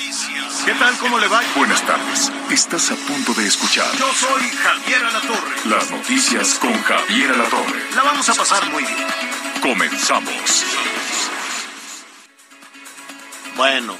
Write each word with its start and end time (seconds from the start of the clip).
Noticias. 0.00 0.62
¿Qué 0.64 0.72
tal? 0.74 0.96
¿Cómo 0.98 1.18
le 1.18 1.28
va? 1.28 1.42
Buenas 1.56 1.86
tardes. 1.86 2.32
Estás 2.50 2.90
a 2.90 2.96
punto 2.96 3.34
de 3.34 3.46
escuchar 3.46 3.86
Yo 3.98 4.10
soy 4.14 4.42
Javier 4.48 5.04
Alatorre. 5.04 5.68
las 5.68 5.90
noticias 5.90 6.54
con 6.54 6.72
Javier 6.82 7.30
Alatorre. 7.32 7.80
La 7.94 8.02
vamos 8.02 8.28
a 8.28 8.34
pasar 8.34 8.70
muy 8.70 8.82
bien. 8.82 9.06
Comenzamos. 9.60 10.64
Bueno, 13.56 13.94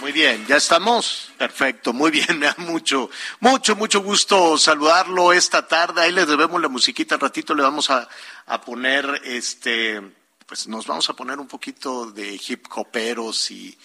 muy 0.00 0.12
bien, 0.12 0.46
ya 0.46 0.56
estamos. 0.56 1.32
Perfecto, 1.36 1.92
muy 1.92 2.12
bien, 2.12 2.26
me 2.38 2.46
da 2.46 2.54
mucho, 2.58 3.10
mucho, 3.40 3.74
mucho 3.74 4.02
gusto 4.02 4.56
saludarlo 4.56 5.32
esta 5.32 5.66
tarde. 5.66 6.02
Ahí 6.02 6.12
le 6.12 6.26
debemos 6.26 6.62
la 6.62 6.68
musiquita, 6.68 7.16
al 7.16 7.20
ratito 7.20 7.56
le 7.56 7.64
vamos 7.64 7.90
a, 7.90 8.08
a 8.46 8.60
poner, 8.60 9.20
este, 9.24 10.00
pues 10.46 10.68
nos 10.68 10.86
vamos 10.86 11.10
a 11.10 11.14
poner 11.14 11.40
un 11.40 11.48
poquito 11.48 12.06
de 12.12 12.40
hip 12.46 12.66
hoperos 12.76 13.50
y, 13.50 13.76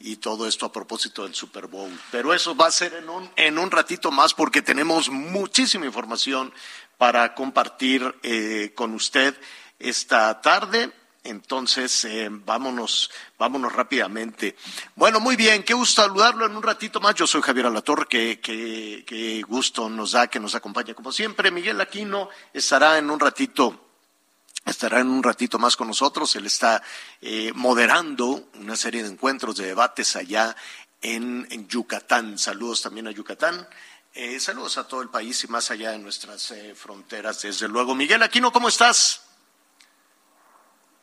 y 0.00 0.16
todo 0.16 0.48
esto 0.48 0.66
a 0.66 0.72
propósito 0.72 1.24
del 1.24 1.34
Super 1.34 1.66
Bowl. 1.66 1.90
Pero 2.10 2.32
eso 2.34 2.56
va 2.56 2.66
a 2.66 2.72
ser 2.72 2.94
en 2.94 3.08
un, 3.08 3.30
en 3.36 3.58
un 3.58 3.70
ratito 3.70 4.10
más 4.10 4.34
porque 4.34 4.62
tenemos 4.62 5.10
muchísima 5.10 5.86
información 5.86 6.52
para 6.96 7.34
compartir 7.34 8.14
eh, 8.22 8.72
con 8.74 8.94
usted 8.94 9.38
esta 9.78 10.40
tarde. 10.40 10.92
Entonces, 11.22 12.06
eh, 12.06 12.28
vámonos, 12.30 13.10
vámonos 13.38 13.74
rápidamente. 13.74 14.56
Bueno, 14.96 15.20
muy 15.20 15.36
bien, 15.36 15.62
qué 15.62 15.74
gusto 15.74 16.00
saludarlo 16.02 16.46
en 16.46 16.56
un 16.56 16.62
ratito 16.62 16.98
más. 16.98 17.14
Yo 17.14 17.26
soy 17.26 17.42
Javier 17.42 17.66
Alatorre, 17.66 18.06
qué, 18.08 18.40
qué, 18.40 19.04
qué 19.06 19.42
gusto 19.42 19.90
nos 19.90 20.12
da 20.12 20.28
que 20.28 20.40
nos 20.40 20.54
acompañe 20.54 20.94
como 20.94 21.12
siempre. 21.12 21.50
Miguel 21.50 21.80
Aquino 21.80 22.30
estará 22.54 22.96
en 22.96 23.10
un 23.10 23.20
ratito 23.20 23.89
estará 24.64 25.00
en 25.00 25.08
un 25.08 25.22
ratito 25.22 25.58
más 25.58 25.76
con 25.76 25.88
nosotros. 25.88 26.34
Él 26.36 26.46
está 26.46 26.82
eh, 27.20 27.52
moderando 27.54 28.48
una 28.54 28.76
serie 28.76 29.02
de 29.02 29.10
encuentros, 29.10 29.56
de 29.56 29.66
debates 29.66 30.16
allá 30.16 30.54
en, 31.02 31.46
en 31.50 31.68
Yucatán. 31.68 32.38
Saludos 32.38 32.82
también 32.82 33.08
a 33.08 33.10
Yucatán. 33.10 33.66
Eh, 34.14 34.40
saludos 34.40 34.76
a 34.76 34.88
todo 34.88 35.02
el 35.02 35.08
país 35.08 35.42
y 35.44 35.48
más 35.48 35.70
allá 35.70 35.92
de 35.92 35.98
nuestras 35.98 36.50
eh, 36.50 36.74
fronteras, 36.74 37.42
desde 37.42 37.68
luego. 37.68 37.94
Miguel 37.94 38.22
Aquino, 38.22 38.52
¿cómo 38.52 38.68
estás? 38.68 39.26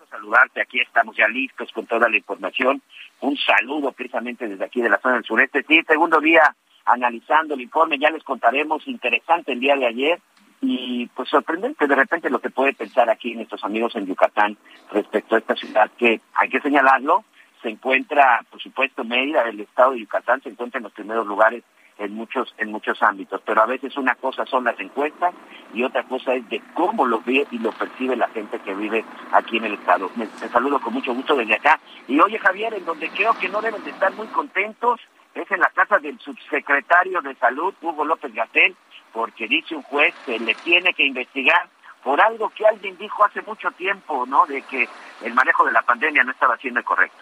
saludarte. 0.10 0.62
Aquí 0.62 0.80
estamos 0.80 1.16
ya 1.16 1.28
listos 1.28 1.72
con 1.72 1.86
toda 1.86 2.10
la 2.10 2.18
información. 2.18 2.82
Un 3.22 3.38
saludo 3.38 3.92
precisamente 3.92 4.48
desde 4.48 4.66
aquí 4.66 4.82
de 4.82 4.90
la 4.90 5.00
zona 5.00 5.16
del 5.16 5.26
sureste. 5.26 5.64
Sí, 5.68 5.82
segundo 5.88 6.20
día 6.20 6.56
analizando 6.86 7.56
el 7.56 7.62
informe, 7.62 8.00
ya 8.00 8.10
les 8.10 8.24
contaremos, 8.24 8.88
interesante 8.88 9.52
el 9.52 9.60
día 9.60 9.76
de 9.76 9.88
ayer 9.88 10.22
y 10.62 11.08
pues 11.08 11.30
sorprendente 11.30 11.88
de 11.88 11.96
repente 11.96 12.30
lo 12.30 12.40
que 12.40 12.50
puede 12.50 12.74
pensar 12.74 13.10
aquí 13.10 13.36
nuestros 13.36 13.64
amigos 13.64 13.96
en 13.96 14.06
Yucatán 14.06 14.58
respecto 14.92 15.36
a 15.36 15.40
esta 15.40 15.56
ciudad 15.56 15.92
que 15.98 16.22
hay 16.34 16.50
que 16.50 16.62
señalarlo, 16.62 17.24
se 17.62 17.70
encuentra, 17.70 18.44
por 18.50 18.62
supuesto, 18.62 19.04
Mérida, 19.04 19.44
el 19.44 19.60
estado 19.60 19.92
de 19.92 20.00
Yucatán, 20.00 20.42
se 20.42 20.50
encuentra 20.50 20.78
en 20.78 20.84
los 20.84 20.94
primeros 20.94 21.26
lugares 21.26 21.64
en 22.00 22.14
muchos 22.14 22.54
en 22.60 22.72
muchos 22.72 23.02
ámbitos, 23.02 23.42
pero 23.44 23.62
a 23.62 23.66
veces 23.66 23.98
una 23.98 24.14
cosa 24.16 24.46
son 24.46 24.64
las 24.64 24.80
encuestas 24.80 25.34
y 25.74 25.84
otra 25.84 26.04
cosa 26.04 26.36
es 26.36 26.48
de 26.50 26.62
cómo 26.76 27.06
lo 27.06 27.22
ve 27.22 27.48
y 27.50 27.58
lo 27.58 27.72
percibe 27.72 28.16
la 28.16 28.28
gente 28.30 28.60
que 28.60 28.76
vive 28.76 29.04
aquí 29.32 29.58
en 29.58 29.66
el 29.66 29.74
estado. 29.74 30.12
Me, 30.16 30.26
me 30.26 30.48
saludo 30.50 30.80
con 30.80 30.94
mucho 30.94 31.14
gusto 31.14 31.36
desde 31.36 31.56
acá. 31.56 31.80
Y 32.08 32.20
oye 32.20 32.38
Javier, 32.38 32.76
en 32.76 32.86
donde 32.86 33.10
creo 33.10 33.34
que 33.40 33.50
no 33.50 33.62
deben 33.62 33.84
de 33.84 33.90
estar 33.90 34.14
muy 34.14 34.28
contentos 34.28 35.00
es 35.34 35.52
en 35.52 35.60
la 35.60 35.70
casa 35.70 36.00
del 36.00 36.20
subsecretario 36.20 37.22
de 37.22 37.36
Salud, 37.36 37.74
Hugo 37.82 38.06
López 38.06 38.34
Gatel, 38.34 38.76
porque 39.18 39.48
dice 39.48 39.74
un 39.74 39.82
juez 39.82 40.14
que 40.28 40.38
le 40.38 40.54
tiene 40.54 40.94
que 40.94 41.04
investigar 41.04 41.68
por 42.04 42.22
algo 42.22 42.52
que 42.52 42.68
alguien 42.68 42.96
dijo 43.00 43.26
hace 43.26 43.42
mucho 43.42 43.72
tiempo, 43.72 44.28
¿no? 44.28 44.46
De 44.46 44.62
que 44.62 44.88
el 45.24 45.34
manejo 45.34 45.66
de 45.66 45.72
la 45.72 45.82
pandemia 45.82 46.24
no 46.24 46.32
estaba 46.34 46.56
siendo 46.58 46.82
el 46.82 46.86
correcto. 46.86 47.18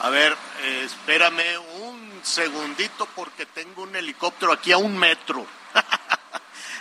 A 0.00 0.08
ver, 0.08 0.34
espérame 0.84 1.58
un 1.82 2.20
segundito 2.22 3.06
porque 3.14 3.44
tengo 3.44 3.82
un 3.82 3.94
helicóptero 3.94 4.52
aquí 4.52 4.72
a 4.72 4.78
un 4.78 4.96
metro. 4.98 5.46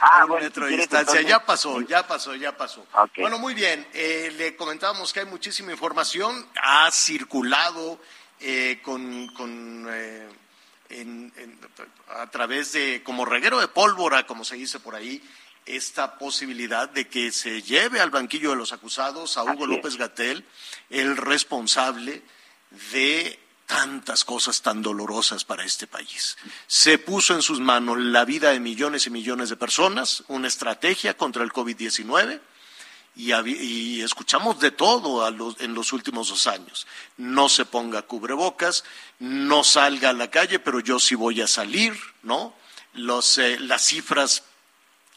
Ah, 0.03 0.21
a 0.21 0.23
un 0.23 0.29
bueno, 0.31 0.45
metro 0.45 0.65
de 0.65 0.71
distancia. 0.77 0.99
entonces- 1.19 1.27
Ya 1.27 1.45
pasó, 1.45 1.81
ya 1.81 2.07
pasó, 2.07 2.33
ya 2.33 2.57
pasó. 2.57 2.83
Bueno, 3.17 3.37
muy 3.37 3.53
bien. 3.53 3.85
Eh, 3.93 4.33
le 4.35 4.55
comentábamos 4.55 5.13
que 5.13 5.19
hay 5.19 5.27
muchísima 5.27 5.71
información. 5.73 6.43
Ha 6.59 6.89
circulado 6.89 7.99
eh, 8.39 8.79
con, 8.81 9.27
con, 9.35 9.85
eh, 9.91 10.27
en- 10.91 11.33
en- 11.37 11.59
a 12.09 12.29
través 12.29 12.71
de, 12.73 13.01
como 13.03 13.25
reguero 13.25 13.59
de 13.59 13.67
pólvora, 13.67 14.25
como 14.27 14.43
se 14.45 14.55
dice 14.55 14.79
por 14.79 14.95
ahí, 14.95 15.21
esta 15.65 16.17
posibilidad 16.17 16.89
de 16.89 17.07
que 17.07 17.31
se 17.31 17.61
lleve 17.61 17.99
al 17.99 18.09
banquillo 18.09 18.49
de 18.51 18.55
los 18.55 18.73
acusados 18.73 19.37
a 19.37 19.43
Hugo. 19.43 19.67
López 19.67 19.95
Gatel, 19.95 20.43
el 20.89 21.17
responsable 21.17 22.23
de 22.91 23.39
tantas 23.67 24.25
cosas 24.25 24.61
tan 24.61 24.81
dolorosas 24.81 25.45
para 25.45 25.63
este 25.63 25.87
país. 25.87 26.35
Se 26.67 26.97
puso 26.97 27.35
en 27.35 27.41
sus 27.41 27.59
manos 27.61 27.97
la 27.99 28.25
vida 28.25 28.51
de 28.51 28.59
millones 28.59 29.07
y 29.07 29.11
millones 29.11 29.49
de 29.49 29.55
personas, 29.55 30.23
una 30.27 30.47
estrategia 30.49 31.15
contra 31.15 31.43
el 31.43 31.51
COVID-19 31.53 32.41
y, 33.15 33.33
y 33.33 34.01
escuchamos 34.01 34.59
de 34.59 34.71
todo 34.71 35.25
a 35.25 35.31
los- 35.31 35.59
en 35.59 35.73
los 35.73 35.93
últimos 35.93 36.29
dos 36.29 36.47
años. 36.47 36.87
No 37.17 37.49
se 37.49 37.65
ponga 37.65 38.01
cubrebocas, 38.03 38.83
no 39.19 39.63
salga 39.63 40.09
a 40.09 40.13
la 40.13 40.29
calle, 40.31 40.59
pero 40.59 40.79
yo 40.79 40.99
sí 40.99 41.15
voy 41.15 41.41
a 41.41 41.47
salir, 41.47 41.97
¿no? 42.23 42.53
Los, 42.93 43.37
eh, 43.37 43.57
las 43.59 43.83
cifras 43.85 44.43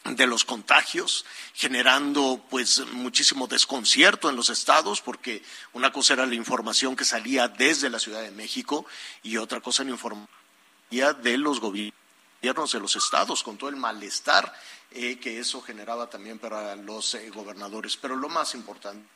de 0.05 0.27
los 0.27 0.45
contagios, 0.45 1.25
generando 1.55 2.45
pues 2.49 2.85
muchísimo 2.91 3.47
desconcierto 3.47 4.29
en 4.29 4.35
los 4.35 4.49
estados, 4.51 5.01
porque 5.01 5.41
una 5.73 5.91
cosa 5.91 6.13
era 6.13 6.27
la 6.27 6.35
información 6.35 6.95
que 6.95 7.05
salía 7.05 7.47
desde 7.47 7.89
la 7.89 7.97
Ciudad 7.97 8.21
de 8.21 8.29
México 8.31 8.85
y 9.23 9.37
otra 9.37 9.61
cosa 9.61 9.83
la 9.83 9.89
información 9.89 10.29
de 11.23 11.37
los 11.39 11.59
gobiernos 11.59 12.04
de 12.41 12.79
los 12.79 12.95
estados, 12.95 13.41
con 13.43 13.57
todo 13.57 13.69
el 13.69 13.75
malestar 13.75 14.53
eh, 14.91 15.17
que 15.19 15.39
eso 15.39 15.61
generaba 15.61 16.09
también 16.09 16.37
para 16.39 16.75
los 16.75 17.15
eh, 17.15 17.29
gobernadores. 17.29 17.97
Pero 17.97 18.15
lo 18.15 18.29
más 18.29 18.53
importante, 18.53 19.07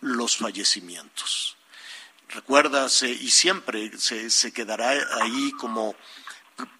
los 0.00 0.36
fallecimientos. 0.36 1.56
Recuerdas, 2.28 3.02
eh, 3.02 3.10
y 3.10 3.30
siempre 3.30 3.96
se, 3.98 4.30
se 4.30 4.52
quedará 4.52 4.90
ahí 5.22 5.52
como 5.52 5.94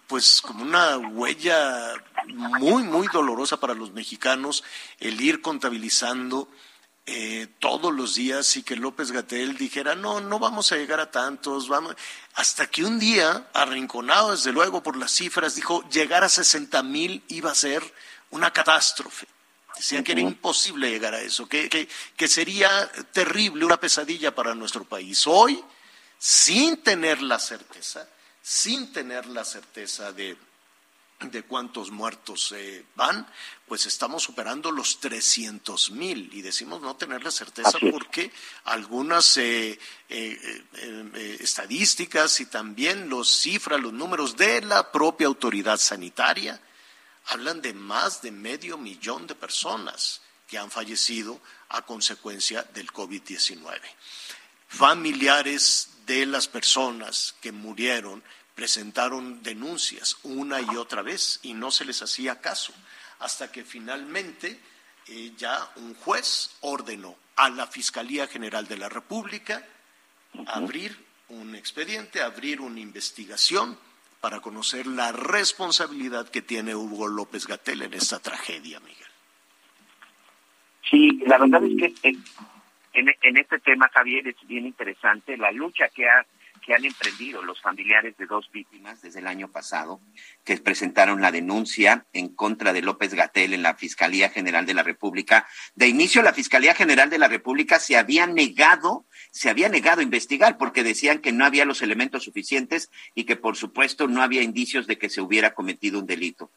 pues 0.07 0.41
como 0.41 0.63
una 0.63 0.97
huella 0.97 1.93
muy, 2.27 2.83
muy 2.83 3.07
dolorosa 3.07 3.59
para 3.59 3.73
los 3.73 3.91
mexicanos 3.91 4.63
el 4.99 5.21
ir 5.21 5.41
contabilizando 5.41 6.49
eh, 7.05 7.47
todos 7.59 7.93
los 7.93 8.15
días 8.15 8.55
y 8.57 8.63
que 8.63 8.75
López 8.75 9.11
Gatel 9.11 9.57
dijera, 9.57 9.95
no, 9.95 10.21
no 10.21 10.37
vamos 10.37 10.71
a 10.71 10.77
llegar 10.77 10.99
a 10.99 11.09
tantos, 11.09 11.67
vamos, 11.67 11.95
hasta 12.35 12.67
que 12.67 12.83
un 12.83 12.99
día, 12.99 13.49
arrinconado 13.53 14.31
desde 14.31 14.51
luego 14.51 14.83
por 14.83 14.95
las 14.95 15.11
cifras, 15.11 15.55
dijo, 15.55 15.87
llegar 15.89 16.23
a 16.23 16.29
60 16.29 16.83
mil 16.83 17.23
iba 17.29 17.51
a 17.51 17.55
ser 17.55 17.81
una 18.29 18.51
catástrofe. 18.51 19.27
Decían 19.75 20.03
que 20.03 20.11
era 20.11 20.21
imposible 20.21 20.89
llegar 20.89 21.13
a 21.15 21.21
eso, 21.21 21.47
que, 21.47 21.69
que, 21.69 21.87
que 22.15 22.27
sería 22.27 22.91
terrible, 23.13 23.65
una 23.65 23.79
pesadilla 23.79 24.35
para 24.35 24.53
nuestro 24.53 24.83
país. 24.83 25.25
Hoy, 25.25 25.63
sin 26.17 26.83
tener 26.83 27.21
la 27.21 27.39
certeza, 27.39 28.07
sin 28.41 28.91
tener 28.91 29.25
la 29.27 29.45
certeza 29.45 30.11
de, 30.11 30.37
de 31.19 31.43
cuántos 31.43 31.91
muertos 31.91 32.53
eh, 32.53 32.85
van, 32.95 33.27
pues 33.67 33.85
estamos 33.85 34.23
superando 34.23 34.71
los 34.71 34.99
300 34.99 35.91
mil. 35.91 36.29
Y 36.33 36.41
decimos 36.41 36.81
no 36.81 36.95
tener 36.95 37.23
la 37.23 37.31
certeza 37.31 37.77
porque 37.91 38.31
algunas 38.65 39.37
eh, 39.37 39.77
eh, 40.07 40.63
eh, 40.75 41.37
estadísticas 41.41 42.39
y 42.39 42.45
también 42.45 43.09
los 43.09 43.29
cifras, 43.29 43.81
los 43.81 43.91
números 43.91 44.37
de 44.37 44.61
la 44.61 44.91
propia 44.91 45.27
autoridad 45.27 45.77
sanitaria 45.77 46.59
hablan 47.27 47.61
de 47.61 47.73
más 47.73 48.21
de 48.21 48.31
medio 48.31 48.77
millón 48.77 49.27
de 49.27 49.35
personas 49.35 50.21
que 50.47 50.57
han 50.57 50.71
fallecido 50.71 51.39
a 51.69 51.85
consecuencia 51.85 52.63
del 52.73 52.87
COVID-19 52.91 53.79
familiares 54.69 55.89
de 56.05 56.25
las 56.27 56.47
personas 56.47 57.35
que 57.41 57.51
murieron 57.51 58.23
presentaron 58.59 59.41
denuncias 59.41 60.17
una 60.23 60.59
y 60.59 60.75
otra 60.75 61.01
vez 61.01 61.39
y 61.43 61.53
no 61.53 61.71
se 61.71 61.85
les 61.85 62.01
hacía 62.01 62.41
caso, 62.41 62.73
hasta 63.19 63.49
que 63.49 63.63
finalmente 63.63 64.59
eh, 65.07 65.31
ya 65.37 65.71
un 65.77 65.93
juez 65.95 66.57
ordenó 66.59 67.15
a 67.37 67.49
la 67.49 67.67
Fiscalía 67.67 68.27
General 68.27 68.67
de 68.67 68.75
la 68.75 68.89
República 68.89 69.65
abrir 70.47 70.93
un 71.29 71.55
expediente, 71.55 72.21
abrir 72.21 72.59
una 72.59 72.81
investigación 72.81 73.77
para 74.19 74.41
conocer 74.41 74.87
la 74.87 75.13
responsabilidad 75.13 76.27
que 76.27 76.41
tiene 76.41 76.75
Hugo 76.75 77.07
López 77.07 77.47
Gatel 77.47 77.83
en 77.83 77.93
esta 77.93 78.19
tragedia, 78.19 78.81
Miguel. 78.81 79.07
Sí, 80.89 81.21
la 81.25 81.37
verdad 81.37 81.63
es 81.63 81.93
que 82.01 82.09
en, 82.91 83.15
en 83.21 83.37
este 83.37 83.59
tema, 83.59 83.89
Javier, 83.93 84.27
es 84.27 84.35
bien 84.45 84.65
interesante 84.65 85.37
la 85.37 85.49
lucha 85.49 85.87
que 85.87 86.09
ha 86.09 86.25
que 86.59 86.73
han 86.73 86.85
emprendido 86.85 87.41
los 87.41 87.61
familiares 87.61 88.15
de 88.17 88.25
dos 88.25 88.49
víctimas 88.51 89.01
desde 89.01 89.19
el 89.19 89.27
año 89.27 89.51
pasado, 89.51 90.01
que 90.43 90.57
presentaron 90.57 91.21
la 91.21 91.31
denuncia 91.31 92.05
en 92.13 92.29
contra 92.29 92.73
de 92.73 92.81
López 92.81 93.13
Gatel 93.13 93.53
en 93.53 93.63
la 93.63 93.75
Fiscalía 93.75 94.29
General 94.29 94.65
de 94.65 94.73
la 94.73 94.83
República. 94.83 95.47
De 95.75 95.87
inicio, 95.87 96.21
la 96.21 96.33
Fiscalía 96.33 96.73
General 96.73 97.09
de 97.09 97.17
la 97.17 97.27
República 97.27 97.79
se 97.79 97.97
había 97.97 98.27
negado, 98.27 99.05
se 99.31 99.49
había 99.49 99.69
negado 99.69 100.01
a 100.01 100.03
investigar 100.03 100.57
porque 100.57 100.83
decían 100.83 101.19
que 101.19 101.31
no 101.31 101.45
había 101.45 101.65
los 101.65 101.81
elementos 101.81 102.23
suficientes 102.23 102.89
y 103.15 103.23
que, 103.23 103.35
por 103.35 103.55
supuesto, 103.55 104.07
no 104.07 104.21
había 104.21 104.41
indicios 104.41 104.87
de 104.87 104.97
que 104.97 105.09
se 105.09 105.21
hubiera 105.21 105.53
cometido 105.53 105.99
un 105.99 106.05
delito. 106.05 106.51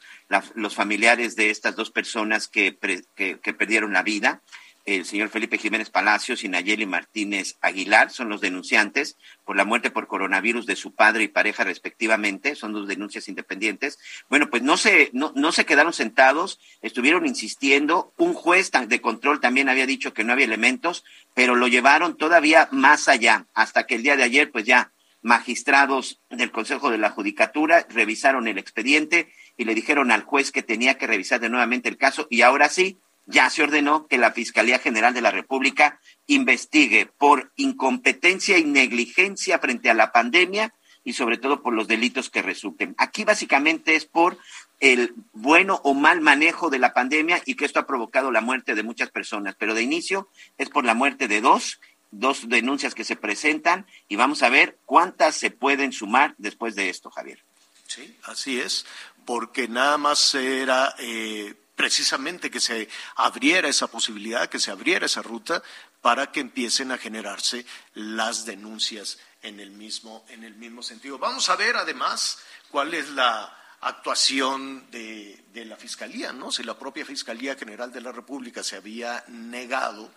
los 0.54 0.74
familiares 0.74 1.36
de 1.36 1.50
estas 1.50 1.76
dos 1.76 1.90
personas 1.90 2.48
que, 2.48 2.76
que 2.76 3.54
perdieron 3.54 3.92
la 3.92 4.02
vida 4.02 4.42
el 4.84 5.04
señor 5.04 5.28
Felipe 5.28 5.58
Jiménez 5.58 5.90
Palacios 5.90 6.42
y 6.42 6.48
Nayeli 6.48 6.86
Martínez 6.86 7.56
Aguilar 7.60 8.10
son 8.10 8.28
los 8.28 8.40
denunciantes 8.40 9.16
por 9.44 9.56
la 9.56 9.64
muerte 9.64 9.90
por 9.90 10.08
coronavirus 10.08 10.66
de 10.66 10.76
su 10.76 10.94
padre 10.94 11.24
y 11.24 11.28
pareja 11.28 11.64
respectivamente, 11.64 12.54
son 12.54 12.72
dos 12.72 12.88
denuncias 12.88 13.28
independientes. 13.28 13.98
Bueno, 14.28 14.50
pues 14.50 14.62
no 14.62 14.76
se, 14.76 15.10
no, 15.12 15.32
no 15.36 15.52
se 15.52 15.64
quedaron 15.64 15.92
sentados, 15.92 16.58
estuvieron 16.80 17.26
insistiendo, 17.26 18.12
un 18.16 18.34
juez 18.34 18.70
de 18.72 19.00
control 19.00 19.40
también 19.40 19.68
había 19.68 19.86
dicho 19.86 20.12
que 20.12 20.24
no 20.24 20.32
había 20.32 20.46
elementos, 20.46 21.04
pero 21.34 21.54
lo 21.54 21.68
llevaron 21.68 22.16
todavía 22.16 22.68
más 22.72 23.08
allá, 23.08 23.46
hasta 23.54 23.86
que 23.86 23.96
el 23.96 24.02
día 24.02 24.16
de 24.16 24.24
ayer, 24.24 24.50
pues 24.50 24.64
ya 24.64 24.92
magistrados 25.22 26.20
del 26.30 26.50
Consejo 26.50 26.90
de 26.90 26.98
la 26.98 27.10
Judicatura 27.10 27.86
revisaron 27.88 28.48
el 28.48 28.58
expediente 28.58 29.32
y 29.56 29.64
le 29.64 29.74
dijeron 29.74 30.10
al 30.10 30.24
juez 30.24 30.50
que 30.50 30.62
tenía 30.62 30.98
que 30.98 31.06
revisar 31.06 31.38
de 31.40 31.48
nuevamente 31.48 31.88
el 31.88 31.96
caso 31.96 32.26
y 32.28 32.42
ahora 32.42 32.68
sí, 32.68 32.98
ya 33.26 33.50
se 33.50 33.62
ordenó 33.62 34.06
que 34.06 34.18
la 34.18 34.32
Fiscalía 34.32 34.78
General 34.78 35.14
de 35.14 35.20
la 35.20 35.30
República 35.30 36.00
investigue 36.26 37.06
por 37.06 37.52
incompetencia 37.56 38.58
y 38.58 38.64
negligencia 38.64 39.58
frente 39.58 39.90
a 39.90 39.94
la 39.94 40.12
pandemia 40.12 40.74
y 41.04 41.14
sobre 41.14 41.38
todo 41.38 41.62
por 41.62 41.72
los 41.72 41.88
delitos 41.88 42.30
que 42.30 42.42
resulten. 42.42 42.94
Aquí 42.98 43.24
básicamente 43.24 43.96
es 43.96 44.06
por 44.06 44.38
el 44.80 45.14
bueno 45.32 45.80
o 45.84 45.94
mal 45.94 46.20
manejo 46.20 46.70
de 46.70 46.78
la 46.78 46.92
pandemia 46.92 47.40
y 47.44 47.54
que 47.54 47.64
esto 47.64 47.80
ha 47.80 47.86
provocado 47.86 48.30
la 48.30 48.40
muerte 48.40 48.74
de 48.74 48.82
muchas 48.82 49.10
personas, 49.10 49.54
pero 49.58 49.74
de 49.74 49.82
inicio 49.82 50.28
es 50.58 50.68
por 50.68 50.84
la 50.84 50.94
muerte 50.94 51.28
de 51.28 51.40
dos, 51.40 51.80
dos 52.10 52.48
denuncias 52.48 52.94
que 52.94 53.04
se 53.04 53.16
presentan 53.16 53.86
y 54.08 54.16
vamos 54.16 54.42
a 54.42 54.48
ver 54.48 54.78
cuántas 54.84 55.36
se 55.36 55.50
pueden 55.50 55.92
sumar 55.92 56.34
después 56.38 56.74
de 56.74 56.88
esto, 56.88 57.10
Javier. 57.10 57.44
Sí, 57.86 58.16
así 58.24 58.60
es, 58.60 58.86
porque 59.24 59.68
nada 59.68 59.98
más 59.98 60.34
era 60.34 60.94
eh, 60.98 61.54
precisamente 61.82 62.48
que 62.48 62.60
se 62.60 62.88
abriera 63.16 63.68
esa 63.68 63.88
posibilidad, 63.88 64.48
que 64.48 64.60
se 64.60 64.70
abriera 64.70 65.06
esa 65.06 65.20
ruta 65.20 65.60
para 66.00 66.30
que 66.30 66.38
empiecen 66.38 66.92
a 66.92 66.96
generarse 66.96 67.66
las 67.94 68.44
denuncias 68.44 69.18
en 69.42 69.58
el 69.58 69.72
mismo, 69.72 70.24
en 70.28 70.44
el 70.44 70.54
mismo 70.54 70.80
sentido. 70.84 71.18
Vamos 71.18 71.48
a 71.48 71.56
ver 71.56 71.76
además 71.76 72.38
cuál 72.70 72.94
es 72.94 73.08
la 73.10 73.52
actuación 73.80 74.88
de, 74.92 75.42
la 75.54 75.76
Fiscalía, 75.76 76.32
¿no? 76.32 76.52
Si 76.52 76.62
la 76.62 76.78
propia 76.78 77.04
Fiscalía 77.04 77.56
General 77.56 77.90
de 77.90 78.00
la 78.00 78.12
República 78.12 78.62
se 78.62 78.76
había 78.76 79.24
negado, 79.26 80.08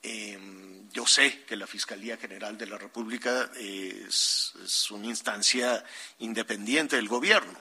em, 0.00 0.88
yo 0.92 1.08
sé 1.08 1.42
que 1.42 1.56
la 1.56 1.66
Fiscalía 1.66 2.18
General 2.18 2.56
de 2.56 2.66
la 2.68 2.78
República 2.78 3.50
es 3.56 4.54
una 4.92 5.08
instancia 5.08 5.84
independiente 6.20 6.94
del 6.94 7.08
gobierno. 7.08 7.60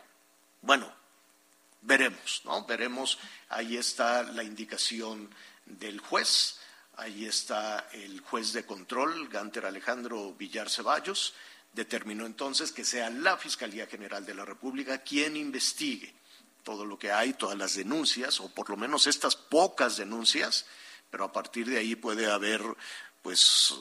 Bueno, 0.61 1.02
veremos, 1.83 2.41
¿no? 2.45 2.65
Veremos, 2.65 3.19
ahí 3.49 3.77
está 3.77 4.23
la 4.23 4.43
indicación 4.43 5.29
del 5.65 5.99
juez, 5.99 6.59
ahí 6.97 7.25
está 7.25 7.87
el 7.93 8.21
juez 8.21 8.53
de 8.53 8.65
control, 8.65 9.27
Ganter 9.29 9.65
Alejandro 9.65 10.33
Villar 10.33 10.69
Ceballos, 10.69 11.33
determinó 11.73 12.25
entonces 12.25 12.71
que 12.71 12.85
sea 12.85 13.09
la 13.09 13.37
Fiscalía 13.37 13.87
General 13.87 14.25
de 14.25 14.35
la 14.35 14.45
República 14.45 14.99
quien 14.99 15.35
investigue 15.35 16.13
todo 16.63 16.85
lo 16.85 16.97
que 16.97 17.11
hay, 17.11 17.33
todas 17.33 17.57
las 17.57 17.75
denuncias, 17.75 18.39
o 18.39 18.49
por 18.49 18.69
lo 18.69 18.77
menos 18.77 19.07
estas 19.07 19.35
pocas 19.35 19.97
denuncias, 19.97 20.65
pero 21.09 21.25
a 21.25 21.31
partir 21.31 21.67
de 21.67 21.77
ahí 21.77 21.95
puede 21.95 22.31
haber 22.31 22.61
pues 23.21 23.73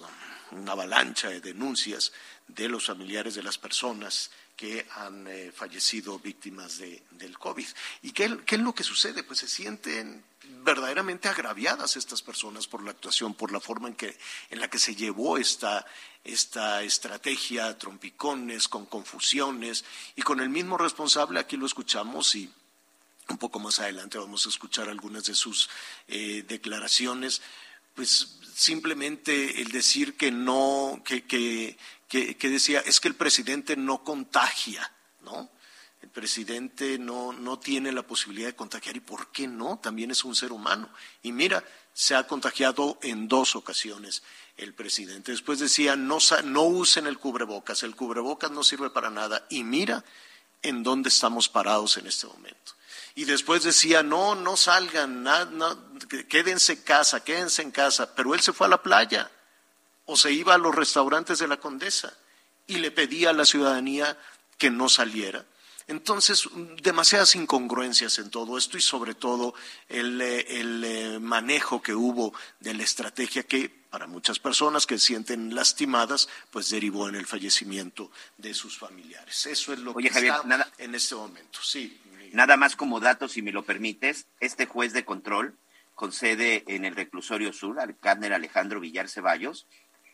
una 0.51 0.73
avalancha 0.73 1.29
de 1.29 1.41
denuncias 1.41 2.13
de 2.49 2.69
los 2.69 2.87
familiares 2.87 3.35
de 3.35 3.43
las 3.43 3.59
personas 3.59 4.31
que 4.63 4.87
han 4.95 5.27
eh, 5.27 5.51
fallecido 5.51 6.21
víctimas 6.21 6.79
de, 6.79 7.03
del 7.11 7.37
COVID. 7.37 7.67
¿Y 8.03 8.13
qué, 8.13 8.39
es 8.47 8.61
lo 8.61 8.73
que 8.73 8.85
sucede? 8.85 9.25
Pues 9.25 9.41
se 9.41 9.49
sienten 9.49 10.23
verdaderamente 10.63 11.29
agraviadas 11.29 11.97
estas 11.97 12.23
personas 12.23 12.69
por 12.69 12.85
la 12.85 12.93
actuación, 12.93 13.35
por 13.35 13.51
la 13.51 13.59
forma 13.59 13.89
en, 13.89 13.97
que, 13.97 14.17
en 14.51 14.61
la 14.61 14.71
que 14.71 14.79
se 14.79 14.95
llevó 14.95 15.37
esta, 15.37 15.85
esta 16.23 16.85
estrategia, 16.85 17.77
trompicones, 17.77 18.69
con 18.69 18.87
confusiones 18.87 19.85
y 20.15 20.23
con 20.23 20.39
el 20.39 20.49
mismo 20.49 20.79
responsable, 20.79 21.41
aquí 21.41 21.57
lo 21.57 21.67
escuchamos 21.67 22.33
y 22.37 22.49
un 23.31 23.39
poco 23.39 23.59
más 23.59 23.81
adelante 23.81 24.17
vamos 24.17 24.47
a 24.47 24.51
escuchar 24.51 24.89
algunas 24.89 25.25
de 25.25 25.35
sus 25.35 25.71
eh, 26.07 26.45
declaraciones, 26.47 27.43
pues 27.97 28.39
simplemente 28.55 29.61
el 29.61 29.73
decir 29.73 30.17
que 30.17 30.31
no, 30.31 31.03
que, 31.05 31.77
que, 32.13 32.51
decía, 32.51 32.81
es 32.81 33.01
que 33.01 33.09
el 33.09 33.15
presidente 33.15 33.75
no 33.75 34.05
contagia, 34.05 34.93
¿no? 35.23 35.51
El 36.03 36.11
presidente 36.11 36.99
no, 36.99 37.33
no 37.33 37.59
tiene 37.59 37.91
la 37.91 38.03
posibilidad 38.03 38.49
de 38.49 38.57
contagiar. 38.57 38.97
¿Y 38.97 39.01
por 39.01 39.33
qué 39.33 39.47
no? 39.47 39.79
También 39.79 40.11
es 40.11 40.23
un 40.23 40.37
ser 40.37 40.53
humano. 40.53 40.91
Y 41.23 41.33
mira, 41.33 41.65
se 41.95 42.15
ha 42.15 42.27
contagiado 42.27 42.99
en 43.01 43.29
dos 43.29 43.57
ocasiones 43.57 44.23
el 44.59 44.75
presidente. 44.75 45.33
Después 45.33 45.59
decía, 45.59 45.97
no, 45.97 46.19
no 46.45 46.63
usen 46.65 47.07
el 47.07 47.19
cubrebocas, 47.19 47.83
el 47.83 47.97
cubrebocas 47.97 48.51
no 48.51 48.63
sirve 48.63 48.91
para 48.91 49.09
nada. 49.09 49.47
Y 49.49 49.65
mira 49.65 50.05
en 50.61 50.83
dónde 50.83 51.09
estamos 51.09 51.49
parados 51.49 51.97
en 51.97 52.09
este 52.09 52.27
momento. 52.27 52.73
Y 53.15 53.25
después 53.25 53.63
decía, 53.63 54.03
no, 54.03 54.35
no 54.35 54.59
salgan, 54.59 55.25
quédense 56.29 56.75
en 56.75 56.83
casa, 56.83 57.25
quédense 57.25 57.63
en 57.63 57.71
casa. 57.71 58.15
Pero 58.15 58.35
él 58.35 58.43
se 58.43 58.53
fue 58.53 58.67
a 58.67 58.71
la 58.71 58.83
playa 58.83 59.31
o 60.13 60.17
se 60.17 60.31
iba 60.31 60.55
a 60.55 60.59
los 60.59 60.75
restaurantes 60.75 61.39
de 61.39 61.49
la 61.49 61.57
condesa 61.57 62.13
y 62.67 62.77
le 62.77 62.91
pedía 62.91 63.31
a 63.31 63.33
la 63.33 63.47
ciudadanía 63.47 64.19
que 64.59 64.71
no 64.71 64.91
saliera. 64.91 65.47
Entonces, 65.87 66.49
demasiadas 66.83 67.35
incongruencias 67.35 68.19
en 68.19 68.31
todo 68.31 68.59
esto 68.59 68.77
y 68.77 68.83
sobre 68.83 69.15
todo 69.15 69.55
el, 69.89 70.21
eh, 70.21 70.45
eh, 70.49 71.19
manejo 71.19 71.83
que 71.83 71.95
hubo 71.95 72.35
de 72.61 72.75
la 72.75 72.83
estrategia 72.83 73.43
que 73.43 73.71
para 73.91 74.07
muchas 74.07 74.39
personas 74.39 74.87
que 74.87 74.99
se 74.99 75.07
sienten 75.07 75.55
lastimadas, 75.55 76.29
pues 76.51 76.69
derivó 76.69 77.09
en 77.09 77.15
el 77.15 77.27
fallecimiento 77.27 78.11
de 78.37 78.53
sus 78.53 78.79
familiares. 78.79 79.47
Eso 79.47 79.73
es 79.73 79.79
lo 79.79 79.95
que 79.95 80.09
está 80.09 80.43
en 80.79 80.95
este 80.95 81.15
momento. 81.15 81.59
Sí. 81.63 82.01
Nada 82.33 82.59
más 82.59 82.77
como 82.77 83.01
dato, 83.01 83.29
si 83.29 83.41
me 83.41 83.53
lo 83.53 83.65
permites, 83.65 84.27
este 84.41 84.67
juez 84.67 84.93
de 84.93 85.05
control 85.05 85.57
con 85.95 86.13
sede 86.13 86.65
en 86.67 86.85
el 86.85 86.97
reclusorio 86.97 87.53
sur, 87.53 87.79
Alcántara 87.79 88.37
Alejandro 88.37 88.81
Villar 88.81 89.09
Ceballos, 89.09 89.67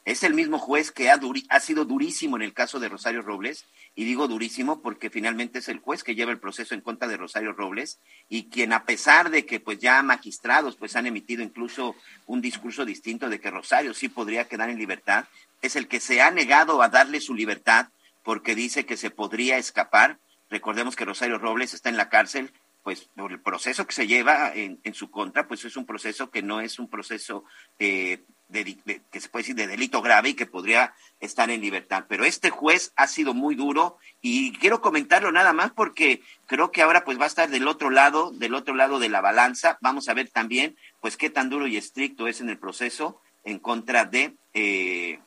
es 0.08 0.22
el 0.22 0.32
mismo 0.32 0.58
juez 0.58 0.90
que 0.90 1.10
ha, 1.10 1.20
ha, 1.50 1.60
sido 1.60 1.84
durísimo 1.84 2.36
en 2.36 2.42
el 2.42 2.54
caso 2.54 2.80
de 2.80 2.88
Rosario 2.88 3.20
Robles, 3.20 3.66
y 3.94 4.06
digo 4.06 4.26
durísimo 4.26 4.80
porque 4.80 5.10
finalmente 5.10 5.58
es 5.58 5.68
el 5.68 5.80
juez 5.80 6.02
que 6.02 6.14
lleva 6.14 6.32
el 6.32 6.38
proceso 6.38 6.74
en 6.74 6.80
contra 6.80 7.06
de 7.08 7.18
Rosario 7.18 7.52
Robles 7.52 7.98
y 8.30 8.44
quien 8.44 8.72
a 8.72 8.84
pesar 8.84 9.28
de 9.28 9.44
que 9.44 9.60
pues 9.60 9.80
ya 9.80 10.02
magistrados 10.02 10.76
pues 10.76 10.96
han 10.96 11.06
emitido 11.06 11.42
incluso 11.42 11.94
un 12.26 12.40
discurso 12.40 12.86
distinto 12.86 13.28
de 13.28 13.38
que 13.38 13.50
Rosario 13.50 13.92
sí 13.92 14.08
podría 14.08 14.48
quedar 14.48 14.70
en 14.70 14.78
libertad, 14.78 15.26
es 15.60 15.76
el 15.76 15.88
que 15.88 16.00
se 16.00 16.22
ha 16.22 16.30
negado 16.30 16.80
a 16.80 16.88
darle 16.88 17.20
su 17.20 17.34
libertad 17.34 17.88
porque 18.24 18.54
dice 18.54 18.86
que 18.86 18.96
se 18.96 19.10
podría 19.10 19.58
escapar. 19.58 20.18
Recordemos 20.48 20.96
que 20.96 21.04
Rosario 21.04 21.36
Robles 21.36 21.74
está 21.74 21.90
en 21.90 21.98
la 21.98 22.08
cárcel 22.08 22.50
pues 22.82 23.10
el 23.16 23.40
proceso 23.40 23.86
que 23.86 23.92
se 23.92 24.06
lleva 24.06 24.54
en, 24.54 24.94
su 24.94 25.10
contra, 25.10 25.46
pues 25.46 25.66
es 25.66 25.76
un 25.76 25.84
proceso 25.84 26.30
que 26.30 26.40
no 26.40 26.62
es 26.62 26.78
un 26.78 26.88
proceso 26.88 27.44
eh, 27.78 28.22
que 28.50 29.20
se 29.20 29.28
puede 29.28 29.42
decir 29.42 29.56
de 29.56 29.66
delito 29.66 30.00
grave 30.00 30.30
y 30.30 30.34
que 30.34 30.46
podría 30.46 30.94
estar 31.20 31.50
en 31.50 31.60
libertad. 31.60 32.04
Pero 32.08 32.24
este 32.24 32.50
juez 32.50 32.92
ha 32.96 33.06
sido 33.06 33.34
muy 33.34 33.54
duro 33.54 33.98
y 34.22 34.52
quiero 34.58 34.80
comentarlo 34.80 35.30
nada 35.32 35.52
más 35.52 35.70
porque 35.72 36.22
creo 36.46 36.70
que 36.70 36.82
ahora 36.82 37.04
pues 37.04 37.18
va 37.20 37.24
a 37.24 37.28
estar 37.28 37.48
del 37.50 37.68
otro 37.68 37.90
lado, 37.90 38.30
del 38.32 38.54
otro 38.54 38.74
lado 38.74 38.98
de 38.98 39.08
la 39.08 39.20
balanza. 39.20 39.78
Vamos 39.80 40.08
a 40.08 40.14
ver 40.14 40.30
también 40.30 40.76
pues 41.00 41.16
qué 41.16 41.30
tan 41.30 41.50
duro 41.50 41.66
y 41.66 41.76
estricto 41.76 42.26
es 42.26 42.40
en 42.40 42.48
el 42.48 42.58
proceso 42.58 43.20
en 43.44 43.58
contra 43.58 44.04
de 44.04 44.34
eh, 44.54 45.20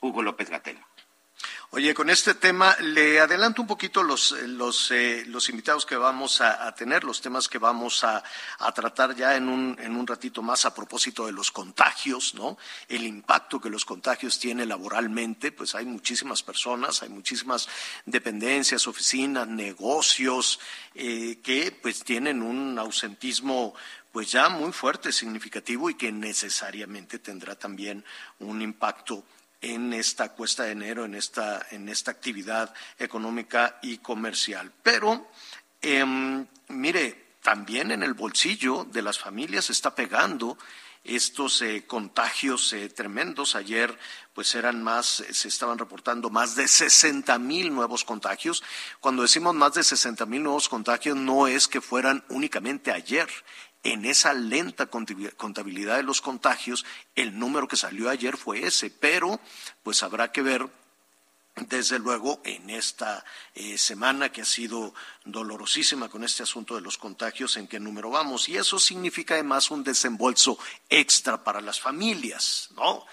Hugo 0.00 0.22
López 0.22 0.50
Gatell. 0.50 0.78
Oye, 1.72 1.94
con 1.94 2.10
este 2.10 2.34
tema 2.34 2.76
le 2.80 3.20
adelanto 3.20 3.62
un 3.62 3.68
poquito 3.68 4.02
los, 4.02 4.32
los, 4.32 4.90
eh, 4.90 5.22
los 5.28 5.48
invitados 5.50 5.86
que 5.86 5.94
vamos 5.94 6.40
a, 6.40 6.74
tener, 6.74 7.04
los 7.04 7.20
temas 7.20 7.46
que 7.46 7.58
vamos 7.58 8.02
a, 8.02 8.24
tratar 8.74 9.14
ya 9.14 9.36
en 9.36 9.48
un, 9.48 9.76
en 9.78 9.94
un 9.94 10.04
ratito 10.04 10.42
más 10.42 10.64
a 10.64 10.74
propósito 10.74 11.26
de 11.26 11.32
los 11.32 11.52
contagios, 11.52 12.34
¿no? 12.34 12.58
El 12.88 13.04
impacto 13.04 13.60
que 13.60 13.70
los 13.70 13.84
contagios 13.84 14.40
tienen 14.40 14.68
laboralmente, 14.68 15.52
pues 15.52 15.76
hay 15.76 15.86
muchísimas 15.86 16.42
personas, 16.42 17.04
hay 17.04 17.08
muchísimas 17.08 17.68
dependencias, 18.04 18.88
oficinas, 18.88 19.46
negocios 19.46 20.58
eh, 20.96 21.38
que 21.40 21.70
pues 21.70 22.02
tienen 22.02 22.42
un 22.42 22.80
ausentismo 22.80 23.74
pues 24.10 24.32
ya 24.32 24.48
muy 24.48 24.72
fuerte, 24.72 25.12
significativo 25.12 25.88
y 25.88 25.94
que 25.94 26.10
necesariamente 26.10 27.20
tendrá 27.20 27.54
también 27.54 28.04
un 28.40 28.60
impacto 28.60 29.22
en 29.60 29.92
esta 29.92 30.30
cuesta 30.30 30.64
de 30.64 30.72
enero, 30.72 31.04
en 31.04 31.14
esta, 31.14 31.66
en 31.70 31.88
esta 31.88 32.10
actividad 32.10 32.74
económica 32.98 33.78
y 33.82 33.98
comercial. 33.98 34.72
Pero, 34.82 35.28
em, 35.82 36.46
mire, 36.68 37.30
también 37.42 37.90
en 37.90 38.02
el 38.02 38.14
bolsillo 38.14 38.84
de 38.84 39.02
las 39.02 39.18
familias 39.18 39.70
está 39.70 39.94
pegando 39.94 40.58
estos 41.04 41.62
eh, 41.62 41.84
contagios 41.86 42.72
eh, 42.72 42.88
tremendos. 42.90 43.54
Ayer, 43.54 43.98
pues 44.34 44.54
eran 44.54 44.82
más, 44.82 45.24
se 45.30 45.48
estaban 45.48 45.78
reportando 45.78 46.30
más 46.30 46.56
de 46.56 46.68
60 46.68 47.38
mil 47.38 47.74
nuevos 47.74 48.04
contagios. 48.04 48.62
Cuando 49.00 49.22
decimos 49.22 49.54
más 49.54 49.74
de 49.74 49.82
60 49.82 50.26
mil 50.26 50.42
nuevos 50.42 50.68
contagios, 50.68 51.16
no 51.16 51.46
es 51.46 51.68
que 51.68 51.80
fueran 51.80 52.24
únicamente 52.28 52.92
ayer, 52.92 53.28
en 53.82 54.04
esa 54.04 54.34
lenta 54.34 54.86
contabilidad 54.86 55.96
de 55.96 56.02
los 56.02 56.20
contagios, 56.20 56.84
el 57.14 57.38
número 57.38 57.66
que 57.66 57.76
salió 57.76 58.10
ayer 58.10 58.36
fue 58.36 58.66
ese, 58.66 58.90
pero 58.90 59.40
pues 59.82 60.02
habrá 60.02 60.32
que 60.32 60.42
ver 60.42 60.68
desde 61.56 61.98
luego 61.98 62.40
en 62.44 62.70
esta 62.70 63.24
eh, 63.54 63.76
semana 63.76 64.30
que 64.30 64.42
ha 64.42 64.46
sido 64.46 64.94
dolorosísima 65.24 66.08
con 66.08 66.24
este 66.24 66.42
asunto 66.42 66.74
de 66.74 66.80
los 66.80 66.98
contagios, 66.98 67.56
en 67.56 67.66
qué 67.66 67.80
número 67.80 68.10
vamos. 68.10 68.48
Y 68.48 68.56
eso 68.56 68.78
significa 68.78 69.34
además 69.34 69.70
un 69.70 69.82
desembolso 69.82 70.58
extra 70.88 71.42
para 71.42 71.60
las 71.60 71.80
familias, 71.80 72.70
¿no? 72.76 73.04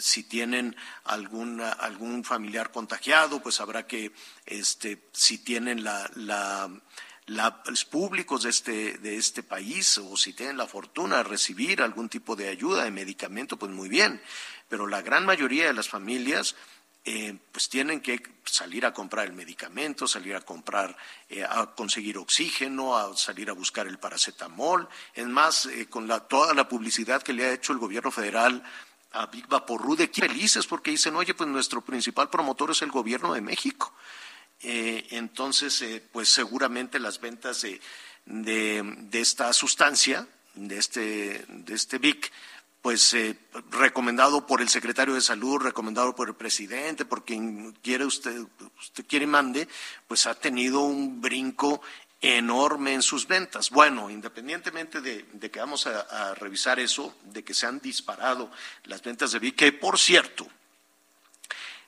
si 0.00 0.24
tienen 0.24 0.74
algún 1.04 2.24
familiar 2.24 2.72
contagiado, 2.72 3.40
pues 3.40 3.60
habrá 3.60 3.86
que, 3.86 4.10
este, 4.44 5.04
si 5.12 5.38
tienen 5.38 5.84
la 5.84 6.68
los 7.28 7.84
públicos 7.84 8.42
de 8.42 8.50
este, 8.50 8.98
de 8.98 9.16
este 9.16 9.42
país 9.42 9.98
o 9.98 10.16
si 10.16 10.32
tienen 10.32 10.56
la 10.56 10.66
fortuna 10.66 11.18
de 11.18 11.24
recibir 11.24 11.82
algún 11.82 12.08
tipo 12.08 12.34
de 12.34 12.48
ayuda, 12.48 12.84
de 12.84 12.90
medicamento, 12.90 13.58
pues 13.58 13.70
muy 13.70 13.88
bien. 13.88 14.20
Pero 14.68 14.86
la 14.86 15.02
gran 15.02 15.26
mayoría 15.26 15.66
de 15.66 15.74
las 15.74 15.88
familias 15.88 16.56
eh, 17.04 17.38
pues 17.52 17.68
tienen 17.68 18.00
que 18.00 18.22
salir 18.44 18.84
a 18.84 18.92
comprar 18.92 19.26
el 19.26 19.32
medicamento, 19.32 20.06
salir 20.06 20.34
a 20.36 20.40
comprar, 20.40 20.96
eh, 21.28 21.44
a 21.44 21.66
conseguir 21.74 22.18
oxígeno, 22.18 22.96
a 22.96 23.16
salir 23.16 23.48
a 23.50 23.54
buscar 23.54 23.86
el 23.86 23.98
paracetamol. 23.98 24.88
Es 25.14 25.26
más, 25.26 25.66
eh, 25.66 25.86
con 25.88 26.06
la, 26.08 26.20
toda 26.20 26.54
la 26.54 26.68
publicidad 26.68 27.22
que 27.22 27.32
le 27.32 27.46
ha 27.46 27.52
hecho 27.52 27.72
el 27.72 27.78
gobierno 27.78 28.10
federal 28.10 28.62
a 29.12 29.26
Big 29.26 29.46
Vaporru, 29.48 29.96
de 29.96 30.08
felices 30.08 30.66
porque 30.66 30.90
dicen, 30.90 31.16
oye, 31.16 31.34
pues 31.34 31.48
nuestro 31.48 31.80
principal 31.80 32.28
promotor 32.28 32.72
es 32.72 32.82
el 32.82 32.90
gobierno 32.90 33.32
de 33.32 33.40
México. 33.40 33.94
Eh, 34.62 35.06
entonces, 35.10 35.80
eh, 35.82 36.02
pues 36.12 36.28
seguramente 36.28 36.98
las 36.98 37.20
ventas 37.20 37.62
de, 37.62 37.80
de, 38.26 39.20
esta 39.20 39.52
sustancia, 39.52 40.26
de 40.54 40.78
este, 40.78 41.44
de 41.48 41.74
este 41.74 41.98
BIC, 41.98 42.32
pues 42.82 43.14
eh, 43.14 43.38
recomendado 43.70 44.46
por 44.46 44.60
el 44.60 44.68
secretario 44.68 45.14
de 45.14 45.20
salud, 45.20 45.58
recomendado 45.60 46.14
por 46.14 46.28
el 46.28 46.34
presidente, 46.34 47.04
por 47.04 47.24
quien 47.24 47.72
quiere 47.82 48.04
usted, 48.04 48.44
usted 48.78 49.04
quiere 49.06 49.26
mande, 49.26 49.68
pues 50.06 50.26
ha 50.26 50.34
tenido 50.34 50.80
un 50.80 51.20
brinco 51.20 51.80
enorme 52.20 52.94
en 52.94 53.02
sus 53.02 53.28
ventas. 53.28 53.70
Bueno, 53.70 54.10
independientemente 54.10 55.00
de, 55.00 55.50
que 55.50 55.60
vamos 55.60 55.86
a, 55.86 56.34
revisar 56.34 56.80
eso, 56.80 57.16
de 57.24 57.44
que 57.44 57.54
se 57.54 57.66
han 57.66 57.78
disparado 57.78 58.50
las 58.84 59.02
ventas 59.02 59.30
de 59.30 59.38
BIC, 59.38 59.56
que 59.56 59.72
por 59.72 59.98
cierto, 59.98 60.48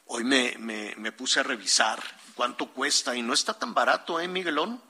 hoy 0.06 0.22
me, 0.22 0.54
me 0.58 1.12
puse 1.12 1.40
a 1.40 1.44
revisar 1.44 2.19
cuánto 2.40 2.68
cuesta 2.68 3.14
y 3.14 3.20
no 3.20 3.34
está 3.34 3.52
tan 3.52 3.74
barato, 3.74 4.18
¿eh, 4.18 4.26
Miguelón? 4.26 4.82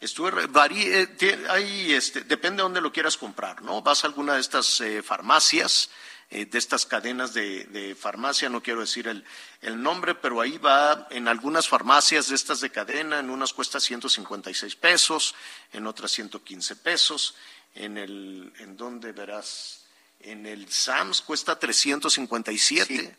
Estuve, 0.00 0.48
varía, 0.48 1.02
eh, 1.02 1.96
este, 1.96 2.22
depende 2.22 2.56
de 2.56 2.62
dónde 2.64 2.80
lo 2.80 2.92
quieras 2.92 3.16
comprar, 3.16 3.62
¿no? 3.62 3.82
Vas 3.82 4.02
a 4.02 4.08
alguna 4.08 4.34
de 4.34 4.40
estas 4.40 4.80
eh, 4.80 5.00
farmacias, 5.00 5.90
eh, 6.28 6.46
de 6.46 6.58
estas 6.58 6.86
cadenas 6.86 7.34
de, 7.34 7.96
farmacia, 7.96 8.48
no 8.48 8.64
quiero 8.64 8.80
decir 8.80 9.06
el, 9.06 9.24
el, 9.62 9.80
nombre, 9.80 10.16
pero 10.16 10.40
ahí 10.40 10.58
va, 10.58 11.06
en 11.10 11.28
algunas 11.28 11.68
farmacias 11.68 12.30
de 12.30 12.34
estas 12.34 12.60
de 12.60 12.70
cadena, 12.70 13.20
en 13.20 13.30
unas 13.30 13.52
cuesta 13.52 13.78
156 13.78 14.74
pesos, 14.74 15.36
en 15.72 15.86
otras 15.86 16.10
115 16.10 16.74
pesos, 16.74 17.36
en 17.76 17.96
el, 17.96 18.52
en 18.58 18.76
dónde 18.76 19.12
verás, 19.12 19.84
en 20.18 20.46
el 20.46 20.68
Sams 20.68 21.20
cuesta 21.20 21.60
357, 21.60 23.16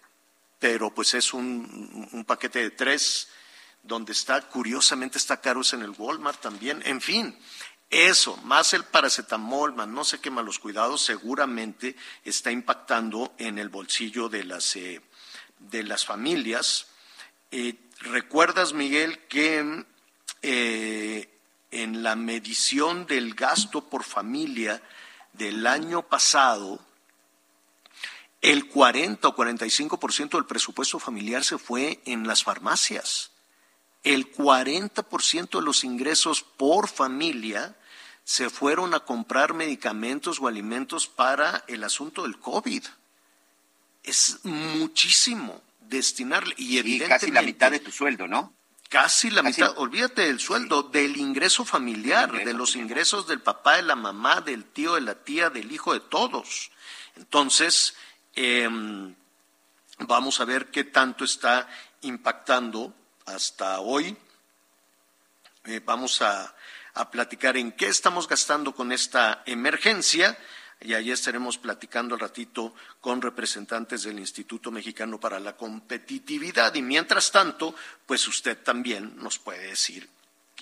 pero 0.59 0.93
pues 0.93 1.13
es 1.13 1.33
un, 1.33 2.09
un 2.12 2.25
paquete 2.25 2.59
de 2.59 2.71
tres 2.71 3.29
donde 3.83 4.13
está, 4.13 4.41
curiosamente 4.41 5.17
está 5.17 5.41
caro 5.41 5.62
es 5.62 5.74
en 5.74 5.81
el 5.81 5.95
Walmart 5.98 6.39
también, 6.41 6.81
en 6.86 7.01
fin. 7.01 7.38
Eso, 7.89 8.38
más 8.38 8.74
el 8.74 8.83
paracetamol, 8.83 9.74
más 9.74 9.88
no 9.88 10.03
sé 10.03 10.19
qué 10.19 10.29
los 10.29 10.59
cuidados, 10.59 11.01
seguramente 11.01 11.95
está 12.24 12.51
impactando 12.51 13.33
en 13.39 13.57
el 13.57 13.69
bolsillo 13.69 14.29
de 14.29 14.43
las, 14.43 14.75
eh, 14.75 15.01
de 15.57 15.83
las 15.83 16.05
familias. 16.05 16.88
Eh, 17.50 17.75
¿Recuerdas, 18.01 18.74
Miguel, 18.74 19.25
que 19.27 19.86
eh, 20.43 21.29
en 21.71 22.03
la 22.03 22.15
medición 22.15 23.07
del 23.07 23.33
gasto 23.33 23.89
por 23.89 24.03
familia 24.03 24.83
del 25.33 25.65
año 25.65 26.03
pasado, 26.03 26.79
el 28.41 28.67
40 28.67 29.27
o 29.27 29.36
45% 29.36 30.29
del 30.29 30.45
presupuesto 30.45 31.00
familiar 31.00 31.43
se 31.43 31.57
fue 31.57 32.01
en 32.05 32.27
las 32.27 32.43
farmacias? 32.43 33.31
El 34.03 34.31
40% 34.31 35.59
de 35.59 35.65
los 35.65 35.83
ingresos 35.83 36.43
por 36.43 36.87
familia 36.87 37.75
se 38.23 38.49
fueron 38.49 38.93
a 38.93 38.99
comprar 38.99 39.53
medicamentos 39.53 40.39
o 40.39 40.47
alimentos 40.47 41.07
para 41.07 41.63
el 41.67 41.83
asunto 41.83 42.23
del 42.23 42.37
COVID. 42.39 42.83
Es 44.03 44.39
muchísimo 44.43 45.61
destinarle. 45.81 46.53
Y 46.57 46.77
evidentemente, 46.77 47.25
casi 47.25 47.31
la 47.31 47.41
mitad 47.41 47.71
de 47.71 47.79
tu 47.79 47.91
sueldo, 47.91 48.27
¿no? 48.27 48.53
Casi 48.87 49.29
la 49.29 49.43
mitad, 49.43 49.77
olvídate 49.77 50.23
del 50.23 50.39
sueldo, 50.39 50.83
del 50.83 51.17
ingreso 51.17 51.63
familiar, 51.65 52.31
de 52.31 52.53
los 52.53 52.75
ingresos 52.75 53.27
del 53.27 53.39
papá, 53.39 53.75
de 53.75 53.83
la 53.83 53.95
mamá, 53.95 54.41
del 54.41 54.65
tío, 54.65 54.95
de 54.95 55.01
la 55.01 55.15
tía, 55.15 55.49
del 55.49 55.71
hijo, 55.71 55.93
de 55.93 55.99
todos. 55.99 56.71
Entonces, 57.15 57.95
em, 58.35 59.13
vamos 59.99 60.39
a 60.39 60.45
ver 60.45 60.71
qué 60.71 60.83
tanto 60.85 61.23
está 61.23 61.67
impactando 62.01 62.95
hasta 63.36 63.79
hoy. 63.79 64.15
Eh, 65.65 65.81
vamos 65.83 66.21
a, 66.21 66.55
platicar 67.12 67.55
en 67.55 67.71
qué 67.71 67.88
estamos 67.88 68.27
gastando 68.27 68.75
con 68.75 68.91
esta 68.91 69.43
emergencia 69.45 70.38
y 70.81 70.93
ahí 70.93 71.12
estaremos 71.12 71.57
platicando 71.57 72.15
al 72.15 72.19
ratito 72.19 72.74
con 73.00 73.21
representantes 73.21 74.03
del 74.03 74.19
Instituto 74.19 74.69
Mexicano 74.69 75.17
para 75.17 75.39
la 75.39 75.55
Competitividad. 75.55 76.75
Y 76.75 76.81
mientras 76.81 77.31
tanto, 77.31 77.74
pues 78.05 78.27
usted 78.27 78.57
también 78.57 79.15
nos 79.15 79.39
puede 79.39 79.67
decir 79.67 80.09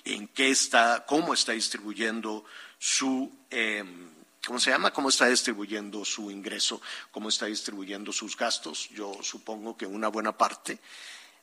en 0.04 0.28
qué 0.28 0.50
está, 0.50 1.04
cómo 1.08 1.34
está 1.34 1.52
distribuyendo 1.52 2.44
su, 2.78 3.32
em, 3.50 4.08
¿cómo 4.46 4.60
se 4.60 4.70
llama? 4.70 4.92
¿Cómo 4.92 5.08
está 5.08 5.26
distribuyendo 5.26 6.04
su 6.04 6.30
ingreso? 6.30 6.80
¿Cómo 7.10 7.30
está 7.30 7.46
distribuyendo 7.46 8.12
sus 8.12 8.36
gastos? 8.36 8.88
Yo 8.90 9.18
supongo 9.22 9.76
que 9.76 9.86
una 9.86 10.06
buena 10.06 10.36
parte 10.38 10.78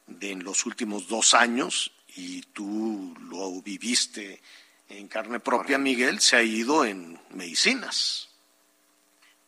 de 0.08 0.32
en 0.32 0.44
los 0.44 0.66
últimos 0.66 1.08
dos 1.08 1.34
años, 1.34 1.92
y 2.16 2.42
tú 2.54 3.14
lo 3.30 3.62
viviste 3.62 4.42
en 4.90 5.08
carne 5.08 5.40
propia, 5.40 5.78
Miguel, 5.78 6.20
se 6.20 6.36
ha 6.36 6.44
ido 6.44 6.86
en 6.86 7.20
medicinas. 7.32 8.30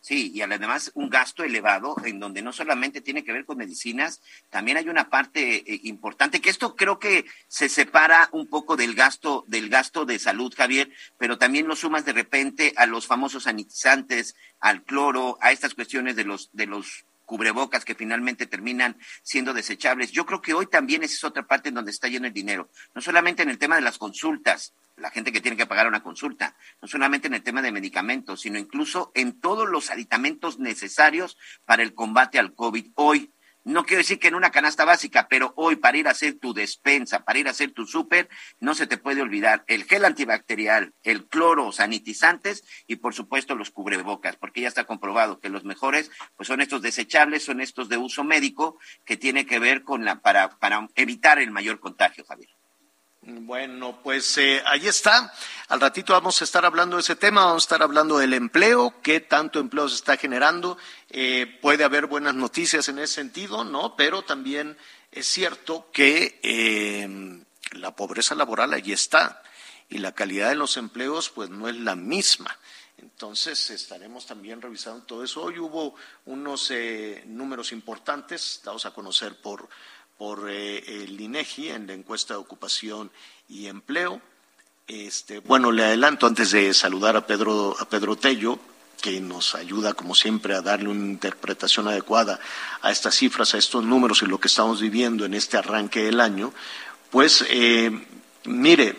Sí, 0.08 0.32
y 0.34 0.40
además 0.40 0.90
un 0.94 1.10
gasto 1.10 1.44
elevado 1.44 1.94
en 2.02 2.18
donde 2.18 2.40
no 2.40 2.50
solamente 2.50 3.02
tiene 3.02 3.24
que 3.24 3.32
ver 3.32 3.44
con 3.44 3.58
medicinas, 3.58 4.22
también 4.48 4.78
hay 4.78 4.88
una 4.88 5.10
parte 5.10 5.56
eh, 5.56 5.80
importante 5.84 6.40
que 6.40 6.48
esto 6.48 6.76
creo 6.76 6.98
que 6.98 7.26
se 7.46 7.68
separa 7.68 8.30
un 8.32 8.46
poco 8.46 8.74
del 8.74 8.94
gasto 8.94 9.44
del 9.48 9.68
gasto 9.68 10.06
de 10.06 10.18
salud, 10.18 10.54
Javier, 10.56 10.90
pero 11.18 11.36
también 11.36 11.68
lo 11.68 11.76
sumas 11.76 12.06
de 12.06 12.14
repente 12.14 12.72
a 12.76 12.86
los 12.86 13.06
famosos 13.06 13.42
sanitizantes, 13.42 14.34
al 14.60 14.82
cloro, 14.82 15.36
a 15.42 15.52
estas 15.52 15.74
cuestiones 15.74 16.16
de 16.16 16.24
los 16.24 16.48
de 16.54 16.64
los 16.64 17.04
cubrebocas 17.28 17.84
que 17.84 17.94
finalmente 17.94 18.46
terminan 18.46 18.96
siendo 19.22 19.52
desechables. 19.52 20.10
Yo 20.12 20.24
creo 20.24 20.40
que 20.40 20.54
hoy 20.54 20.66
también 20.66 21.02
esa 21.02 21.14
es 21.14 21.24
otra 21.24 21.46
parte 21.46 21.68
en 21.68 21.74
donde 21.74 21.90
está 21.90 22.08
lleno 22.08 22.26
el 22.26 22.32
dinero, 22.32 22.70
no 22.94 23.02
solamente 23.02 23.42
en 23.42 23.50
el 23.50 23.58
tema 23.58 23.76
de 23.76 23.82
las 23.82 23.98
consultas, 23.98 24.72
la 24.96 25.10
gente 25.10 25.30
que 25.30 25.42
tiene 25.42 25.58
que 25.58 25.66
pagar 25.66 25.86
una 25.86 26.02
consulta, 26.02 26.56
no 26.80 26.88
solamente 26.88 27.28
en 27.28 27.34
el 27.34 27.42
tema 27.42 27.60
de 27.60 27.70
medicamentos, 27.70 28.40
sino 28.40 28.58
incluso 28.58 29.12
en 29.14 29.38
todos 29.40 29.68
los 29.68 29.90
aditamentos 29.90 30.58
necesarios 30.58 31.36
para 31.66 31.82
el 31.82 31.92
combate 31.92 32.38
al 32.38 32.54
COVID. 32.54 32.92
Hoy 32.94 33.30
no 33.68 33.84
quiero 33.84 34.00
decir 34.00 34.18
que 34.18 34.28
en 34.28 34.34
una 34.34 34.50
canasta 34.50 34.86
básica, 34.86 35.28
pero 35.28 35.52
hoy 35.56 35.76
para 35.76 35.98
ir 35.98 36.08
a 36.08 36.12
hacer 36.12 36.38
tu 36.38 36.54
despensa, 36.54 37.24
para 37.24 37.38
ir 37.38 37.48
a 37.48 37.50
hacer 37.50 37.72
tu 37.72 37.86
súper, 37.86 38.30
no 38.60 38.74
se 38.74 38.86
te 38.86 38.96
puede 38.96 39.20
olvidar 39.20 39.62
el 39.66 39.84
gel 39.84 40.06
antibacterial, 40.06 40.94
el 41.02 41.26
cloro, 41.26 41.70
sanitizantes 41.70 42.64
y 42.86 42.96
por 42.96 43.12
supuesto 43.12 43.54
los 43.54 43.70
cubrebocas, 43.70 44.36
porque 44.36 44.62
ya 44.62 44.68
está 44.68 44.84
comprobado 44.84 45.38
que 45.38 45.50
los 45.50 45.64
mejores 45.64 46.10
pues 46.34 46.46
son 46.46 46.62
estos 46.62 46.80
desechables, 46.80 47.44
son 47.44 47.60
estos 47.60 47.90
de 47.90 47.98
uso 47.98 48.24
médico 48.24 48.78
que 49.04 49.18
tiene 49.18 49.44
que 49.44 49.58
ver 49.58 49.84
con 49.84 50.04
la 50.04 50.20
para 50.20 50.58
para 50.58 50.88
evitar 50.94 51.38
el 51.38 51.50
mayor 51.50 51.78
contagio, 51.78 52.24
Javier. 52.24 52.57
Bueno, 53.30 54.00
pues 54.02 54.38
eh, 54.38 54.62
ahí 54.64 54.88
está. 54.88 55.34
Al 55.68 55.80
ratito 55.82 56.14
vamos 56.14 56.40
a 56.40 56.44
estar 56.44 56.64
hablando 56.64 56.96
de 56.96 57.02
ese 57.02 57.14
tema, 57.14 57.44
vamos 57.44 57.64
a 57.64 57.66
estar 57.66 57.82
hablando 57.82 58.16
del 58.16 58.32
empleo, 58.32 58.94
qué 59.02 59.20
tanto 59.20 59.60
empleo 59.60 59.86
se 59.86 59.96
está 59.96 60.16
generando. 60.16 60.78
Eh, 61.10 61.58
puede 61.60 61.84
haber 61.84 62.06
buenas 62.06 62.34
noticias 62.34 62.88
en 62.88 62.98
ese 62.98 63.16
sentido, 63.16 63.64
¿no? 63.64 63.96
Pero 63.96 64.22
también 64.22 64.78
es 65.12 65.26
cierto 65.26 65.90
que 65.92 66.40
eh, 66.42 67.44
la 67.72 67.94
pobreza 67.94 68.34
laboral 68.34 68.72
allí 68.72 68.92
está 68.92 69.42
y 69.90 69.98
la 69.98 70.12
calidad 70.12 70.48
de 70.48 70.54
los 70.54 70.78
empleos 70.78 71.28
pues 71.28 71.50
no 71.50 71.68
es 71.68 71.76
la 71.76 71.96
misma. 71.96 72.56
Entonces 72.96 73.68
estaremos 73.68 74.24
también 74.24 74.62
revisando 74.62 75.04
todo 75.04 75.22
eso. 75.22 75.42
Hoy 75.42 75.58
hubo 75.58 75.94
unos 76.24 76.72
números 77.26 77.72
importantes 77.72 78.62
dados 78.64 78.86
a 78.86 78.92
conocer 78.92 79.36
por 79.36 79.68
por 80.18 80.50
eh, 80.50 81.04
el 81.04 81.18
INEGI 81.20 81.70
en 81.70 81.86
la 81.86 81.94
encuesta 81.94 82.34
de 82.34 82.40
ocupación 82.40 83.10
y 83.48 83.68
empleo. 83.68 84.20
Este, 84.88 85.38
bueno, 85.38 85.70
le 85.70 85.84
adelanto 85.84 86.26
antes 86.26 86.50
de 86.50 86.74
saludar 86.74 87.16
a 87.16 87.26
Pedro, 87.26 87.76
a 87.78 87.88
Pedro 87.88 88.16
Tello, 88.16 88.58
que 89.00 89.20
nos 89.20 89.54
ayuda, 89.54 89.94
como 89.94 90.14
siempre, 90.14 90.54
a 90.54 90.60
darle 90.60 90.88
una 90.88 91.06
interpretación 91.06 91.86
adecuada 91.86 92.40
a 92.82 92.90
estas 92.90 93.14
cifras, 93.14 93.54
a 93.54 93.58
estos 93.58 93.84
números 93.84 94.22
y 94.22 94.26
lo 94.26 94.40
que 94.40 94.48
estamos 94.48 94.80
viviendo 94.80 95.24
en 95.24 95.34
este 95.34 95.56
arranque 95.56 96.02
del 96.02 96.20
año. 96.20 96.52
Pues, 97.10 97.44
eh, 97.48 97.90
mire, 98.44 98.96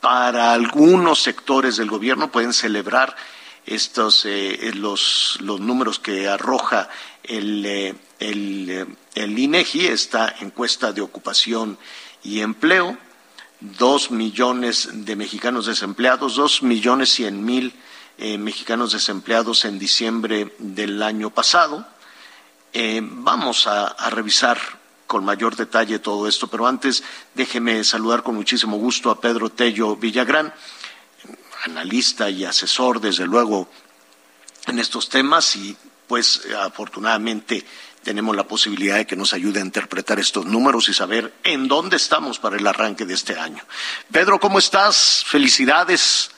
para 0.00 0.52
algunos 0.52 1.20
sectores 1.20 1.78
del 1.78 1.90
gobierno 1.90 2.30
pueden 2.30 2.52
celebrar 2.52 3.16
estos 3.64 4.24
eh, 4.24 4.70
los, 4.74 5.38
los, 5.40 5.58
números 5.58 5.98
que 5.98 6.28
arroja 6.28 6.88
el, 7.24 7.98
el, 8.20 8.86
el 9.16 9.38
INEGI, 9.38 9.86
esta 9.86 10.32
encuesta 10.40 10.92
de 10.92 11.00
ocupación 11.00 11.78
y 12.22 12.40
empleo, 12.40 12.98
dos 13.60 14.10
millones 14.10 14.90
de 14.92 15.16
mexicanos 15.16 15.66
desempleados, 15.66 16.36
dos 16.36 16.62
millones 16.62 17.14
cien 17.14 17.42
mil 17.42 17.72
eh, 18.18 18.36
mexicanos 18.36 18.92
desempleados 18.92 19.64
en 19.64 19.78
diciembre 19.78 20.54
del 20.58 21.02
año 21.02 21.30
pasado. 21.30 21.86
Eh, 22.74 23.00
vamos 23.02 23.66
a, 23.66 23.86
a, 23.86 24.10
revisar 24.10 24.58
con 25.06 25.24
mayor 25.24 25.56
detalle 25.56 25.98
todo 25.98 26.28
esto, 26.28 26.48
pero 26.48 26.66
antes 26.66 27.02
déjeme 27.34 27.84
saludar 27.84 28.22
con 28.22 28.34
muchísimo 28.34 28.76
gusto 28.76 29.10
a 29.10 29.18
Pedro 29.18 29.48
Tello 29.48 29.96
Villagrán, 29.96 30.52
analista 31.64 32.28
y 32.28 32.44
asesor, 32.44 33.00
desde 33.00 33.26
luego, 33.26 33.66
en 34.66 34.78
estos 34.78 35.08
temas 35.08 35.56
y 35.56 35.74
pues 36.06 36.42
afortunadamente 36.58 37.64
tenemos 38.06 38.36
la 38.36 38.44
posibilidad 38.44 38.98
de 38.98 39.04
que 39.04 39.16
nos 39.16 39.34
ayude 39.34 39.58
a 39.58 39.64
interpretar 39.64 40.20
estos 40.20 40.46
números 40.46 40.88
y 40.88 40.94
saber 40.94 41.32
en 41.42 41.66
dónde 41.66 41.96
estamos 41.96 42.38
para 42.38 42.56
el 42.56 42.64
arranque 42.64 43.04
de 43.04 43.14
este 43.14 43.36
año. 43.36 43.64
Pedro, 44.12 44.38
¿cómo 44.38 44.60
estás? 44.60 45.24
Felicidades. 45.26 46.30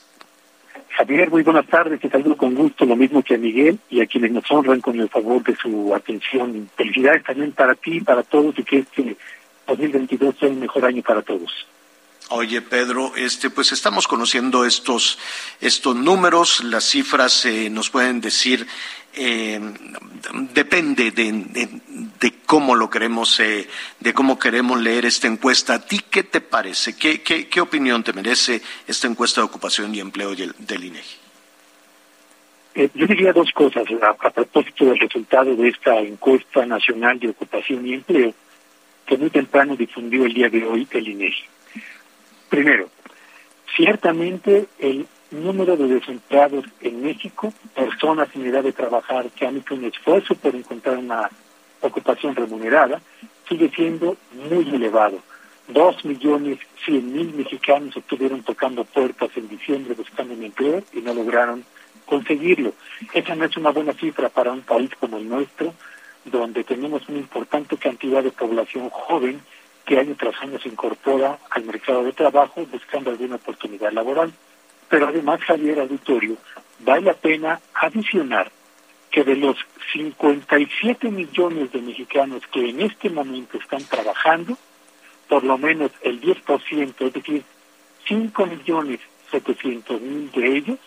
Javier, 0.96 1.28
muy 1.28 1.42
buenas 1.42 1.66
tardes, 1.66 2.00
te 2.00 2.08
saludo 2.08 2.38
con 2.38 2.54
gusto, 2.54 2.86
lo 2.86 2.96
mismo 2.96 3.22
que 3.22 3.34
a 3.34 3.38
Miguel 3.38 3.78
y 3.90 4.00
a 4.00 4.06
quienes 4.06 4.32
nos 4.32 4.50
honran 4.50 4.80
con 4.80 4.98
el 4.98 5.10
favor 5.10 5.42
de 5.42 5.54
su 5.56 5.94
atención. 5.94 6.70
Felicidades 6.74 7.22
también 7.22 7.52
para 7.52 7.74
ti, 7.74 8.00
para 8.00 8.22
todos 8.22 8.58
y 8.58 8.64
que 8.64 8.78
este 8.78 9.14
2022 9.66 10.36
sea 10.40 10.48
el 10.48 10.56
mejor 10.56 10.86
año 10.86 11.02
para 11.02 11.20
todos. 11.20 11.52
Oye, 12.30 12.60
Pedro, 12.60 13.16
este, 13.16 13.48
pues 13.48 13.72
estamos 13.72 14.06
conociendo 14.06 14.66
estos, 14.66 15.18
estos 15.62 15.96
números, 15.96 16.62
las 16.62 16.84
cifras 16.84 17.46
eh, 17.46 17.70
nos 17.70 17.88
pueden 17.88 18.20
decir, 18.20 18.66
eh, 19.14 19.58
depende 20.52 21.10
de, 21.10 21.32
de, 22.20 22.34
cómo 22.44 22.76
lo 22.76 22.90
queremos, 22.90 23.40
eh, 23.40 23.66
de 23.98 24.12
cómo 24.12 24.38
queremos 24.38 24.78
leer 24.78 25.06
esta 25.06 25.26
encuesta. 25.26 25.74
¿A 25.74 25.86
ti 25.86 26.00
qué 26.10 26.22
te 26.22 26.42
parece? 26.42 26.96
¿Qué, 26.96 27.22
qué, 27.22 27.48
qué 27.48 27.60
opinión 27.62 28.04
te 28.04 28.12
merece 28.12 28.60
esta 28.86 29.06
encuesta 29.06 29.40
de 29.40 29.46
ocupación 29.46 29.94
y 29.94 30.00
empleo 30.00 30.34
del, 30.34 30.54
del 30.58 30.84
INEGI? 30.84 31.16
Eh, 32.74 32.90
yo 32.94 33.06
diría 33.06 33.32
dos 33.32 33.50
cosas 33.52 33.84
a, 34.02 34.10
a 34.10 34.30
propósito 34.30 34.84
del 34.84 34.98
resultado 34.98 35.56
de 35.56 35.68
esta 35.68 35.98
encuesta 35.98 36.66
nacional 36.66 37.18
de 37.18 37.30
ocupación 37.30 37.86
y 37.86 37.94
empleo 37.94 38.34
que 39.06 39.16
muy 39.16 39.30
temprano 39.30 39.74
difundió 39.74 40.26
el 40.26 40.34
día 40.34 40.50
de 40.50 40.64
hoy 40.64 40.86
el 40.90 41.08
INEGI. 41.08 41.44
Primero, 42.48 42.88
ciertamente 43.76 44.66
el 44.78 45.06
número 45.30 45.76
de 45.76 45.86
desempleados 45.88 46.64
en 46.80 47.02
México, 47.02 47.52
personas 47.74 48.28
en 48.34 48.46
edad 48.46 48.62
de 48.62 48.72
trabajar 48.72 49.30
que 49.30 49.46
han 49.46 49.58
hecho 49.58 49.74
un 49.74 49.84
esfuerzo 49.84 50.34
por 50.34 50.54
encontrar 50.54 50.96
una 50.96 51.28
ocupación 51.82 52.34
remunerada, 52.34 53.00
sigue 53.48 53.70
siendo 53.70 54.16
muy 54.32 54.68
elevado. 54.74 55.18
Dos 55.68 56.02
millones 56.04 56.58
cien 56.84 57.12
mil 57.12 57.34
mexicanos 57.34 57.94
estuvieron 57.94 58.42
tocando 58.42 58.84
puertas 58.84 59.30
en 59.36 59.48
diciembre 59.48 59.94
buscando 59.94 60.32
un 60.32 60.42
empleo 60.42 60.82
y 60.94 61.00
no 61.00 61.12
lograron 61.12 61.64
conseguirlo. 62.06 62.72
Esa 63.12 63.34
no 63.34 63.44
es 63.44 63.56
una 63.58 63.70
buena 63.70 63.92
cifra 63.92 64.30
para 64.30 64.52
un 64.52 64.62
país 64.62 64.90
como 64.98 65.18
el 65.18 65.28
nuestro, 65.28 65.74
donde 66.24 66.64
tenemos 66.64 67.06
una 67.08 67.18
importante 67.18 67.76
cantidad 67.76 68.22
de 68.22 68.30
población 68.30 68.88
joven 68.88 69.42
que 69.88 69.98
año 69.98 70.14
tras 70.18 70.38
año 70.42 70.60
se 70.60 70.68
incorpora 70.68 71.38
al 71.48 71.64
mercado 71.64 72.04
de 72.04 72.12
trabajo 72.12 72.66
buscando 72.70 73.08
alguna 73.08 73.36
oportunidad 73.36 73.90
laboral. 73.90 74.30
Pero 74.86 75.08
además, 75.08 75.40
Javier 75.40 75.80
Auditorio, 75.80 76.36
vale 76.80 77.06
la 77.06 77.14
pena 77.14 77.58
adicionar 77.72 78.52
que 79.10 79.24
de 79.24 79.36
los 79.36 79.56
57 79.94 81.10
millones 81.10 81.72
de 81.72 81.80
mexicanos 81.80 82.42
que 82.52 82.68
en 82.68 82.82
este 82.82 83.08
momento 83.08 83.56
están 83.56 83.82
trabajando, 83.84 84.58
por 85.26 85.42
lo 85.42 85.56
menos 85.56 85.90
el 86.02 86.20
10%, 86.20 86.94
es 87.06 87.12
decir, 87.14 87.42
5 88.06 88.46
millones 88.46 89.00
700 89.30 90.02
mil 90.02 90.30
de 90.32 90.56
ellos, 90.58 90.78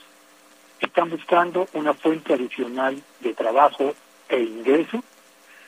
están 0.79 1.09
buscando 1.09 1.67
una 1.73 1.95
fuente 1.95 2.35
adicional 2.35 3.01
de 3.19 3.33
trabajo 3.33 3.95
e 4.29 4.39
ingreso, 4.41 5.03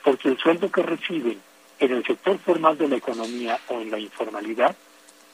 porque 0.04 0.28
el 0.28 0.38
sueldo 0.38 0.70
que 0.70 0.82
reciben 0.82 1.40
en 1.78 1.92
el 1.92 2.04
sector 2.04 2.38
formal 2.38 2.78
de 2.78 2.88
la 2.88 2.96
economía 2.96 3.58
o 3.68 3.80
en 3.80 3.90
la 3.90 3.98
informalidad 3.98 4.76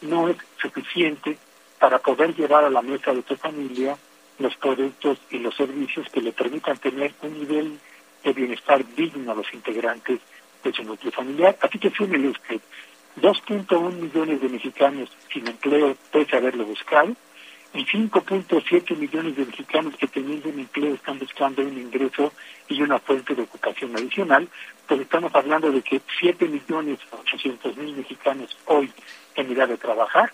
no 0.03 0.29
es 0.29 0.37
suficiente 0.61 1.37
para 1.79 1.99
poder 1.99 2.35
llevar 2.35 2.65
a 2.65 2.71
la 2.71 2.83
mesa 2.83 3.13
de 3.13 3.23
tu 3.23 3.37
familia 3.37 3.97
los 4.39 4.57
productos 4.57 5.19
y 5.31 5.39
los 5.39 5.55
servicios 5.55 6.09
que 6.11 6.23
le 6.23 6.33
permitan 6.33 6.79
tener 6.79 7.13
un 7.23 7.39
nivel 7.39 7.79
de 8.25 8.33
bienestar 8.33 8.85
digno 8.95 9.33
a 9.33 9.35
los 9.35 9.53
integrantes 9.53 10.21
de 10.63 10.73
su 10.73 10.83
núcleo 10.83 11.13
familiar. 11.13 11.57
Así 11.61 11.79
que 11.79 11.91
fíjese 11.91 12.29
usted, 12.29 12.61
2.1 13.21 13.93
millones 13.93 14.41
de 14.41 14.49
mexicanos 14.49 15.11
sin 15.33 15.47
empleo 15.47 15.97
pese 16.13 16.37
a 16.37 16.39
haberlo 16.39 16.65
buscado, 16.65 17.15
y 17.73 17.85
5.7 17.85 18.97
millones 18.97 19.37
de 19.37 19.47
mexicanos 19.47 19.97
que 19.97 20.09
teniendo 20.09 20.49
un 20.49 20.59
empleo 20.59 20.95
están 20.95 21.19
buscando 21.19 21.63
un 21.63 21.79
ingreso 21.79 22.33
y 22.69 22.83
una 22.83 22.99
fuente 22.99 23.35
de 23.35 23.43
ocupación 23.43 23.95
adicional, 23.97 24.49
pues 24.87 25.01
estamos 25.01 25.33
hablando 25.35 25.71
de 25.71 25.83
que 25.83 26.01
7 26.19 26.49
millones 26.49 26.99
800 27.13 27.77
mil 27.77 27.97
mexicanos 27.97 28.57
hoy 28.67 28.93
en 29.37 29.53
edad 29.53 29.69
de 29.69 29.77
trabajar 29.77 30.33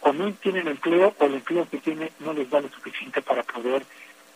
o 0.00 0.12
no 0.12 0.32
tienen 0.34 0.68
empleo 0.68 1.14
o 1.18 1.24
el 1.24 1.34
empleo 1.34 1.68
que 1.68 1.78
tienen 1.78 2.10
no 2.20 2.32
les 2.32 2.48
da 2.48 2.60
lo 2.60 2.68
suficiente 2.68 3.20
para 3.22 3.42
poder 3.42 3.84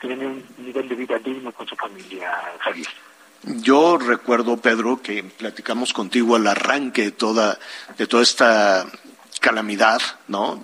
tener 0.00 0.26
un 0.26 0.44
nivel 0.58 0.88
de 0.88 0.94
vida 0.94 1.18
digno 1.18 1.52
con 1.52 1.68
su 1.68 1.76
familia, 1.76 2.32
Javier. 2.58 2.88
Yo 3.42 3.96
recuerdo, 3.96 4.56
Pedro, 4.58 5.00
que 5.00 5.22
platicamos 5.22 5.92
contigo 5.92 6.36
al 6.36 6.46
arranque 6.46 7.04
de 7.04 7.10
toda, 7.12 7.58
de 7.96 8.06
toda 8.06 8.22
esta 8.22 8.86
calamidad, 9.40 10.00
¿no? 10.28 10.60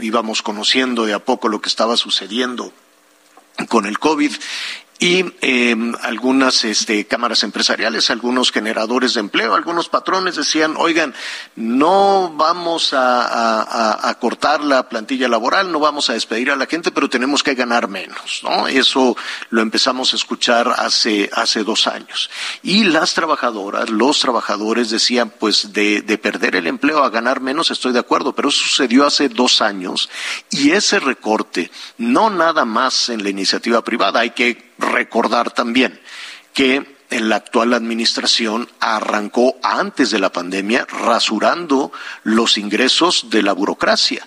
íbamos 0.00 0.42
conociendo 0.42 1.06
de 1.06 1.14
a 1.14 1.18
poco 1.18 1.48
lo 1.48 1.60
que 1.60 1.68
estaba 1.68 1.96
sucediendo 1.96 2.72
con 3.68 3.86
el 3.86 3.98
COVID 3.98 4.32
y 5.00 5.24
eh, 5.40 5.74
algunas 6.02 6.62
este, 6.64 7.06
cámaras 7.06 7.42
empresariales, 7.42 8.10
algunos 8.10 8.52
generadores 8.52 9.14
de 9.14 9.20
empleo, 9.20 9.54
algunos 9.54 9.88
patrones 9.88 10.36
decían, 10.36 10.74
oigan, 10.76 11.14
no 11.56 12.34
vamos 12.36 12.92
a, 12.92 14.10
a, 14.10 14.18
cortar 14.18 14.62
la 14.62 14.90
plantilla 14.90 15.26
laboral, 15.26 15.72
no 15.72 15.80
vamos 15.80 16.10
a 16.10 16.12
despedir 16.12 16.50
a 16.50 16.56
la 16.56 16.66
gente, 16.66 16.90
pero 16.92 17.08
tenemos 17.08 17.42
que 17.42 17.54
ganar 17.54 17.88
menos, 17.88 18.42
¿no? 18.42 18.68
Eso 18.68 19.16
lo 19.48 19.62
empezamos 19.62 20.12
a 20.12 20.16
escuchar 20.16 20.68
hace, 20.76 21.30
hace 21.32 21.64
dos 21.64 21.86
años. 21.86 22.28
Y 22.62 22.84
las 22.84 23.14
trabajadoras, 23.14 23.88
los 23.88 24.20
trabajadores 24.20 24.90
decían, 24.90 25.30
pues 25.30 25.72
de, 25.72 26.02
de 26.02 26.18
perder 26.18 26.56
el 26.56 26.66
empleo 26.66 27.02
a 27.02 27.08
ganar 27.08 27.40
menos 27.40 27.70
estoy 27.70 27.92
de 27.92 28.00
acuerdo, 28.00 28.34
pero 28.34 28.50
eso 28.50 28.64
sucedió 28.64 29.06
hace 29.06 29.30
dos 29.30 29.62
años 29.62 30.10
y 30.50 30.72
ese 30.72 31.00
recorte, 31.00 31.70
no 31.96 32.28
nada 32.28 32.66
más 32.66 33.08
en 33.08 33.22
la 33.22 33.30
iniciativa 33.30 33.82
privada, 33.82 34.20
hay 34.20 34.30
que 34.30 34.69
recordar 34.80 35.52
también 35.52 36.00
que 36.52 36.98
la 37.10 37.36
actual 37.36 37.74
administración 37.74 38.68
arrancó 38.78 39.56
antes 39.62 40.10
de 40.10 40.18
la 40.18 40.32
pandemia 40.32 40.86
rasurando 40.86 41.92
los 42.22 42.56
ingresos 42.56 43.30
de 43.30 43.42
la 43.42 43.52
burocracia 43.52 44.26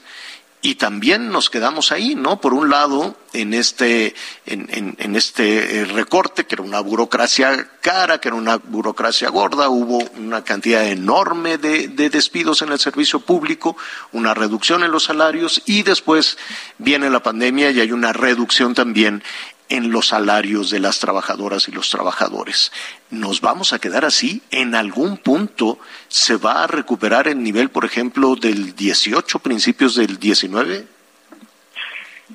y 0.66 0.76
también 0.76 1.30
nos 1.30 1.50
quedamos 1.50 1.92
ahí, 1.92 2.16
¿no? 2.16 2.40
Por 2.40 2.54
un 2.54 2.70
lado, 2.70 3.18
en 3.34 3.54
este, 3.54 4.16
en, 4.46 4.96
en, 4.98 5.16
este 5.18 5.80
eh, 5.80 5.86
recorte, 5.86 6.46
que 6.46 6.56
era 6.56 6.64
una 6.64 6.80
burocracia 6.80 7.70
cara, 7.82 8.22
que 8.22 8.30
era 8.30 8.38
una 8.38 8.56
burocracia 8.56 9.28
gorda, 9.28 9.68
hubo 9.68 9.98
una 10.18 10.46
cantidad 10.46 10.88
enorme 10.88 11.58
de, 11.58 11.90
de 11.90 12.10
despidos 12.10 12.62
en 12.62 12.72
el 12.72 12.80
servicio 12.80 13.20
público, 13.20 13.76
una 14.14 14.34
reducción 14.34 14.86
en 14.86 14.92
los 14.92 15.04
salarios 15.04 15.62
y 15.66 15.84
después 15.84 16.38
viene 16.78 17.10
la 17.10 17.22
pandemia 17.22 17.72
y 17.72 17.82
hay 17.82 17.92
una 17.92 18.14
reducción 18.14 18.74
también 18.74 19.22
en 19.70 19.92
los 19.92 20.08
salarios 20.08 20.70
de 20.70 20.80
las 20.80 21.00
trabajadoras 21.00 21.68
y 21.68 21.72
los 21.72 21.90
trabajadores. 21.90 22.72
¿Nos 23.10 23.42
vamos 23.42 23.74
a 23.74 23.80
quedar 23.80 24.06
así? 24.06 24.42
¿En 24.52 24.76
algún 24.76 25.18
punto 25.18 25.80
se 26.08 26.38
va 26.38 26.64
a 26.64 26.68
recuperar 26.68 27.28
el 27.28 27.42
nivel, 27.42 27.70
por 27.70 27.86
ejemplo, 27.86 28.36
del 28.36 28.76
18, 28.76 29.40
principios 29.40 29.96
del 29.96 30.20
19? 30.20 30.86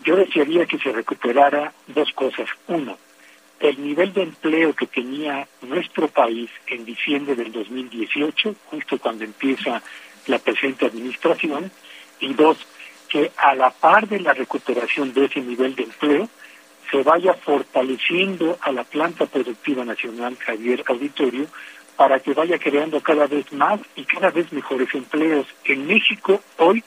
Yo 0.05 0.17
desearía 0.17 0.67
que 0.67 0.79
se 0.79 0.93
recuperara 0.93 1.73
dos 1.87 2.13
cosas. 2.13 2.49
Uno, 2.67 2.99
el 3.61 3.83
nivel 3.83 4.13
de 4.13 4.23
empleo 4.23 4.75
que 4.75 4.87
tenía 4.87 5.47
nuestro 5.63 6.09
país 6.09 6.51
en 6.67 6.85
diciembre 6.85 7.35
del 7.35 7.53
2018, 7.53 8.55
justo 8.67 8.99
cuando 8.99 9.25
empieza 9.25 9.83
la 10.27 10.39
presente 10.39 10.87
administración. 10.87 11.71
Y 12.21 12.35
dos, 12.35 12.59
que 13.09 13.31
a 13.37 13.55
la 13.55 13.71
par 13.71 14.09
de 14.09 14.21
la 14.21 14.35
recuperación 14.35 15.13
de 15.13 15.25
ese 15.27 15.41
nivel 15.41 15.75
de 15.75 15.85
empleo, 15.85 16.29
se 16.91 17.03
vaya 17.03 17.35
fortaleciendo 17.35 18.59
a 18.61 18.73
la 18.73 18.85
planta 18.85 19.27
productiva 19.27 19.85
nacional, 19.85 20.37
Javier 20.37 20.85
Auditorio, 20.87 21.47
para 21.97 22.21
que 22.21 22.33
vaya 22.33 22.59
creando 22.59 23.01
cada 23.01 23.27
vez 23.27 23.53
más 23.53 23.81
y 23.97 24.05
cada 24.05 24.31
vez 24.31 24.53
mejores 24.53 24.95
empleos. 24.95 25.47
En 25.65 25.87
México 25.87 26.41
hoy 26.59 26.83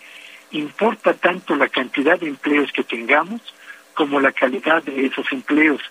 importa 0.52 1.14
tanto 1.14 1.56
la 1.56 1.68
cantidad 1.68 2.20
de 2.20 2.28
empleos 2.28 2.72
que 2.72 2.84
tengamos 2.84 3.42
como 3.94 4.20
la 4.20 4.32
calidad 4.32 4.82
de 4.84 5.06
esos 5.06 5.32
empleos. 5.32 5.82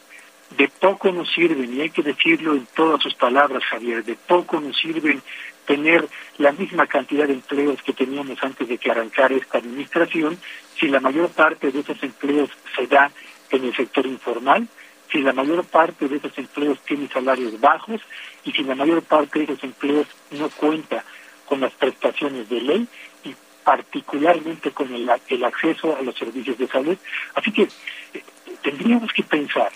De 0.56 0.68
poco 0.68 1.12
nos 1.12 1.30
sirven, 1.32 1.72
y 1.72 1.82
hay 1.82 1.90
que 1.90 2.02
decirlo 2.02 2.54
en 2.54 2.66
todas 2.74 3.00
sus 3.02 3.14
palabras, 3.14 3.62
Javier, 3.64 4.02
de 4.02 4.16
poco 4.16 4.60
nos 4.60 4.76
sirven 4.76 5.22
tener 5.66 6.08
la 6.38 6.50
misma 6.50 6.86
cantidad 6.86 7.28
de 7.28 7.34
empleos 7.34 7.80
que 7.82 7.92
teníamos 7.92 8.42
antes 8.42 8.66
de 8.66 8.78
que 8.78 8.90
arrancara 8.90 9.36
esta 9.36 9.58
administración, 9.58 10.38
si 10.78 10.88
la 10.88 10.98
mayor 10.98 11.28
parte 11.28 11.70
de 11.70 11.80
esos 11.80 12.02
empleos 12.02 12.50
se 12.74 12.86
da 12.88 13.12
en 13.50 13.64
el 13.64 13.74
sector 13.74 14.06
informal, 14.06 14.68
si 15.10 15.20
la 15.20 15.32
mayor 15.32 15.64
parte 15.64 16.08
de 16.08 16.16
esos 16.16 16.36
empleos 16.38 16.78
tiene 16.80 17.08
salarios 17.08 17.60
bajos 17.60 18.00
y 18.44 18.52
si 18.52 18.62
la 18.62 18.74
mayor 18.74 19.02
parte 19.02 19.40
de 19.40 19.44
esos 19.46 19.64
empleos 19.64 20.06
no 20.30 20.48
cuenta 20.50 21.04
con 21.46 21.60
las 21.60 21.72
prestaciones 21.72 22.48
de 22.48 22.60
ley 22.60 22.88
y 23.24 23.34
particularmente 23.64 24.70
con 24.70 24.94
el, 24.94 25.10
acceso 25.44 25.96
a 25.96 26.02
los 26.02 26.16
servicios 26.16 26.56
de 26.58 26.68
salud. 26.68 26.96
Así 27.34 27.50
que 27.50 27.62
eh, 27.62 28.22
tendríamos 28.62 29.12
que 29.12 29.24
pensar 29.24 29.72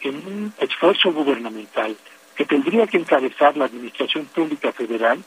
en 0.00 0.14
un 0.14 0.52
esfuerzo 0.60 1.12
gubernamental 1.12 1.96
que 2.36 2.44
tendría 2.44 2.86
que 2.86 2.98
encabezar 2.98 3.56
la 3.56 3.64
Administración 3.64 4.26
Pública 4.26 4.70
Federal, 4.70 5.18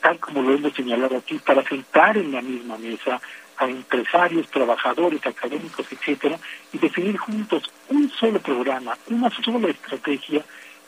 tal 0.00 0.20
como 0.20 0.42
lo 0.42 0.54
hemos 0.54 0.72
señalado 0.74 1.16
aquí, 1.16 1.40
para 1.40 1.64
sentar 1.64 2.16
en 2.16 2.30
la 2.30 2.40
misma 2.40 2.78
mesa 2.78 3.20
a 3.62 3.68
empresarios, 3.68 4.48
trabajadores, 4.48 5.24
académicos, 5.24 5.86
etcétera, 5.90 6.38
y 6.72 6.78
definir 6.78 7.16
juntos 7.16 7.70
un 7.88 8.10
solo 8.10 8.40
programa, 8.40 8.96
una 9.08 9.30
sola 9.30 9.68
estrategia 9.68 10.44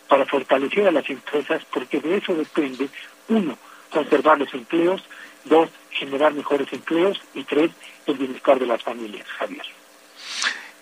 para 0.08 0.26
fortalecer 0.26 0.88
a 0.88 0.90
las 0.90 1.08
empresas, 1.08 1.62
porque 1.72 2.00
de 2.00 2.16
eso 2.16 2.34
depende, 2.34 2.88
uno, 3.28 3.56
conservar 3.90 4.38
los 4.38 4.52
empleos, 4.52 5.02
dos, 5.44 5.70
generar 5.90 6.34
mejores 6.34 6.72
empleos 6.72 7.20
y 7.34 7.44
tres, 7.44 7.70
el 8.06 8.16
bienestar 8.16 8.58
de 8.58 8.66
las 8.66 8.82
familias, 8.82 9.26
Javier. 9.38 9.64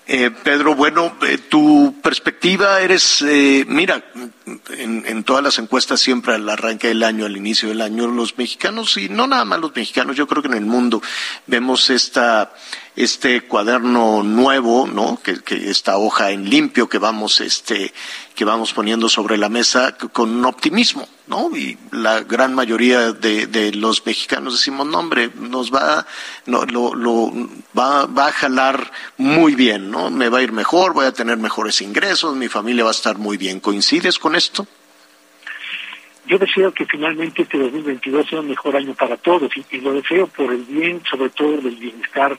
Eh, 0.06 0.30
Pedro, 0.30 0.74
bueno, 0.74 1.16
eh, 1.28 1.38
tu 1.38 1.94
perspectiva 2.02 2.80
eres, 2.80 3.22
eh, 3.22 3.64
mira, 3.68 4.04
en, 4.70 5.04
en, 5.06 5.22
todas 5.22 5.44
las 5.44 5.58
encuestas 5.60 6.00
siempre 6.00 6.34
al 6.34 6.48
arranque 6.48 6.88
del 6.88 7.04
año, 7.04 7.24
al 7.24 7.36
inicio 7.36 7.68
del 7.68 7.80
año, 7.80 8.08
los 8.08 8.36
mexicanos, 8.36 8.96
y 8.96 9.08
no 9.08 9.28
nada 9.28 9.44
más 9.44 9.60
los 9.60 9.74
mexicanos, 9.76 10.16
yo 10.16 10.26
creo 10.26 10.42
que 10.42 10.48
en 10.48 10.54
el 10.54 10.66
mundo 10.66 11.00
vemos 11.46 11.88
esta 11.88 12.52
este 12.94 13.40
cuaderno 13.42 14.22
nuevo, 14.22 14.86
¿no? 14.86 15.18
Que, 15.22 15.40
esta 15.70 15.96
hoja 15.96 16.30
en 16.30 16.50
limpio 16.50 16.88
que 16.88 16.98
vamos, 16.98 17.40
este, 17.40 17.92
que 18.34 18.44
vamos 18.44 18.72
poniendo 18.72 19.08
sobre 19.08 19.38
la 19.38 19.48
mesa 19.48 19.96
con 19.96 20.44
optimismo, 20.44 21.08
¿no? 21.26 21.50
Y 21.56 21.78
la 21.90 22.20
gran 22.20 22.54
mayoría 22.54 23.12
de, 23.12 23.72
los 23.74 24.04
mexicanos 24.04 24.54
decimos, 24.54 24.86
no, 24.86 24.98
hombre, 24.98 25.30
nos 25.34 25.72
va, 25.72 26.06
no, 26.46 26.64
lo, 26.66 26.94
lo 26.94 27.32
va, 27.76 28.06
va 28.06 28.28
a 28.28 28.32
jalar 28.32 28.90
muy 29.16 29.54
bien, 29.54 29.90
¿no? 29.90 30.10
Me 30.10 30.28
va 30.28 30.38
a 30.38 30.42
ir 30.42 30.52
mejor, 30.52 30.92
voy 30.92 31.06
a 31.06 31.12
tener 31.12 31.38
mejores 31.38 31.80
ingresos, 31.80 32.36
mi 32.36 32.48
familia 32.48 32.84
va 32.84 32.90
a 32.90 32.92
estar 32.92 33.16
muy 33.16 33.36
bien. 33.36 33.60
¿Coincides 33.60 34.18
con 34.18 34.36
esto? 34.36 34.66
yo 36.26 36.38
deseo 36.38 36.72
que 36.72 36.86
finalmente 36.86 37.42
este 37.42 37.58
2022 37.58 38.28
sea 38.28 38.40
un 38.40 38.48
mejor 38.48 38.76
año 38.76 38.94
para 38.94 39.16
todos 39.16 39.50
y, 39.70 39.80
lo 39.80 39.92
deseo 39.92 40.26
por 40.28 40.52
el 40.52 40.62
bien, 40.62 41.02
sobre 41.04 41.30
todo 41.30 41.58
del 41.58 41.76
bienestar 41.76 42.38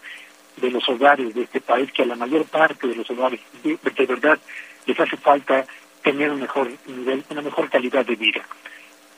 de 0.58 0.72
los 0.72 0.88
hogares 0.90 1.34
de 1.34 1.44
este 1.44 1.62
país, 1.62 1.92
que 1.92 2.04
a 2.04 2.06
la 2.06 2.16
mayor 2.16 2.46
parte 2.46 2.88
de 2.88 2.96
los 2.96 3.10
hogares 3.10 3.40
de, 3.64 4.06
verdad 4.06 4.40
les 4.86 5.00
hace 5.00 5.18
falta 5.18 5.66
tener 6.02 6.30
un 6.32 6.42
mejor 6.42 6.70
nivel, 6.88 7.24
una 7.30 7.42
mejor 7.42 7.70
calidad 7.70 8.06
de 8.06 8.16
vida. 8.16 8.42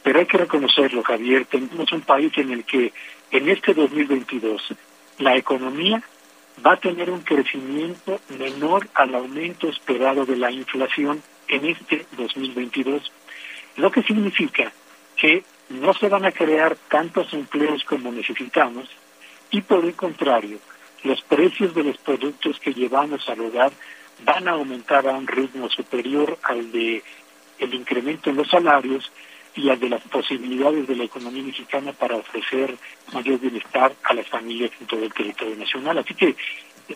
Pero 0.04 0.20
hay 0.20 0.26
que 0.26 0.38
reconocerlo, 0.38 1.02
Javier, 1.04 1.46
tenemos 1.46 1.92
un 1.92 2.02
país 2.02 2.32
en 2.38 2.52
el 2.52 2.64
que 2.64 2.94
en 3.32 3.50
este 3.50 3.74
2022 3.74 4.76
la 5.18 5.36
economía 5.36 6.02
va 6.66 6.74
a 6.74 6.78
tener 6.78 7.10
un 7.10 7.22
crecimiento 7.22 8.20
menor 8.38 8.88
al 8.94 9.16
aumento 9.16 9.68
esperado 9.68 10.26
de 10.26 10.38
la 10.38 10.52
inflación 10.52 11.22
en 11.48 11.66
este 11.66 12.06
2022, 12.18 13.12
lo 13.78 13.92
que 13.92 14.04
significa 14.04 14.72
que 15.16 15.44
no 15.70 15.94
se 15.94 16.10
van 16.10 16.26
a 16.26 16.32
crear 16.32 16.76
tantos 16.90 17.34
empleos 17.34 17.84
como 17.84 18.12
necesitamos 18.12 18.88
y 19.52 19.62
por 19.62 19.84
el 19.84 19.96
contrario, 19.96 20.60
los 21.04 21.22
precios 21.22 21.74
de 21.76 21.84
los 21.84 21.98
productos 21.98 22.60
que 22.60 22.74
llevamos 22.74 23.28
al 23.30 23.42
hogar 23.42 23.72
van 24.24 24.48
a 24.48 24.52
aumentar 24.52 25.08
a 25.08 25.14
un 25.14 25.28
ritmo 25.28 25.70
superior 25.70 26.38
al 26.44 26.72
de 26.72 27.04
el 27.60 27.74
incremento 27.74 28.30
en 28.30 28.38
los 28.38 28.50
salarios 28.50 29.12
y 29.56 29.70
al 29.70 29.80
de 29.80 29.90
las 29.90 30.02
posibilidades 30.04 30.88
de 30.88 30.96
la 30.96 31.06
economía 31.06 31.44
mexicana 31.44 31.94
para 31.94 32.18
ofrecer 32.18 32.76
mayor 33.14 33.40
bienestar 33.40 33.94
a 34.04 34.14
las 34.14 34.28
familias 34.28 34.72
en 34.80 34.88
todo 34.88 35.04
el 35.04 35.14
territorio 35.14 35.56
nacional. 35.56 35.98
Así 36.00 36.14
que 36.14 36.36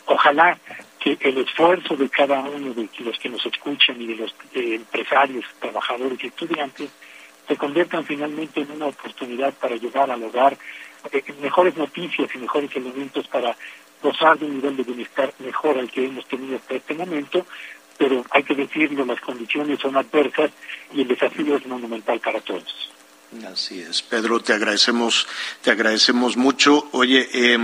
ojalá 0.06 0.58
que 1.00 1.18
el 1.22 1.38
esfuerzo 1.38 1.96
de 1.96 2.10
cada 2.10 2.42
uno 2.42 2.74
de 2.74 2.90
los 3.00 3.18
que 3.18 3.30
nos 3.30 3.46
escuchan 3.46 4.02
y 4.02 4.08
de 4.08 4.16
los 4.16 4.36
eh, 4.54 4.76
empresarios, 4.76 5.46
trabajadores 5.60 6.22
y 6.22 6.28
estudiantes 6.28 6.90
se 7.48 7.56
conviertan 7.56 8.06
finalmente 8.06 8.62
en 8.62 8.72
una 8.72 8.88
oportunidad 8.88 9.54
para 9.54 9.76
llevar 9.76 10.12
al 10.12 10.22
hogar 10.24 10.58
eh, 11.12 11.24
mejores 11.42 11.78
noticias 11.78 12.30
y 12.36 12.38
mejores 12.38 12.76
elementos 12.76 13.28
para 13.28 13.56
gozar 14.02 14.38
de 14.40 14.46
un 14.46 14.56
nivel 14.56 14.78
de 14.78 14.84
bienestar 14.84 15.34
mejor 15.40 15.78
al 15.78 15.90
que 15.90 16.06
hemos 16.06 16.26
tenido 16.28 16.58
hasta 16.58 16.76
este 16.76 16.94
momento, 16.94 17.46
pero 17.98 18.26
hay 18.32 18.44
que 18.44 18.56
decirlo, 18.56 19.06
las 19.06 19.20
condiciones 19.20 19.80
son 19.80 19.98
adversas 19.98 20.52
y 20.94 21.02
el 21.02 21.08
desafío 21.08 21.58
es 21.58 21.66
monumental 21.66 22.20
para 22.20 22.40
todos. 22.42 22.90
Así 23.52 23.82
es, 23.82 24.02
Pedro, 24.02 24.40
te 24.40 24.54
agradecemos, 24.54 25.28
te 25.62 25.70
agradecemos 25.70 26.36
mucho. 26.36 26.90
Oye, 26.94 27.30
eh, 27.32 27.60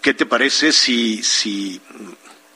¿qué 0.00 0.14
te 0.14 0.26
parece 0.26 0.72
si, 0.72 1.22
si 1.22 1.80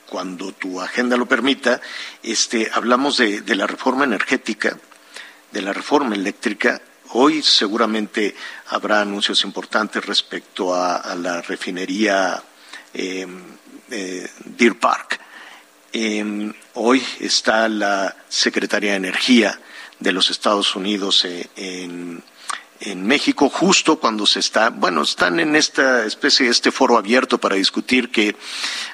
cuando 0.09 0.51
tu 0.51 0.81
agenda 0.81 1.15
lo 1.15 1.27
permita, 1.27 1.79
este, 2.23 2.69
hablamos 2.73 3.17
de, 3.17 3.41
de 3.41 3.55
la 3.55 3.67
reforma 3.67 4.03
energética, 4.03 4.77
de 5.51 5.61
la 5.61 5.71
reforma 5.71 6.15
eléctrica 6.15 6.81
Hoy 7.13 7.43
seguramente 7.43 8.33
habrá 8.69 9.01
anuncios 9.01 9.43
importantes 9.43 10.05
respecto 10.05 10.73
a, 10.73 11.13
la 11.15 11.41
refinería 11.41 12.41
eh, 12.93 13.27
eh, 13.89 14.31
Deer 14.45 14.79
Park. 14.79 15.19
Eh, 15.91 16.53
hoy 16.75 17.03
está 17.19 17.67
la 17.67 18.15
secretaria 18.29 18.91
de 18.91 18.97
Energía 18.97 19.59
de 19.99 20.11
los 20.13 20.29
Estados 20.29 20.73
Unidos 20.77 21.25
en, 21.25 22.23
en 22.79 23.05
México 23.05 23.49
justo 23.49 23.99
cuando 23.99 24.25
se 24.25 24.39
está, 24.39 24.69
bueno, 24.69 25.03
están 25.03 25.39
en 25.41 25.55
esta 25.55 26.05
especie, 26.05 26.47
este 26.47 26.71
foro 26.71 26.97
abierto 26.97 27.37
para 27.37 27.55
discutir 27.55 28.09
que 28.09 28.35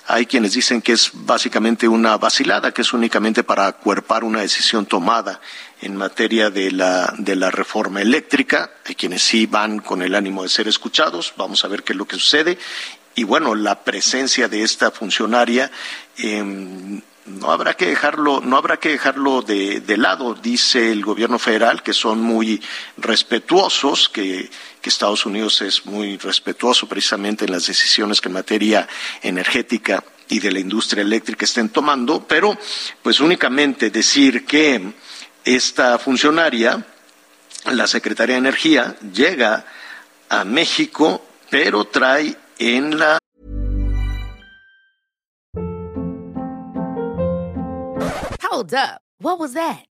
hay 0.08 0.26
quienes 0.26 0.54
dicen 0.54 0.82
que 0.82 0.94
es 0.94 1.12
básicamente 1.14 1.88
una 1.88 2.18
vacilada, 2.18 2.74
que 2.74 2.82
es 2.82 2.94
únicamente 2.94 3.44
para 3.44 3.68
acuerpar 3.68 4.24
una 4.24 4.42
decisión 4.42 4.88
tomada 4.88 5.40
en 5.82 5.96
materia 5.96 6.50
de 6.50 6.72
la, 6.72 7.14
de 7.18 7.36
la 7.36 7.52
reforma 7.52 8.02
eléctrica. 8.02 8.72
Hay 8.86 8.96
quienes 8.96 9.22
sí 9.22 9.46
van 9.46 9.80
con 9.80 10.02
el 10.02 10.16
ánimo 10.16 10.44
de 10.44 10.50
ser 10.50 10.68
escuchados. 10.68 11.34
Vamos 11.38 11.64
a 11.64 11.68
ver 11.68 11.84
qué 11.84 11.94
es 11.94 11.98
lo 11.98 12.08
que 12.08 12.16
sucede. 12.16 12.58
Y 13.16 13.24
bueno, 13.24 13.56
la 13.56 13.84
presencia 13.84 14.48
de 14.48 14.62
esta 14.62 14.92
funcionaria 14.92 15.72
eh, 16.18 17.02
no 17.28 17.52
habrá 17.52 17.74
que 17.76 17.88
dejarlo, 17.88 18.42
no 18.42 18.58
habrá 18.58 18.78
que 18.78 18.90
dejarlo 18.90 19.42
de, 19.42 19.82
de, 19.82 19.98
lado, 19.98 20.34
dice 20.34 20.92
el 20.92 21.04
gobierno 21.04 21.40
federal, 21.40 21.84
que 21.84 21.94
son 21.94 22.22
muy 22.22 22.62
respetuosos, 22.98 24.10
que, 24.10 24.50
que, 24.82 24.90
Estados 24.90 25.26
Unidos 25.26 25.62
es 25.62 25.86
muy 25.86 26.18
respetuoso 26.18 26.88
precisamente 26.88 27.46
en 27.46 27.52
las 27.52 27.68
decisiones 27.68 28.22
que 28.22 28.30
en 28.30 28.34
materia 28.34 28.88
energética 29.22 30.04
y 30.30 30.40
de 30.40 30.52
la 30.52 30.60
industria 30.60 31.02
eléctrica 31.02 31.46
estén 31.46 31.70
tomando, 31.70 32.26
pero 32.28 32.58
pues 33.02 33.20
únicamente 33.20 33.90
decir 33.90 34.46
que 34.46 34.94
esta 35.48 35.98
funcionaria, 35.98 36.86
la 37.72 37.88
Secretaría 37.88 38.36
de 38.36 38.40
Energía, 38.40 38.96
llega 39.14 39.66
a 40.28 40.44
México, 40.44 41.26
pero 41.50 41.86
trae 41.86 42.36
en 42.60 43.00
la 43.00 43.18
Hold 48.44 48.74
up. 48.74 49.00
What 49.20 49.40
was 49.40 49.54
that? 49.54 49.87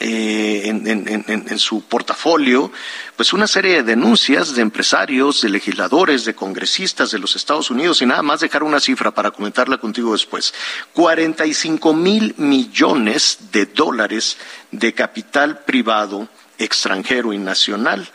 Eh, 0.00 0.62
en, 0.64 0.84
en, 0.88 1.24
en, 1.28 1.58
su 1.58 1.82
portafolio, 1.82 2.72
pues 3.14 3.32
una 3.32 3.46
serie 3.46 3.76
de 3.76 3.82
denuncias 3.84 4.56
de 4.56 4.62
empresarios, 4.62 5.42
de 5.42 5.50
legisladores, 5.50 6.24
de 6.24 6.34
congresistas 6.34 7.12
de 7.12 7.20
los 7.20 7.36
Estados 7.36 7.70
Unidos 7.70 8.02
y 8.02 8.06
nada 8.06 8.22
más 8.22 8.40
dejar 8.40 8.64
una 8.64 8.80
cifra 8.80 9.12
para 9.12 9.30
comentarla 9.30 9.78
contigo 9.78 10.12
después. 10.14 10.52
45 10.94 11.94
mil 11.94 12.34
millones 12.38 13.38
de 13.52 13.66
dólares 13.66 14.38
de 14.72 14.94
capital 14.94 15.60
privado 15.60 16.28
extranjero 16.58 17.32
y 17.32 17.38
nacional 17.38 18.08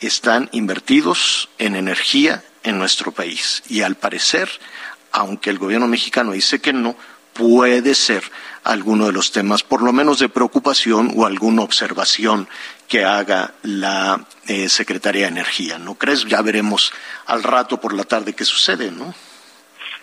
están 0.00 0.48
invertidos 0.52 1.50
en 1.58 1.76
energía 1.76 2.42
en 2.62 2.78
nuestro 2.78 3.12
país. 3.12 3.62
Y 3.68 3.82
al 3.82 3.96
parecer, 3.96 4.48
aunque 5.12 5.50
el 5.50 5.58
gobierno 5.58 5.86
mexicano 5.86 6.32
dice 6.32 6.60
que 6.60 6.72
no, 6.72 6.96
puede 7.34 7.94
ser 7.94 8.24
alguno 8.64 9.06
de 9.06 9.12
los 9.12 9.30
temas, 9.30 9.62
por 9.62 9.82
lo 9.82 9.92
menos 9.92 10.18
de 10.18 10.28
preocupación 10.28 11.12
o 11.16 11.26
alguna 11.26 11.62
observación 11.62 12.48
que 12.88 13.04
haga 13.04 13.54
la 13.62 14.26
eh, 14.46 14.68
Secretaría 14.68 15.22
de 15.22 15.32
Energía. 15.32 15.78
¿No 15.78 15.94
crees? 15.94 16.24
Ya 16.24 16.42
veremos 16.42 16.92
al 17.26 17.42
rato 17.42 17.80
por 17.80 17.92
la 17.92 18.04
tarde 18.04 18.34
qué 18.34 18.44
sucede, 18.44 18.90
¿no? 18.90 19.14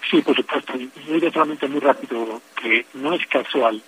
Sí, 0.09 0.21
por 0.21 0.35
supuesto. 0.35 0.73
Y 0.77 0.91
solamente 1.31 1.67
muy 1.67 1.79
rápido 1.79 2.41
que 2.55 2.85
no 2.93 3.13
es 3.13 3.25
casual 3.27 3.81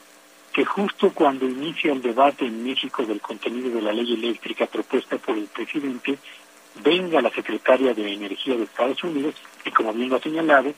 que 0.54 0.64
justo 0.64 1.12
cuando 1.12 1.46
inicia 1.46 1.92
el 1.92 2.02
debate 2.02 2.46
en 2.46 2.64
México 2.64 3.04
del 3.04 3.20
contenido 3.20 3.72
de 3.72 3.82
la 3.82 3.92
ley 3.92 4.14
eléctrica 4.14 4.68
propuesta 4.68 5.18
por 5.18 5.36
el 5.36 5.46
presidente, 5.46 6.18
venga 6.84 7.22
la 7.22 7.32
secretaria 7.32 7.94
de 7.94 8.14
Energía 8.14 8.56
de 8.56 8.64
Estados 8.64 9.04
Unidos 9.04 9.36
y, 9.66 9.72
como 9.72 9.92
bien 9.94 10.10
lo 10.10 10.18
ha 10.18 10.22
señalado, 10.22 10.74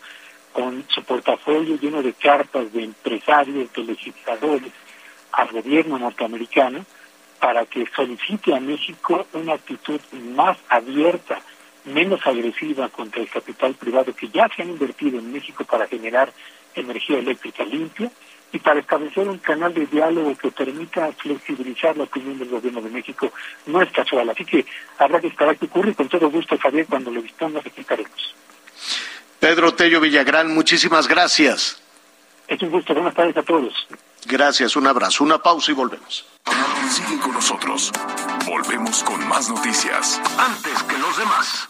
con 0.56 0.86
su 0.88 1.04
portafolio 1.04 1.78
lleno 1.78 2.02
de 2.02 2.14
cartas 2.14 2.72
de 2.72 2.86
empresarios, 2.86 3.74
de 3.74 3.84
legisladores 3.84 4.72
al 5.34 5.50
gobierno 5.50 6.00
norteamericano 6.00 6.86
para 7.42 7.66
que 7.66 7.86
solicite 7.94 8.56
a 8.56 8.62
México 8.62 9.28
una 9.34 9.56
actitud 9.56 10.00
más 10.34 10.58
abierta, 10.70 11.42
menos 11.84 12.26
agresiva 12.26 12.88
contra 12.88 13.22
el 13.22 13.28
capital 13.28 13.74
privado 13.74 14.16
que 14.16 14.30
ya 14.30 14.48
se 14.56 14.62
han 14.62 14.70
invertido 14.70 15.20
en 15.20 15.34
México 15.34 15.66
para 15.66 15.88
generar 15.88 16.32
energía 16.74 17.20
eléctrica 17.20 17.66
limpia 17.66 18.10
y 18.54 18.60
para 18.60 18.80
establecer 18.80 19.28
un 19.28 19.40
canal 19.40 19.74
de 19.74 19.88
diálogo 19.88 20.38
que 20.38 20.52
permita 20.52 21.12
flexibilizar 21.12 21.98
la 21.98 22.04
opinión 22.04 22.40
del 22.40 22.48
gobierno 22.48 22.82
de 22.82 22.92
México 22.92 23.30
no 23.66 23.82
es 23.82 23.92
casual. 23.92 24.30
Así 24.30 24.46
que 24.46 24.66
habrá 25.00 25.20
que 25.20 25.28
esperar 25.28 25.58
qué 25.58 25.66
ocurre 25.66 25.92
y 25.92 25.96
con 25.96 26.08
todo 26.08 26.30
gusto, 26.30 26.58
Javier, 26.58 26.86
cuando 26.86 27.12
lo 27.12 27.22
dispongas 27.22 27.66
explicaremos. 27.66 28.36
Pedro 29.46 29.76
Tello 29.76 30.02
Villagrán, 30.02 30.56
muchísimas 30.56 31.08
gracias. 31.08 31.78
Es 32.48 32.60
un 32.64 32.72
gusto, 32.72 32.96
buenas 32.96 33.14
tardes 33.14 33.38
a 33.38 33.44
todos. 33.44 33.76
Gracias, 34.26 34.76
un 34.76 34.88
abrazo, 34.88 35.24
una 35.24 35.38
pausa 35.38 35.72
y 35.72 35.76
volvemos. 35.76 36.26
Sigue 36.90 37.20
con 37.20 37.32
nosotros. 37.32 37.92
Volvemos 38.48 39.04
con 39.04 39.24
más 39.28 39.48
noticias. 39.48 40.20
Antes 40.40 40.82
que 40.82 40.98
los 40.98 41.16
demás. 41.16 41.70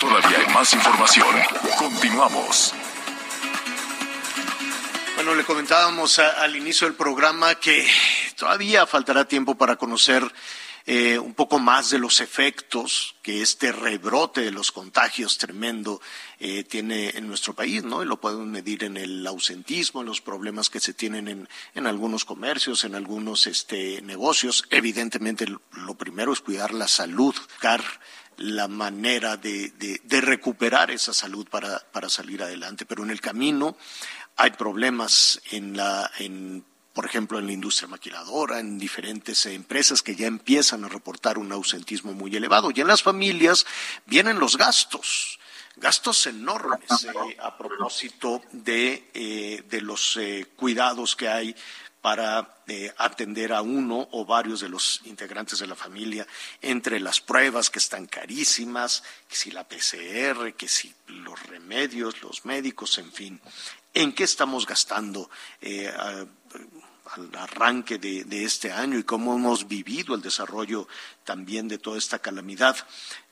Todavía 0.00 0.38
hay 0.38 0.52
más 0.52 0.74
información. 0.74 1.28
Continuamos. 1.78 2.74
Bueno, 5.14 5.36
le 5.36 5.44
comentábamos 5.44 6.18
al 6.18 6.56
inicio 6.56 6.88
del 6.88 6.96
programa 6.96 7.54
que 7.54 7.86
todavía 8.36 8.84
faltará 8.84 9.26
tiempo 9.26 9.54
para 9.54 9.76
conocer 9.76 10.24
eh, 10.90 11.18
un 11.18 11.34
poco 11.34 11.58
más 11.58 11.90
de 11.90 11.98
los 11.98 12.22
efectos 12.22 13.14
que 13.20 13.42
este 13.42 13.72
rebrote 13.72 14.40
de 14.40 14.50
los 14.50 14.72
contagios 14.72 15.36
tremendo 15.36 16.00
eh, 16.40 16.64
tiene 16.64 17.10
en 17.10 17.28
nuestro 17.28 17.52
país, 17.52 17.84
¿no? 17.84 18.02
Y 18.02 18.06
lo 18.06 18.18
podemos 18.18 18.46
medir 18.46 18.84
en 18.84 18.96
el 18.96 19.26
ausentismo, 19.26 20.00
en 20.00 20.06
los 20.06 20.22
problemas 20.22 20.70
que 20.70 20.80
se 20.80 20.94
tienen 20.94 21.28
en, 21.28 21.48
en 21.74 21.86
algunos 21.86 22.24
comercios, 22.24 22.84
en 22.84 22.94
algunos 22.94 23.46
este, 23.46 24.00
negocios. 24.00 24.64
Evidentemente, 24.70 25.44
lo 25.46 25.94
primero 25.98 26.32
es 26.32 26.40
cuidar 26.40 26.72
la 26.72 26.88
salud, 26.88 27.34
buscar 27.36 27.84
la 28.38 28.66
manera 28.66 29.36
de, 29.36 29.68
de, 29.72 30.00
de 30.02 30.20
recuperar 30.22 30.90
esa 30.90 31.12
salud 31.12 31.46
para, 31.50 31.80
para, 31.92 32.08
salir 32.08 32.42
adelante. 32.42 32.86
Pero 32.86 33.04
en 33.04 33.10
el 33.10 33.20
camino 33.20 33.76
hay 34.36 34.52
problemas 34.52 35.42
en 35.50 35.76
la, 35.76 36.10
en 36.18 36.64
por 36.98 37.06
ejemplo, 37.06 37.38
en 37.38 37.46
la 37.46 37.52
industria 37.52 37.86
maquiladora, 37.86 38.58
en 38.58 38.76
diferentes 38.76 39.46
empresas 39.46 40.02
que 40.02 40.16
ya 40.16 40.26
empiezan 40.26 40.84
a 40.84 40.88
reportar 40.88 41.38
un 41.38 41.52
ausentismo 41.52 42.12
muy 42.12 42.34
elevado. 42.34 42.72
Y 42.74 42.80
en 42.80 42.88
las 42.88 43.04
familias 43.04 43.66
vienen 44.06 44.40
los 44.40 44.56
gastos, 44.56 45.38
gastos 45.76 46.26
enormes 46.26 47.04
eh, 47.04 47.36
a 47.40 47.56
propósito 47.56 48.42
de, 48.50 49.10
eh, 49.14 49.62
de 49.70 49.80
los 49.80 50.16
eh, 50.16 50.48
cuidados 50.56 51.14
que 51.14 51.28
hay 51.28 51.54
para 52.00 52.62
eh, 52.66 52.92
atender 52.98 53.52
a 53.52 53.62
uno 53.62 54.08
o 54.10 54.24
varios 54.24 54.58
de 54.58 54.68
los 54.68 55.00
integrantes 55.04 55.60
de 55.60 55.68
la 55.68 55.76
familia, 55.76 56.26
entre 56.60 56.98
las 56.98 57.20
pruebas 57.20 57.70
que 57.70 57.78
están 57.78 58.06
carísimas, 58.06 59.04
que 59.28 59.36
si 59.36 59.52
la 59.52 59.62
PCR, 59.62 60.52
que 60.54 60.66
si 60.66 60.92
los 61.06 61.40
remedios, 61.44 62.20
los 62.22 62.44
médicos, 62.44 62.98
en 62.98 63.12
fin. 63.12 63.40
¿En 63.94 64.12
qué 64.12 64.24
estamos 64.24 64.66
gastando? 64.66 65.30
Al 67.14 67.30
arranque 67.36 67.98
de, 67.98 68.24
de, 68.24 68.44
este 68.44 68.70
año 68.70 68.98
y 68.98 69.02
cómo 69.02 69.34
hemos 69.34 69.66
vivido 69.66 70.14
el 70.14 70.20
desarrollo 70.20 70.86
también 71.24 71.66
de 71.66 71.78
toda 71.78 71.96
esta 71.96 72.18
calamidad. 72.18 72.76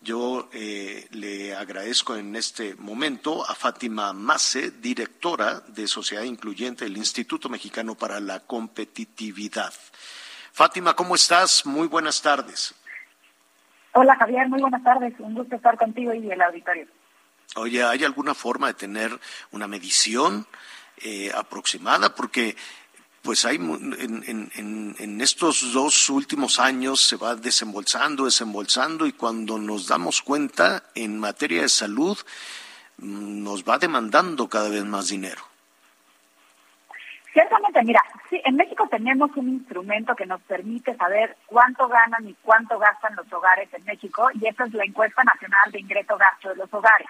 Yo 0.01 0.49
eh, 0.53 1.07
le 1.11 1.55
agradezco 1.55 2.17
en 2.17 2.37
este 2.37 2.75
momento 2.77 3.49
a 3.49 3.55
Fátima 3.55 4.13
Mace, 4.13 4.71
directora 4.71 5.61
de 5.69 5.87
Sociedad 5.87 6.23
Incluyente 6.23 6.85
del 6.85 6.97
Instituto 6.97 7.49
Mexicano 7.49 7.95
para 7.95 8.19
la 8.21 8.41
Competitividad. 8.41 9.75
Fátima, 10.53 10.95
¿cómo 10.95 11.15
estás? 11.15 11.67
Muy 11.67 11.87
buenas 11.87 12.23
tardes. 12.23 12.75
Hola 13.93 14.17
Javier, 14.17 14.49
muy 14.49 14.61
buenas 14.61 14.83
tardes. 14.83 15.13
Un 15.19 15.35
gusto 15.35 15.57
estar 15.57 15.77
contigo 15.77 16.15
y 16.15 16.31
el 16.31 16.41
auditorio. 16.41 16.87
Oye, 17.57 17.83
¿hay 17.83 18.05
alguna 18.05 18.35
forma 18.35 18.69
de 18.69 18.75
tener 18.75 19.19
una 19.51 19.67
medición 19.67 20.47
eh, 20.99 21.31
aproximada? 21.35 22.15
Porque 22.15 22.57
pues 23.27 23.45
hay 23.45 23.57
en, 23.57 24.51
en, 24.55 24.95
en, 25.01 25.21
estos 25.21 25.73
dos 25.73 26.09
últimos 26.11 26.61
años 26.61 27.01
se 27.01 27.17
va 27.17 27.35
desembolsando, 27.35 28.25
desembolsando 28.25 29.05
y 29.05 29.15
cuando 29.15 29.59
nos 29.59 29.89
damos 29.89 30.23
cuenta 30.23 30.85
en 30.95 31.19
materia 31.19 31.63
de 31.63 31.69
salud 31.69 32.17
mm, 32.99 33.43
nos 33.43 33.65
va 33.65 33.79
demandando 33.79 34.49
cada 34.49 34.69
vez 34.69 34.85
más 34.85 35.09
dinero. 35.09 35.43
Ciertamente, 37.33 37.83
mira, 37.83 38.01
sí, 38.31 38.41
en 38.45 38.55
México 38.55 38.87
tenemos 38.89 39.37
un 39.37 39.49
instrumento 39.49 40.15
que 40.15 40.25
nos 40.25 40.41
permite 40.43 40.95
saber 40.95 41.37
cuánto 41.47 41.89
ganan 41.89 42.29
y 42.29 42.35
cuánto 42.43 42.79
gastan 42.79 43.17
los 43.17 43.31
hogares 43.33 43.69
en 43.75 43.85
México 43.87 44.29
y 44.35 44.47
esa 44.47 44.67
es 44.67 44.73
la 44.73 44.85
encuesta 44.85 45.25
nacional 45.25 45.73
de 45.73 45.81
ingreso-gasto 45.81 46.51
de 46.51 46.57
los 46.57 46.73
hogares. 46.73 47.09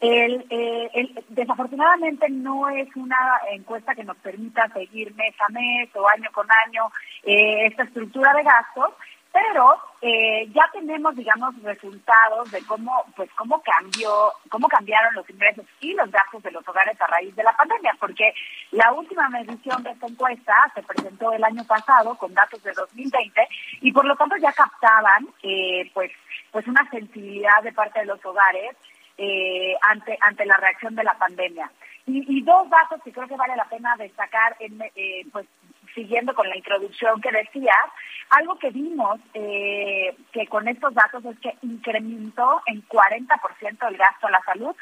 El, 0.00 0.44
eh, 0.50 1.14
desafortunadamente 1.28 2.28
no 2.28 2.68
es 2.68 2.94
una 2.96 3.40
encuesta 3.50 3.94
que 3.94 4.04
nos 4.04 4.16
permita 4.18 4.68
seguir 4.68 5.14
mes 5.14 5.34
a 5.40 5.50
mes 5.50 5.88
o 5.94 6.08
año 6.08 6.30
con 6.32 6.46
año 6.66 6.90
eh, 7.22 7.66
esta 7.66 7.84
estructura 7.84 8.34
de 8.34 8.42
gastos, 8.42 8.92
pero 9.34 9.76
eh, 10.00 10.48
ya 10.54 10.62
tenemos, 10.72 11.16
digamos, 11.16 11.60
resultados 11.62 12.48
de 12.52 12.62
cómo, 12.66 12.92
pues, 13.16 13.28
cómo 13.34 13.60
cambió, 13.62 14.32
cómo 14.48 14.68
cambiaron 14.68 15.12
los 15.14 15.28
ingresos 15.28 15.64
y 15.80 15.92
los 15.94 16.08
gastos 16.08 16.40
de 16.44 16.52
los 16.52 16.66
hogares 16.68 17.00
a 17.00 17.06
raíz 17.08 17.34
de 17.34 17.42
la 17.42 17.56
pandemia, 17.56 17.96
porque 17.98 18.32
la 18.70 18.92
última 18.92 19.28
medición 19.30 19.82
de 19.82 19.90
esta 19.90 20.06
encuesta 20.06 20.54
se 20.72 20.84
presentó 20.84 21.32
el 21.32 21.42
año 21.42 21.64
pasado 21.64 22.14
con 22.16 22.32
datos 22.32 22.62
de 22.62 22.72
2020 22.74 23.48
y 23.80 23.90
por 23.90 24.04
lo 24.04 24.14
tanto 24.14 24.36
ya 24.36 24.52
captaban, 24.52 25.26
eh, 25.42 25.90
pues, 25.92 26.12
pues 26.52 26.68
una 26.68 26.88
sensibilidad 26.90 27.60
de 27.64 27.72
parte 27.72 28.00
de 28.00 28.06
los 28.06 28.24
hogares 28.24 28.76
eh, 29.18 29.74
ante 29.82 30.18
ante 30.20 30.46
la 30.46 30.56
reacción 30.56 30.94
de 30.94 31.04
la 31.04 31.14
pandemia. 31.14 31.70
Y, 32.06 32.42
dos 32.42 32.68
datos 32.68 33.00
que 33.02 33.12
creo 33.12 33.26
que 33.26 33.36
vale 33.36 33.56
la 33.56 33.64
pena 33.64 33.96
destacar, 33.96 34.54
en, 34.60 34.78
eh, 34.94 35.24
pues 35.32 35.46
siguiendo 35.94 36.34
con 36.34 36.48
la 36.48 36.56
introducción 36.56 37.20
que 37.20 37.30
decías, 37.30 37.86
algo 38.30 38.58
que 38.58 38.70
vimos 38.70 39.20
eh, 39.32 40.14
que 40.32 40.46
con 40.46 40.68
estos 40.68 40.92
datos 40.92 41.24
es 41.24 41.38
que 41.38 41.54
incrementó 41.62 42.60
en 42.66 42.86
40% 42.86 43.88
el 43.88 43.96
gasto 43.96 44.26
a 44.26 44.30
la 44.30 44.40
salud, 44.42 44.74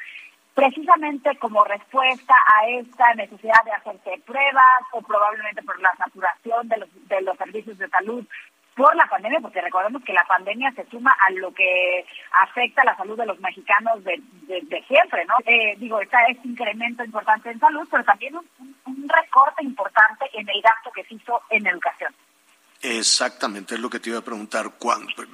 precisamente 0.55 1.37
como 1.37 1.64
respuesta 1.64 2.35
a 2.55 2.68
esta 2.68 3.14
necesidad 3.14 3.62
de 3.64 3.73
hacerse 3.73 4.23
pruebas 4.27 4.83
o 4.92 5.01
probablemente 5.03 5.62
por 5.62 5.81
la 5.81 5.95
saturación 5.97 6.68
de 6.68 6.79
los, 6.79 7.09
de 7.09 7.21
los 7.23 7.37
servicios 7.38 7.79
de 7.79 7.88
salud 7.88 8.27
por 8.75 8.95
la 8.97 9.07
pandemia, 9.07 9.40
porque 9.40 9.61
recordemos 9.72 10.04
que 10.04 10.12
la 10.12 10.24
pandemia 10.24 10.70
se 10.72 10.87
suma 10.90 11.16
a 11.18 11.30
lo 11.30 11.52
que 11.54 12.04
afecta 12.42 12.82
a 12.82 12.85
la 12.85 12.96
salud 12.96 13.16
de 13.16 13.24
los 13.24 13.40
mexicanos 13.40 14.04
de, 14.04 14.20
de, 14.46 14.85
siempre, 14.87 15.24
¿no? 15.24 15.35
Eh, 15.46 15.76
digo, 15.78 15.98
está 15.98 16.18
este 16.26 16.46
incremento 16.46 17.02
importante 17.02 17.50
en 17.50 17.58
salud, 17.58 17.88
pero 17.90 18.04
también 18.04 18.37
un, 18.37 18.76
un 18.85 19.08
recorte 19.08 19.64
importante 19.64 20.26
en 20.35 20.46
el 20.46 20.61
gasto 20.61 20.90
que 20.94 21.04
se 21.04 21.14
hizo 21.14 21.40
en 21.48 21.66
educación. 21.66 22.14
Exactamente, 22.82 23.76
es 23.76 23.80
lo 23.80 23.88
que 23.88 23.98
te 23.98 24.11
iba 24.11 24.18
a 24.18 24.24
preguntar. 24.24 24.72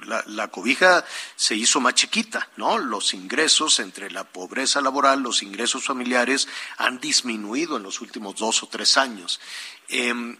La, 0.05 0.23
la, 0.27 0.47
cobija 0.47 1.03
se 1.35 1.55
hizo 1.55 1.81
más 1.81 1.95
chiquita, 1.95 2.47
¿no? 2.55 2.77
Los 2.77 3.13
ingresos 3.13 3.81
entre 3.81 4.09
la 4.09 4.23
pobreza 4.23 4.79
laboral, 4.79 5.21
los 5.21 5.43
ingresos 5.43 5.83
familiares 5.83 6.47
han 6.77 6.99
disminuido 6.99 7.75
en 7.75 7.83
los 7.83 7.99
últimos 7.99 8.35
dos 8.35 8.63
o 8.63 8.67
tres 8.67 8.97
años. 8.97 9.41
Eh, 9.89 10.37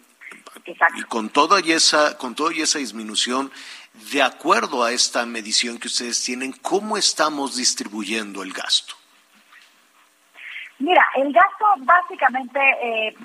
y 0.95 1.03
con 1.03 1.29
toda 1.29 1.59
y 1.62 1.71
esa, 1.71 2.17
con 2.17 2.35
toda 2.35 2.53
y 2.53 2.62
esa 2.62 2.79
disminución, 2.79 3.51
de 4.12 4.21
acuerdo 4.21 4.83
a 4.83 4.91
esta 4.91 5.25
medición 5.25 5.77
que 5.77 5.88
ustedes 5.88 6.23
tienen, 6.23 6.51
¿cómo 6.51 6.97
estamos 6.97 7.55
distribuyendo 7.55 8.43
el 8.43 8.53
gasto? 8.53 8.95
Mira, 10.79 11.05
el 11.15 11.33
gasto 11.33 11.65
básicamente, 11.79 12.59
eh, 12.81 13.15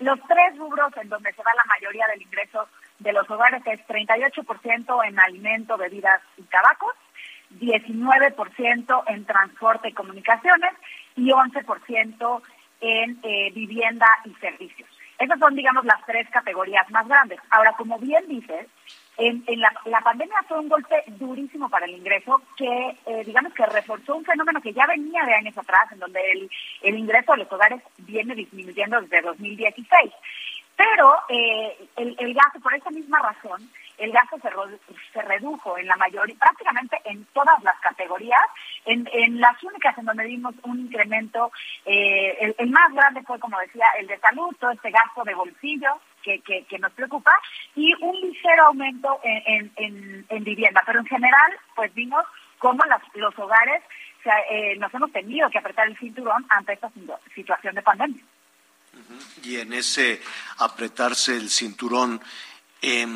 los 0.00 0.18
tres 0.26 0.56
rubros 0.56 0.96
en 0.96 1.08
donde 1.10 1.32
se 1.32 1.42
va 1.42 1.52
la 1.54 1.64
mayoría 1.64 2.06
del 2.08 2.22
ingreso 2.22 2.66
de 2.98 3.12
los 3.12 3.28
hogares 3.30 3.62
es 3.66 3.86
38% 3.86 5.06
en 5.06 5.20
alimento, 5.20 5.76
bebidas 5.76 6.22
y 6.38 6.42
tabacos, 6.44 6.94
19% 7.60 9.04
en 9.08 9.24
transporte 9.26 9.90
y 9.90 9.92
comunicaciones 9.92 10.72
y 11.16 11.28
11% 11.28 12.42
en 12.80 13.18
eh, 13.22 13.52
vivienda 13.54 14.06
y 14.24 14.34
servicios. 14.34 14.88
Esas 15.18 15.38
son, 15.38 15.54
digamos, 15.54 15.84
las 15.84 16.04
tres 16.06 16.28
categorías 16.30 16.90
más 16.90 17.06
grandes. 17.06 17.40
Ahora, 17.50 17.72
como 17.72 17.98
bien 17.98 18.26
dices, 18.26 18.66
en, 19.18 19.42
en 19.46 19.60
la, 19.60 19.72
la, 19.86 20.00
pandemia 20.00 20.44
fue 20.46 20.58
un 20.58 20.68
golpe 20.68 21.02
durísimo 21.06 21.68
para 21.68 21.86
el 21.86 21.92
ingreso 21.92 22.42
que, 22.56 22.96
eh, 23.06 23.24
digamos, 23.24 23.52
que 23.54 23.64
reforzó 23.66 24.16
un 24.16 24.24
fenómeno 24.24 24.60
que 24.60 24.72
ya 24.72 24.86
venía 24.86 25.24
de 25.24 25.34
años 25.34 25.56
atrás, 25.56 25.90
en 25.92 26.00
donde 26.00 26.20
el, 26.32 26.50
el 26.82 26.98
ingreso 26.98 27.32
de 27.32 27.38
los 27.38 27.52
hogares 27.52 27.80
viene 27.98 28.34
disminuyendo 28.34 29.00
desde 29.00 29.22
2016. 29.22 30.12
Pero 30.76 31.14
eh, 31.30 31.88
el, 31.96 32.14
el 32.18 32.34
gasto, 32.34 32.60
por 32.60 32.74
esa 32.74 32.90
misma 32.90 33.18
razón, 33.20 33.70
el 33.96 34.12
gasto 34.12 34.36
se, 34.38 34.50
se 35.12 35.22
redujo 35.22 35.78
en 35.78 35.86
la 35.86 35.96
mayoría, 35.96 36.36
prácticamente 36.38 37.00
en 37.04 37.24
todas 37.32 37.62
las 37.62 37.78
categorías, 37.80 38.42
en, 38.84 39.08
en 39.10 39.40
las 39.40 39.62
únicas 39.62 39.96
en 39.96 40.04
donde 40.04 40.26
vimos 40.26 40.54
un 40.64 40.80
incremento, 40.80 41.50
eh, 41.86 42.36
el, 42.40 42.54
el, 42.58 42.70
más 42.70 42.92
grande 42.92 43.22
fue, 43.22 43.38
como 43.40 43.58
decía, 43.60 43.86
el 43.98 44.06
de 44.06 44.18
salud, 44.18 44.54
todo 44.60 44.70
este 44.70 44.90
gasto 44.90 45.24
de 45.24 45.34
bolsillo 45.34 45.98
que, 46.26 46.40
que, 46.46 46.64
que 46.68 46.78
nos 46.78 46.92
preocupa, 46.92 47.32
y 47.76 47.94
un 48.02 48.14
ligero 48.20 48.62
aumento 48.66 49.20
en, 49.22 49.72
en, 49.76 50.26
en 50.28 50.44
vivienda. 50.44 50.82
Pero 50.84 50.98
en 51.00 51.06
general, 51.06 51.50
pues 51.76 51.94
vimos 51.94 52.24
cómo 52.58 52.80
las, 52.86 53.02
los 53.14 53.38
hogares 53.38 53.82
eh, 54.50 54.74
nos 54.76 54.92
hemos 54.92 55.12
tenido 55.12 55.48
que 55.50 55.58
apretar 55.58 55.86
el 55.86 55.96
cinturón 55.96 56.44
ante 56.48 56.72
esta 56.72 56.90
situación 57.32 57.74
de 57.76 57.82
pandemia. 57.82 58.22
Y 59.44 59.56
en 59.62 59.72
ese 59.72 60.20
apretarse 60.58 61.36
el 61.36 61.48
cinturón, 61.48 62.20
eh, 62.82 63.06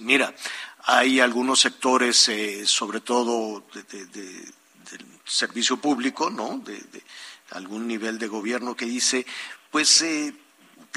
mira, 0.00 0.34
hay 0.86 1.20
algunos 1.20 1.60
sectores, 1.60 2.28
eh, 2.28 2.66
sobre 2.66 3.00
todo 3.00 3.62
de, 3.74 3.82
de, 3.84 4.06
de, 4.06 4.24
del 4.90 5.06
servicio 5.24 5.76
público, 5.76 6.30
¿no? 6.30 6.58
De, 6.58 6.78
algún 7.50 7.86
nivel 7.86 8.18
de 8.18 8.26
gobierno 8.26 8.74
que 8.74 8.84
dice, 8.84 9.24
pues 9.70 10.02
eh, 10.02 10.34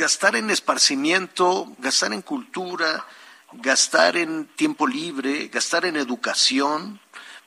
gastar 0.01 0.35
en 0.35 0.49
esparcimiento, 0.49 1.75
gastar 1.77 2.11
en 2.11 2.23
cultura, 2.23 3.05
gastar 3.53 4.17
en 4.17 4.47
tiempo 4.47 4.87
libre, 4.87 5.47
gastar 5.49 5.85
en 5.85 5.95
educación, 5.95 6.99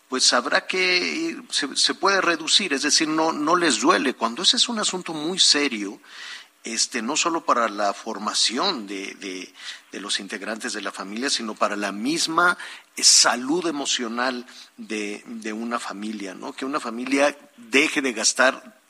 pues 0.09 0.33
habrá 0.33 0.65
que, 0.65 1.37
se, 1.51 1.95
puede 1.95 2.21
reducir, 2.21 2.73
es 2.73 2.83
decir, 2.83 3.09
no, 3.09 3.33
no 3.33 3.57
les 3.57 3.81
duele. 3.81 4.15
Cuando 4.15 4.45
ese 4.45 4.57
es 4.57 4.69
un 4.69 4.79
asunto 4.79 5.13
muy 5.13 5.41
serio, 5.41 6.01
este, 6.63 7.03
no 7.03 7.17
solo 7.17 7.45
para 7.45 7.69
la 7.69 7.93
formación 7.93 8.87
de, 8.87 9.15
de, 9.15 9.53
de, 9.91 10.01
los 10.01 10.21
integrantes 10.21 10.73
de 10.75 10.81
la 10.81 10.93
familia, 10.93 11.31
sino 11.31 11.57
para 11.57 11.75
la 11.75 11.91
misma 11.91 12.57
salud 12.97 13.67
emocional 13.67 14.47
de, 14.77 15.25
de 15.27 15.53
una 15.53 15.81
familia, 15.81 16.35
¿no? 16.35 16.53
Que 16.53 16.65
una 16.65 16.79
familia 16.79 17.37
deje 17.57 18.01
de 18.01 18.13
gastar 18.13 18.81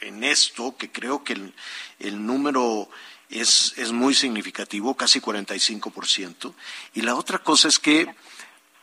en 0.00 0.24
esto, 0.24 0.76
que 0.76 0.90
creo 0.90 1.22
que 1.22 1.34
el, 1.34 1.54
el 2.00 2.26
número 2.26 2.90
es, 3.32 3.74
es 3.76 3.92
muy 3.92 4.14
significativo, 4.14 4.94
casi 4.94 5.20
45%. 5.20 6.54
Y 6.94 7.02
la 7.02 7.14
otra 7.14 7.38
cosa 7.38 7.68
es 7.68 7.78
que, 7.78 8.14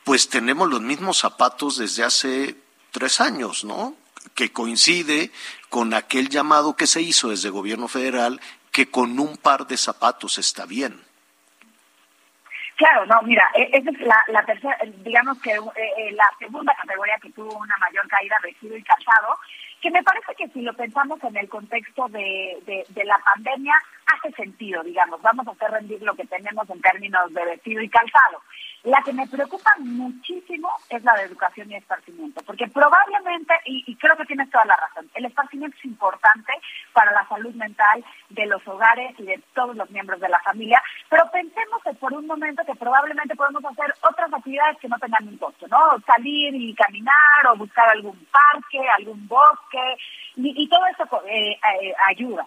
pues 0.03 0.29
tenemos 0.29 0.69
los 0.69 0.81
mismos 0.81 1.17
zapatos 1.17 1.77
desde 1.77 2.03
hace 2.03 2.55
tres 2.91 3.21
años, 3.21 3.63
¿no? 3.63 3.95
que 4.35 4.51
coincide 4.51 5.31
con 5.69 5.93
aquel 5.93 6.29
llamado 6.29 6.75
que 6.75 6.87
se 6.87 7.01
hizo 7.01 7.29
desde 7.29 7.47
el 7.47 7.53
gobierno 7.53 7.87
federal 7.87 8.39
que 8.71 8.89
con 8.89 9.19
un 9.19 9.37
par 9.37 9.67
de 9.67 9.77
zapatos 9.77 10.37
está 10.37 10.65
bien. 10.65 11.01
Claro, 12.75 13.05
no, 13.07 13.21
mira, 13.23 13.45
esa 13.55 13.89
es 13.89 13.99
la, 13.99 14.23
la 14.29 14.45
tercera, 14.45 14.77
digamos 15.03 15.37
que 15.41 15.51
eh, 15.51 16.11
la 16.13 16.31
segunda 16.39 16.73
categoría 16.75 17.17
que 17.21 17.29
tuvo 17.31 17.57
una 17.57 17.75
mayor 17.77 18.07
caída, 18.07 18.37
vestido 18.41 18.77
y 18.77 18.83
calzado, 18.83 19.37
que 19.81 19.91
me 19.91 20.03
parece 20.03 20.35
que 20.35 20.47
si 20.49 20.61
lo 20.61 20.73
pensamos 20.73 21.23
en 21.23 21.37
el 21.37 21.47
contexto 21.47 22.07
de, 22.09 22.85
de, 22.89 23.03
la 23.05 23.17
pandemia, 23.19 23.73
hace 24.05 24.31
sentido, 24.33 24.83
digamos, 24.83 25.21
vamos 25.21 25.47
a 25.47 25.51
hacer 25.51 25.71
rendir 25.71 26.01
lo 26.01 26.15
que 26.15 26.25
tenemos 26.25 26.69
en 26.69 26.81
términos 26.81 27.33
de 27.33 27.45
vestido 27.45 27.81
y 27.81 27.89
calzado. 27.89 28.41
La 28.83 29.01
que 29.03 29.13
me 29.13 29.27
preocupa 29.27 29.71
muchísimo 29.79 30.69
es 30.89 31.03
la 31.03 31.15
de 31.15 31.23
educación 31.23 31.71
y 31.71 31.75
esparcimiento, 31.75 32.41
porque 32.45 32.67
probablemente, 32.67 33.53
y, 33.65 33.83
y, 33.87 33.95
creo 33.95 34.15
que 34.17 34.25
tienes 34.25 34.49
toda 34.49 34.65
la 34.65 34.75
razón, 34.75 35.09
el 35.15 35.25
esparcimiento 35.25 35.75
es 35.77 35.85
importante 35.85 36.53
para 36.99 37.13
la 37.13 37.25
salud 37.29 37.55
mental 37.55 38.03
de 38.27 38.45
los 38.45 38.67
hogares 38.67 39.17
y 39.17 39.23
de 39.23 39.41
todos 39.53 39.73
los 39.73 39.89
miembros 39.89 40.19
de 40.19 40.27
la 40.27 40.39
familia, 40.39 40.83
pero 41.07 41.31
pensemos 41.31 41.81
que 41.81 41.93
por 41.93 42.11
un 42.11 42.27
momento 42.27 42.61
que 42.65 42.75
probablemente 42.75 43.37
podemos 43.37 43.63
hacer 43.63 43.93
otras 44.01 44.33
actividades 44.33 44.77
que 44.79 44.89
no 44.89 44.99
tengan 44.99 45.25
un 45.25 45.37
costo, 45.37 45.65
¿no? 45.69 45.97
Salir 46.05 46.53
y 46.53 46.75
caminar 46.75 47.47
o 47.49 47.55
buscar 47.55 47.87
algún 47.87 48.19
parque, 48.29 48.85
algún 48.97 49.25
bosque, 49.29 49.95
y, 50.35 50.67
todo 50.67 50.85
eso 50.87 51.23
eh, 51.25 51.51
eh, 51.53 51.93
ayuda. 52.09 52.45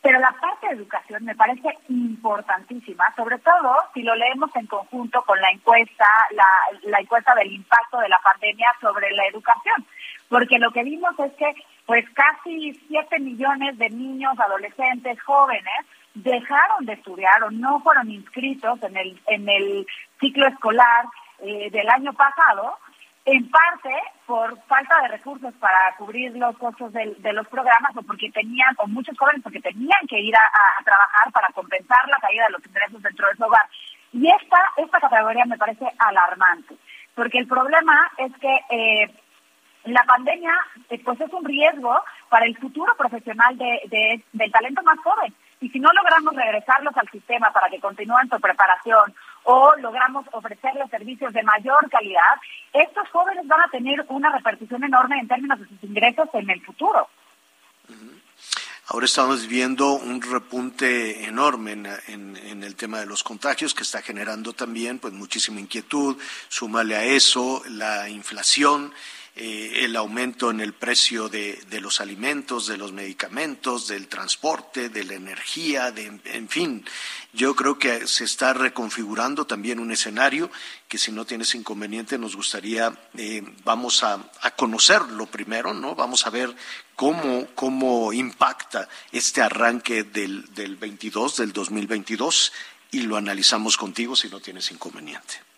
Pero 0.00 0.18
la 0.18 0.32
parte 0.32 0.68
de 0.68 0.76
educación 0.76 1.22
me 1.22 1.34
parece 1.34 1.76
importantísima, 1.90 3.14
sobre 3.14 3.38
todo 3.40 3.76
si 3.92 4.02
lo 4.02 4.14
leemos 4.14 4.48
en 4.56 4.66
conjunto 4.66 5.20
con 5.24 5.38
la 5.42 5.50
encuesta, 5.50 6.06
la, 6.30 6.46
la 6.84 7.00
encuesta 7.00 7.34
del 7.34 7.52
impacto 7.52 7.98
de 7.98 8.08
la 8.08 8.18
pandemia 8.24 8.68
sobre 8.80 9.10
la 9.10 9.26
educación, 9.26 9.84
porque 10.30 10.58
lo 10.58 10.70
que 10.72 10.84
vimos 10.84 11.18
es 11.18 11.32
que 11.34 11.54
pues 11.86 12.04
casi 12.10 12.72
7 12.88 13.18
millones 13.20 13.78
de 13.78 13.90
niños, 13.90 14.38
adolescentes, 14.38 15.20
jóvenes 15.22 15.86
dejaron 16.14 16.86
de 16.86 16.94
estudiar 16.94 17.42
o 17.42 17.50
no 17.50 17.80
fueron 17.80 18.10
inscritos 18.10 18.82
en 18.82 18.96
el 18.96 19.20
en 19.26 19.48
el 19.48 19.86
ciclo 20.20 20.46
escolar 20.46 21.06
eh, 21.40 21.70
del 21.70 21.88
año 21.88 22.12
pasado 22.12 22.78
en 23.24 23.48
parte 23.50 23.90
por 24.26 24.58
falta 24.66 25.00
de 25.02 25.08
recursos 25.08 25.54
para 25.54 25.94
cubrir 25.96 26.36
los 26.36 26.56
costos 26.58 26.92
de, 26.92 27.14
de, 27.18 27.32
los 27.32 27.48
programas 27.48 27.96
o 27.96 28.02
porque 28.02 28.30
tenían, 28.30 28.74
o 28.78 28.86
muchos 28.86 29.16
jóvenes 29.18 29.42
porque 29.42 29.60
tenían 29.60 30.06
que 30.08 30.20
ir 30.20 30.34
a, 30.36 30.40
a, 30.40 30.82
trabajar 30.84 31.32
para 31.32 31.48
compensar 31.48 32.06
la 32.08 32.18
caída 32.18 32.44
de 32.44 32.52
los 32.52 32.66
ingresos 32.66 33.02
dentro 33.02 33.28
de 33.28 33.36
su 33.36 33.44
hogar. 33.44 33.66
Y 34.12 34.28
esta, 34.28 34.58
esta 34.76 35.00
categoría 35.00 35.44
me 35.46 35.56
parece 35.56 35.86
alarmante, 35.98 36.76
porque 37.14 37.38
el 37.38 37.46
problema 37.46 38.10
es 38.18 38.32
que 38.38 38.60
eh, 38.70 39.10
la 39.92 40.04
pandemia 40.04 40.54
eh, 40.88 41.00
pues 41.04 41.20
es 41.20 41.32
un 41.32 41.44
riesgo 41.44 41.94
para 42.28 42.46
el 42.46 42.56
futuro 42.56 42.94
profesional 42.96 43.56
de, 43.58 43.80
de, 43.86 44.24
del 44.32 44.52
talento 44.52 44.82
más 44.82 44.98
joven. 45.00 45.34
Y 45.60 45.68
si 45.70 45.78
no 45.78 45.90
logramos 45.92 46.34
regresarlos 46.34 46.96
al 46.96 47.08
sistema 47.10 47.50
para 47.52 47.68
que 47.68 47.80
continúen 47.80 48.28
su 48.28 48.40
preparación 48.40 49.14
o 49.44 49.74
logramos 49.76 50.26
ofrecerles 50.32 50.90
servicios 50.90 51.32
de 51.32 51.42
mayor 51.42 51.88
calidad, 51.90 52.36
estos 52.72 53.08
jóvenes 53.10 53.46
van 53.46 53.60
a 53.60 53.68
tener 53.68 54.04
una 54.08 54.30
repercusión 54.30 54.84
enorme 54.84 55.18
en 55.18 55.28
términos 55.28 55.60
de 55.60 55.68
sus 55.68 55.84
ingresos 55.84 56.28
en 56.34 56.50
el 56.50 56.60
futuro. 56.62 57.08
Ahora 58.88 59.06
estamos 59.06 59.46
viendo 59.46 59.94
un 59.94 60.20
repunte 60.20 61.24
enorme 61.24 61.72
en, 61.72 62.62
el 62.62 62.76
tema 62.76 63.00
de 63.00 63.06
los 63.06 63.22
contagios 63.22 63.72
que 63.72 63.82
está 63.82 64.02
generando 64.02 64.52
también 64.52 64.98
pues 64.98 65.14
muchísima 65.14 65.60
inquietud. 65.60 66.18
Súmale 66.48 66.94
a 66.94 67.04
eso 67.04 67.62
la 67.70 68.10
inflación 68.10 68.92
eh, 69.36 69.84
el 69.84 69.96
aumento 69.96 70.52
en 70.52 70.60
el 70.60 70.74
precio 70.74 71.28
de, 71.28 71.58
los 71.80 72.00
alimentos, 72.00 72.68
de 72.68 72.76
los 72.76 72.92
medicamentos, 72.92 73.88
del 73.88 74.06
transporte, 74.06 74.88
de 74.90 75.02
la 75.02 75.14
energía, 75.14 75.90
de, 75.90 76.20
en 76.24 76.48
fin, 76.48 76.84
yo 77.32 77.56
creo 77.56 77.76
que 77.76 78.06
se 78.06 78.22
está 78.22 78.52
reconfigurando 78.52 79.44
también 79.44 79.80
un 79.80 79.90
escenario 79.90 80.52
que 80.86 80.98
si 80.98 81.10
no 81.10 81.24
tienes 81.24 81.52
inconveniente 81.56 82.16
nos 82.16 82.36
gustaría, 82.36 82.96
eh, 83.16 83.42
vamos 83.64 84.04
a, 84.04 84.30
conocerlo 84.56 85.26
primero, 85.26 85.74
¿no? 85.74 85.96
Vamos 85.96 86.28
a 86.28 86.30
ver 86.30 86.54
cómo, 86.94 87.48
cómo 87.56 88.12
impacta 88.12 88.88
este 89.10 89.42
arranque 89.42 90.04
del, 90.04 90.54
del 90.54 90.76
22, 90.76 91.38
del 91.38 91.52
2022 91.52 92.52
y 92.92 93.00
lo 93.00 93.16
analizamos 93.16 93.76
contigo 93.76 94.14
si 94.14 94.28
no 94.28 94.38
tienes 94.38 94.70
inconveniente. 94.70 95.53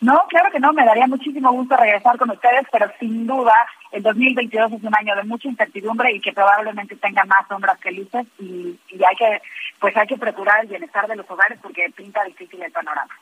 No, 0.00 0.26
claro 0.28 0.50
que 0.52 0.60
no, 0.60 0.72
me 0.72 0.84
daría 0.84 1.08
muchísimo 1.08 1.50
gusto 1.52 1.76
regresar 1.76 2.16
con 2.18 2.30
ustedes, 2.30 2.66
pero 2.70 2.90
sin 3.00 3.26
duda 3.26 3.54
el 3.90 4.02
2022 4.02 4.72
es 4.72 4.82
un 4.82 4.94
año 4.96 5.16
de 5.16 5.24
mucha 5.24 5.48
incertidumbre 5.48 6.12
y 6.12 6.20
que 6.20 6.32
probablemente 6.32 6.94
tenga 6.96 7.24
más 7.24 7.48
sombras 7.48 7.80
que 7.80 7.90
luces 7.90 8.26
y, 8.38 8.78
hay 8.92 9.16
que 9.16 9.42
pues 9.80 9.96
hay 9.96 10.06
que 10.06 10.16
procurar 10.16 10.60
el 10.62 10.68
bienestar 10.68 11.06
de 11.08 11.16
los 11.16 11.28
hogares 11.28 11.58
porque 11.62 11.90
pinta 11.96 12.22
difícil 12.24 12.62
el 12.62 12.70
panorama. 12.70 13.12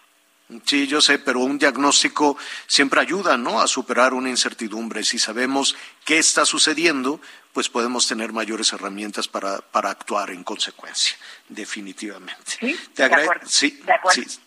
Sí, 0.64 0.86
yo 0.86 1.00
sé, 1.00 1.18
pero 1.18 1.40
un 1.40 1.58
diagnóstico 1.58 2.36
siempre 2.66 3.00
ayuda, 3.00 3.36
¿no? 3.36 3.60
A 3.60 3.66
superar 3.66 4.14
una 4.14 4.30
incertidumbre. 4.30 5.02
Si 5.02 5.18
sabemos 5.18 5.76
qué 6.04 6.18
está 6.18 6.44
sucediendo, 6.44 7.20
pues 7.52 7.68
podemos 7.68 8.06
tener 8.06 8.32
mayores 8.32 8.72
herramientas 8.72 9.26
para, 9.26 9.58
para 9.58 9.90
actuar 9.90 10.30
en 10.30 10.44
consecuencia, 10.44 11.16
definitivamente. 11.48 12.52
Sí, 12.60 12.76
de 12.94 13.04
acuerdo. 13.04 13.46
Sí, 13.46 13.82
sí 14.10 14.40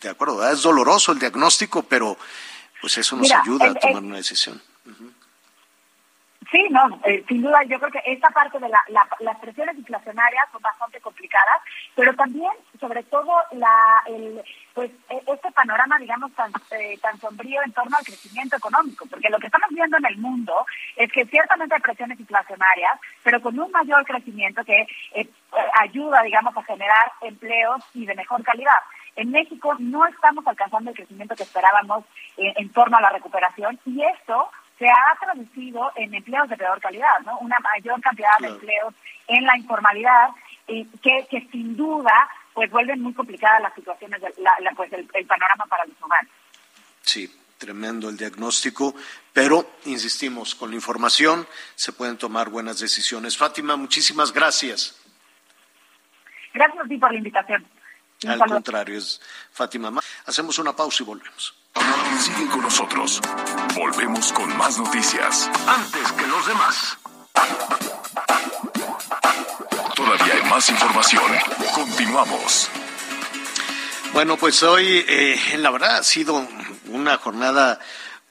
de 0.00 0.08
acuerdo, 0.08 0.48
es 0.48 0.62
doloroso 0.62 1.12
el 1.12 1.18
diagnóstico, 1.18 1.82
pero 1.82 2.16
pues 2.80 2.98
eso 2.98 3.16
nos 3.16 3.30
ayuda 3.30 3.66
a 3.66 3.74
tomar 3.74 4.02
una 4.02 4.16
decisión. 4.16 4.60
Sí, 6.50 6.66
no, 6.70 6.98
eh, 7.04 7.22
sin 7.28 7.42
duda 7.42 7.62
yo 7.64 7.78
creo 7.78 7.90
que 7.90 8.00
esta 8.06 8.30
parte 8.30 8.58
de 8.58 8.70
la, 8.70 8.82
las 9.20 9.38
presiones 9.38 9.76
inflacionarias 9.76 10.44
son 10.50 10.62
bastante 10.62 10.98
complicadas, 10.98 11.60
pero 11.94 12.14
también, 12.14 12.50
sobre 12.80 13.02
todo, 13.02 13.30
la, 13.52 14.02
el, 14.06 14.42
pues 14.72 14.90
e, 15.10 15.22
este 15.26 15.52
panorama, 15.52 15.98
digamos, 15.98 16.32
tan, 16.32 16.50
eh, 16.70 16.98
tan 17.02 17.20
sombrío 17.20 17.60
en 17.62 17.72
torno 17.72 17.94
al 17.98 18.04
crecimiento 18.04 18.56
económico, 18.56 19.04
porque 19.10 19.28
lo 19.28 19.38
que 19.38 19.46
estamos 19.46 19.68
viendo 19.70 19.98
en 19.98 20.06
el 20.06 20.16
mundo 20.16 20.64
es 20.96 21.12
que 21.12 21.26
ciertamente 21.26 21.74
hay 21.74 21.82
presiones 21.82 22.18
inflacionarias, 22.18 22.98
pero 23.22 23.42
con 23.42 23.58
un 23.58 23.70
mayor 23.70 24.06
crecimiento 24.06 24.64
que 24.64 24.86
eh, 25.12 25.28
ayuda, 25.80 26.22
digamos, 26.22 26.56
a 26.56 26.62
generar 26.62 27.12
empleos 27.20 27.84
y 27.92 28.06
de 28.06 28.14
mejor 28.14 28.42
calidad. 28.42 28.80
En 29.18 29.32
México 29.32 29.74
no 29.80 30.06
estamos 30.06 30.46
alcanzando 30.46 30.90
el 30.90 30.96
crecimiento 30.96 31.34
que 31.34 31.42
esperábamos 31.42 32.04
eh, 32.36 32.54
en 32.56 32.70
torno 32.70 32.98
a 32.98 33.00
la 33.00 33.10
recuperación 33.10 33.78
y 33.84 34.00
esto 34.04 34.48
se 34.78 34.86
ha 34.88 35.18
traducido 35.20 35.90
en 35.96 36.14
empleos 36.14 36.48
de 36.48 36.56
peor 36.56 36.80
calidad, 36.80 37.18
¿no? 37.26 37.36
Una 37.40 37.58
mayor 37.58 38.00
cantidad 38.00 38.38
de 38.40 38.46
empleos 38.46 38.94
en 39.26 39.44
la 39.44 39.58
informalidad 39.58 40.28
que, 40.68 41.26
que 41.28 41.48
sin 41.50 41.76
duda 41.76 42.28
pues 42.54 42.70
vuelven 42.70 43.00
muy 43.00 43.12
complicadas 43.12 43.60
las 43.60 43.74
situaciones, 43.74 44.20
la, 44.20 44.70
pues 44.76 44.92
el, 44.92 45.26
panorama 45.26 45.64
para 45.68 45.84
los 45.84 46.00
humanos. 46.00 46.30
Sí, 47.02 47.28
tremendo 47.58 48.08
el 48.08 48.16
diagnóstico, 48.16 48.94
pero 49.32 49.68
insistimos, 49.86 50.54
con 50.54 50.70
la 50.70 50.76
información 50.76 51.44
se 51.74 51.92
pueden 51.92 52.18
tomar 52.18 52.50
buenas 52.50 52.78
decisiones. 52.78 53.36
Fátima, 53.36 53.74
muchísimas 53.74 54.32
gracias. 54.32 55.04
Gracias 56.54 56.84
a 56.84 56.88
ti 56.88 56.98
por 56.98 57.10
la 57.10 57.18
invitación. 57.18 57.66
Al 58.26 58.38
contrario, 58.40 58.98
es 58.98 59.20
Fátima. 59.52 59.92
Hacemos 60.26 60.58
una 60.58 60.74
pausa 60.74 61.02
y 61.02 61.06
volvemos. 61.06 61.54
Sigue 62.20 62.48
con 62.48 62.62
nosotros. 62.62 63.20
Volvemos 63.76 64.32
con 64.32 64.56
más 64.56 64.76
noticias. 64.78 65.48
Antes 65.66 66.12
que 66.12 66.26
los 66.26 66.46
demás. 66.46 66.98
Todavía 69.94 70.34
hay 70.34 70.50
más 70.50 70.68
información. 70.68 71.32
Continuamos. 71.74 72.68
Bueno, 74.12 74.36
pues 74.36 74.62
hoy, 74.64 75.04
eh, 75.06 75.38
la 75.58 75.70
verdad, 75.70 75.98
ha 75.98 76.02
sido 76.02 76.44
una 76.86 77.18
jornada 77.18 77.78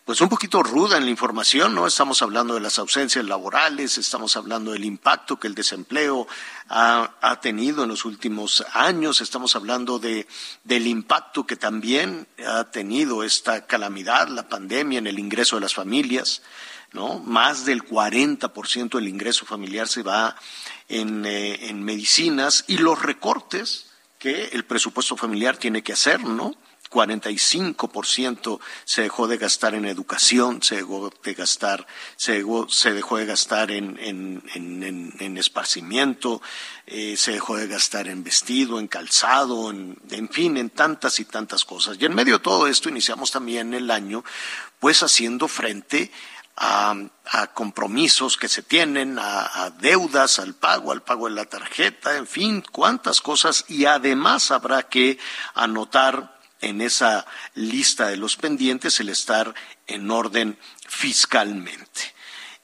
pues 0.07 0.21
un 0.21 0.29
poquito 0.29 0.63
ruda 0.63 0.95
en 0.95 1.03
la 1.03 1.09
información, 1.09 1.75
¿no? 1.75 1.85
Estamos 1.85 2.21
hablando 2.21 2.53
de 2.53 2.61
las 2.61 2.79
ausencias 2.79 3.25
laborales, 3.25 3.97
estamos 3.97 4.37
hablando 4.37 4.71
del 4.71 4.85
impacto 4.85 5.37
que 5.37 5.47
el 5.47 5.53
desempleo 5.53 6.29
ha, 6.69 7.39
tenido 7.41 7.83
en 7.83 7.89
los 7.89 8.05
últimos 8.05 8.63
años, 8.71 9.19
estamos 9.19 9.57
hablando 9.57 9.99
de, 9.99 10.25
del 10.63 10.87
impacto 10.87 11.45
que 11.45 11.57
también 11.57 12.25
ha 12.47 12.63
tenido 12.63 13.21
esta 13.21 13.65
calamidad, 13.65 14.29
la 14.29 14.47
pandemia, 14.47 14.99
en 14.99 15.07
el 15.07 15.19
ingreso 15.19 15.57
de 15.57 15.63
las 15.63 15.73
familias, 15.73 16.41
¿no? 16.93 17.19
Más 17.19 17.65
del 17.65 17.83
40% 17.83 18.91
del 18.91 19.09
ingreso 19.09 19.45
familiar 19.45 19.89
se 19.89 20.03
va 20.03 20.37
eh, 20.87 21.57
en 21.63 21.83
medicinas 21.83 22.63
y 22.67 22.77
los 22.77 23.01
recortes 23.01 23.87
que 24.19 24.45
el 24.53 24.63
presupuesto 24.63 25.17
familiar 25.17 25.57
tiene 25.57 25.83
que 25.83 25.91
hacer, 25.91 26.23
¿no? 26.23 26.55
45% 26.89 28.59
se 28.85 29.01
dejó 29.03 29.27
de 29.27 29.37
gastar 29.37 29.75
en 29.75 29.85
educación, 29.85 30.61
se 30.63 30.77
dejó 30.77 31.11
de 31.23 31.33
gastar, 31.33 31.85
se 32.15 32.33
dejó, 32.33 32.69
se 32.69 32.93
dejó 32.93 33.17
de 33.17 33.25
gastar 33.25 33.71
en, 33.71 33.97
en, 33.99 35.13
en, 35.19 35.37
esparcimiento, 35.37 36.41
eh, 36.85 37.15
se 37.17 37.33
dejó 37.33 37.57
de 37.57 37.67
gastar 37.67 38.07
en 38.07 38.23
vestido, 38.23 38.79
en 38.79 38.87
calzado, 38.87 39.69
en, 39.69 39.97
en 40.11 40.29
fin, 40.29 40.57
en 40.57 40.69
tantas 40.69 41.19
y 41.19 41.25
tantas 41.25 41.65
cosas. 41.65 41.97
Y 41.99 42.05
en 42.05 42.15
medio 42.15 42.37
de 42.37 42.43
todo 42.43 42.67
esto 42.67 42.89
iniciamos 42.89 43.31
también 43.31 43.73
el 43.73 43.91
año, 43.91 44.23
pues 44.79 45.03
haciendo 45.03 45.47
frente 45.47 46.11
a, 46.57 46.95
a, 47.25 47.47
compromisos 47.47 48.35
que 48.35 48.47
se 48.47 48.63
tienen, 48.63 49.19
a, 49.19 49.65
a, 49.65 49.69
deudas, 49.69 50.39
al 50.39 50.55
pago, 50.55 50.91
al 50.91 51.03
pago 51.03 51.29
de 51.29 51.35
la 51.35 51.45
tarjeta, 51.45 52.17
en 52.17 52.25
fin, 52.25 52.63
cuántas 52.71 53.21
cosas. 53.21 53.65
Y 53.67 53.85
además 53.85 54.49
habrá 54.51 54.83
que 54.83 55.19
anotar 55.53 56.36
en 56.61 56.81
esa 56.81 57.25
lista 57.55 58.07
de 58.07 58.17
los 58.17 58.35
pendientes 58.37 58.99
el 58.99 59.09
estar 59.09 59.53
en 59.85 60.09
orden 60.11 60.57
fiscalmente. 60.87 62.13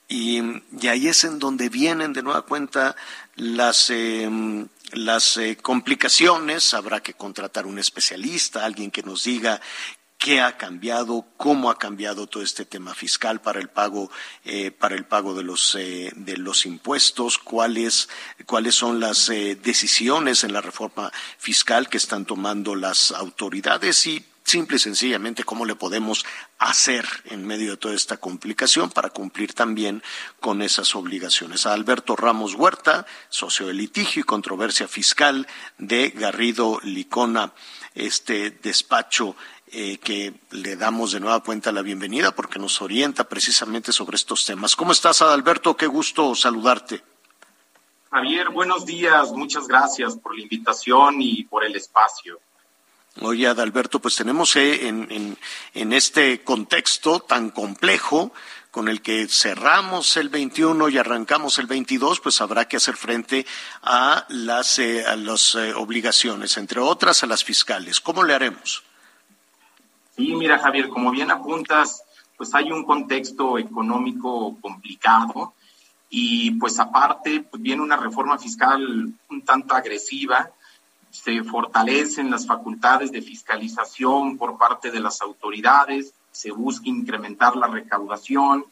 Y, 0.08 0.42
ahí 0.88 1.08
es 1.08 1.24
en 1.24 1.40
donde 1.40 1.70
vienen 1.70 2.14
de 2.14 2.22
nueva 2.22 2.44
cuenta 2.44 2.96
las, 3.36 3.90
em, 3.90 4.68
las 4.92 5.38
eh, 5.38 5.58
complicaciones. 5.58 6.74
Habrá 6.74 7.02
que 7.02 7.14
contratar 7.14 7.66
un 7.66 7.80
especialista, 7.80 8.66
alguien 8.66 8.92
que 8.92 9.02
nos 9.02 9.24
diga 9.24 9.60
qué 10.24 10.40
ha 10.40 10.56
cambiado, 10.56 11.26
cómo 11.36 11.70
ha 11.70 11.78
cambiado 11.78 12.28
todo 12.28 12.44
este 12.44 12.64
tema 12.64 12.96
fiscal 12.96 13.42
para 13.42 13.60
el 13.60 13.68
pago, 13.68 14.10
eh, 14.46 14.72
para 14.72 14.96
el 14.96 15.04
pago 15.04 15.36
de 15.36 15.44
los, 15.44 15.76
eh, 15.76 16.14
de 16.16 16.38
los 16.38 16.66
impuestos, 16.66 17.38
cuáles, 17.38 18.08
cuáles 18.46 18.74
son 18.74 19.02
las 19.02 19.28
eh, 19.28 19.58
decisiones 19.62 20.46
en 20.46 20.54
la 20.54 20.62
reforma 20.62 21.12
fiscal 21.38 21.90
que 21.90 21.98
están 21.98 22.24
tomando 22.24 22.74
las 22.74 23.12
autoridades 23.12 24.08
y 24.08 24.24
simple 24.46 24.78
y 24.78 24.80
sencillamente 24.80 25.44
cómo 25.44 25.66
le 25.66 25.76
podemos 25.76 26.26
hacer 26.58 27.06
en 27.26 27.46
medio 27.46 27.72
de 27.72 27.78
toda 27.78 27.94
esta 27.94 28.16
complicación 28.16 28.92
para 28.92 29.10
cumplir 29.10 29.54
también 29.54 30.04
con 30.40 30.62
esas 30.62 30.96
obligaciones. 30.96 31.66
A 31.66 31.74
Alberto 31.74 32.16
Ramos 32.16 32.56
Huerta, 32.56 33.06
socio 33.28 33.68
de 33.68 33.74
litigio 33.74 34.22
y 34.22 34.24
controversia 34.24 34.88
fiscal 34.88 35.48
de 35.78 36.12
Garrido 36.12 36.80
Licona, 36.84 37.54
este 37.96 38.52
despacho 38.52 39.36
eh, 39.76 39.98
que 39.98 40.36
le 40.52 40.76
damos 40.76 41.14
de 41.14 41.20
nueva 41.20 41.40
cuenta 41.42 41.72
la 41.72 41.82
bienvenida 41.82 42.36
porque 42.36 42.60
nos 42.60 42.80
orienta 42.80 43.24
precisamente 43.24 43.92
sobre 43.92 44.18
estos 44.18 44.46
temas. 44.46 44.76
¿Cómo 44.76 44.92
estás, 44.92 45.24
Adalberto? 45.24 45.76
Qué 45.76 45.88
gusto 45.88 46.36
saludarte. 46.36 47.04
Javier, 48.12 48.50
buenos 48.50 48.86
días. 48.86 49.32
Muchas 49.32 49.68
gracias 49.68 50.16
por 50.16 50.36
la 50.36 50.44
invitación 50.44 51.20
y 51.20 51.46
por 51.46 51.64
el 51.64 51.76
espacio. 51.76 52.40
Oye, 53.22 53.48
Adalberto, 53.48 54.00
pues 54.00 54.16
tenemos 54.16 54.56
eh, 54.58 54.88
en, 54.88 55.38
en, 55.74 55.94
este 55.94 56.44
contexto 56.44 57.22
tan 57.22 57.50
complejo 57.50 58.32
con 58.70 58.88
el 58.90 59.02
que 59.02 59.28
cerramos 59.28 60.18
el 60.18 60.30
21 60.30 60.90
y 60.90 61.00
arrancamos 61.00 61.58
el 61.58 61.66
22, 61.66 62.20
pues 62.20 62.42
habrá 62.42 62.68
que 62.68 62.78
hacer 62.78 62.96
frente 62.96 63.48
a 63.82 64.28
las, 64.30 64.78
eh, 64.78 65.04
a 65.04 65.16
las 65.16 65.56
obligaciones, 65.56 66.58
entre 66.58 66.80
otras 66.80 67.24
a 67.24 67.28
las 67.28 67.44
fiscales. 67.44 68.00
¿Cómo 68.00 68.24
le 68.24 68.36
haremos? 68.36 68.84
Sí, 70.16 70.36
mira 70.36 70.60
Javier, 70.60 70.90
como 70.90 71.12
bien 71.12 71.32
apuntas, 71.32 72.04
pues 72.38 72.54
hay 72.54 72.72
un 72.72 72.84
contexto 72.84 73.58
económico 73.58 74.58
complicado 74.62 75.54
y 76.10 76.52
pues 76.52 76.80
aparte 76.80 77.42
pues 77.42 77.62
viene 77.62 77.82
una 77.82 77.98
reforma 77.98 78.38
fiscal 78.38 79.12
un 79.30 79.42
tanto 79.44 79.74
agresiva 79.74 80.52
se 81.14 81.44
fortalecen 81.44 82.32
las 82.32 82.48
facultades 82.48 83.12
de 83.12 83.22
fiscalización 83.22 84.36
por 84.36 84.58
parte 84.58 84.90
de 84.90 85.00
las 85.00 85.22
autoridades, 85.22 86.12
se 86.32 86.50
busca 86.50 86.90
incrementar 86.90 87.56
la 87.56 87.68
recaudación, 87.68 88.66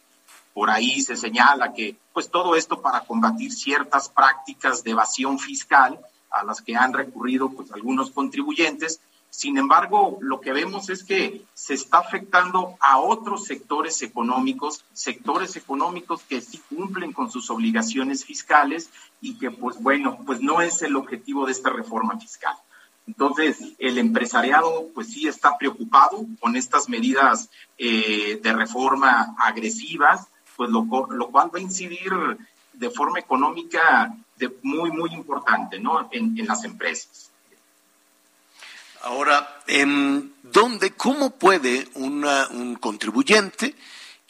por 0.52 0.72
ahí 0.72 1.02
se 1.02 1.16
señala 1.16 1.72
que 1.72 1.96
pues 2.12 2.32
todo 2.32 2.56
esto 2.56 2.82
para 2.82 3.02
combatir 3.02 3.54
ciertas 3.54 4.10
prácticas 4.10 4.84
de 4.84 4.92
evasión 4.92 5.38
fiscal 5.38 6.00
a 6.32 6.44
las 6.44 6.64
que 6.64 6.76
han 6.76 6.94
recurrido 6.94 7.50
pues 7.50 7.72
algunos 7.72 8.10
contribuyentes. 8.10 9.00
Sin 9.32 9.58
embargo, 9.58 10.18
lo 10.20 10.42
que 10.42 10.52
vemos 10.52 10.90
es 10.90 11.06
que 11.06 11.46
se 11.54 11.74
está 11.74 12.00
afectando 12.00 12.76
a 12.82 13.00
otros 13.00 13.46
sectores 13.46 14.02
económicos, 14.02 14.84
sectores 14.92 15.56
económicos 15.56 16.22
que 16.24 16.42
sí 16.42 16.62
cumplen 16.70 17.14
con 17.14 17.32
sus 17.32 17.50
obligaciones 17.50 18.26
fiscales 18.26 18.90
y 19.22 19.40
que 19.40 19.50
pues 19.50 19.82
bueno, 19.82 20.20
pues 20.26 20.42
no 20.42 20.62
es 20.62 20.82
el 20.82 20.98
objetivo 20.98 21.46
de 21.46 21.54
esta 21.54 21.70
reforma 21.70 22.20
fiscal. 22.20 22.56
Entonces, 23.08 23.58
el 23.80 23.98
empresariado 23.98 24.90
pues 24.94 25.08
sí 25.08 25.28
está 25.28 25.58
preocupado 25.58 26.26
con 26.42 26.58
estas 26.58 26.90
medidas 26.90 27.50
eh, 27.78 28.38
de 28.44 28.54
reforma 28.54 29.34
agresivas, 29.40 30.28
pues 30.58 30.70
lo, 30.70 30.86
cual 30.88 31.50
va 31.56 31.58
a 31.58 31.62
incidir 31.62 32.12
de 32.74 32.90
forma 32.90 33.20
económica 33.20 34.14
de 34.36 34.54
muy, 34.62 34.92
muy 34.92 35.14
importante 35.14 35.80
¿no? 35.80 36.10
en, 36.12 36.36
las 36.46 36.66
empresas. 36.66 37.31
Ahora, 39.04 39.64
¿dónde, 40.44 40.92
cómo 40.96 41.32
puede 41.32 41.88
un 41.96 42.78
contribuyente 42.80 43.76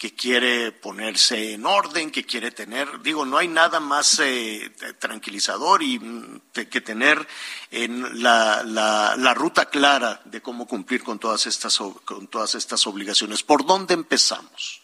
que 0.01 0.15
quiere 0.15 0.71
ponerse 0.71 1.53
en 1.53 1.63
orden, 1.63 2.09
que 2.09 2.23
quiere 2.23 2.49
tener, 2.49 3.03
digo, 3.03 3.23
no 3.23 3.37
hay 3.37 3.47
nada 3.47 3.79
más 3.79 4.19
eh, 4.19 4.71
tranquilizador 4.97 5.83
y 5.83 5.99
mm, 5.99 6.41
que 6.71 6.81
tener 6.81 7.27
en 7.69 8.23
la, 8.23 8.63
la, 8.63 9.33
ruta 9.35 9.65
clara 9.67 10.19
de 10.25 10.41
cómo 10.41 10.65
cumplir 10.65 11.03
con 11.03 11.19
todas 11.19 11.45
estas 11.45 11.77
con 11.77 12.25
todas 12.25 12.55
estas 12.55 12.87
obligaciones. 12.87 13.43
¿Por 13.43 13.63
dónde 13.63 13.93
empezamos? 13.93 14.81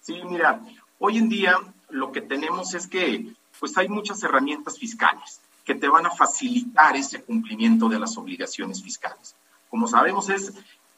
Sí, 0.00 0.22
mira, 0.24 0.60
hoy 1.00 1.18
en 1.18 1.28
día 1.28 1.58
lo 1.88 2.12
que 2.12 2.20
tenemos 2.20 2.72
es 2.74 2.86
que 2.86 3.32
pues 3.58 3.76
hay 3.78 3.88
muchas 3.88 4.22
herramientas 4.22 4.78
fiscales 4.78 5.40
que 5.64 5.74
te 5.74 5.88
van 5.88 6.06
a 6.06 6.10
facilitar 6.10 6.96
ese 6.96 7.22
cumplimiento 7.22 7.88
de 7.88 7.98
las 7.98 8.16
obligaciones 8.16 8.82
fiscales. 8.82 9.34
Como 9.70 9.88
sabemos, 9.88 10.28
es 10.28 10.52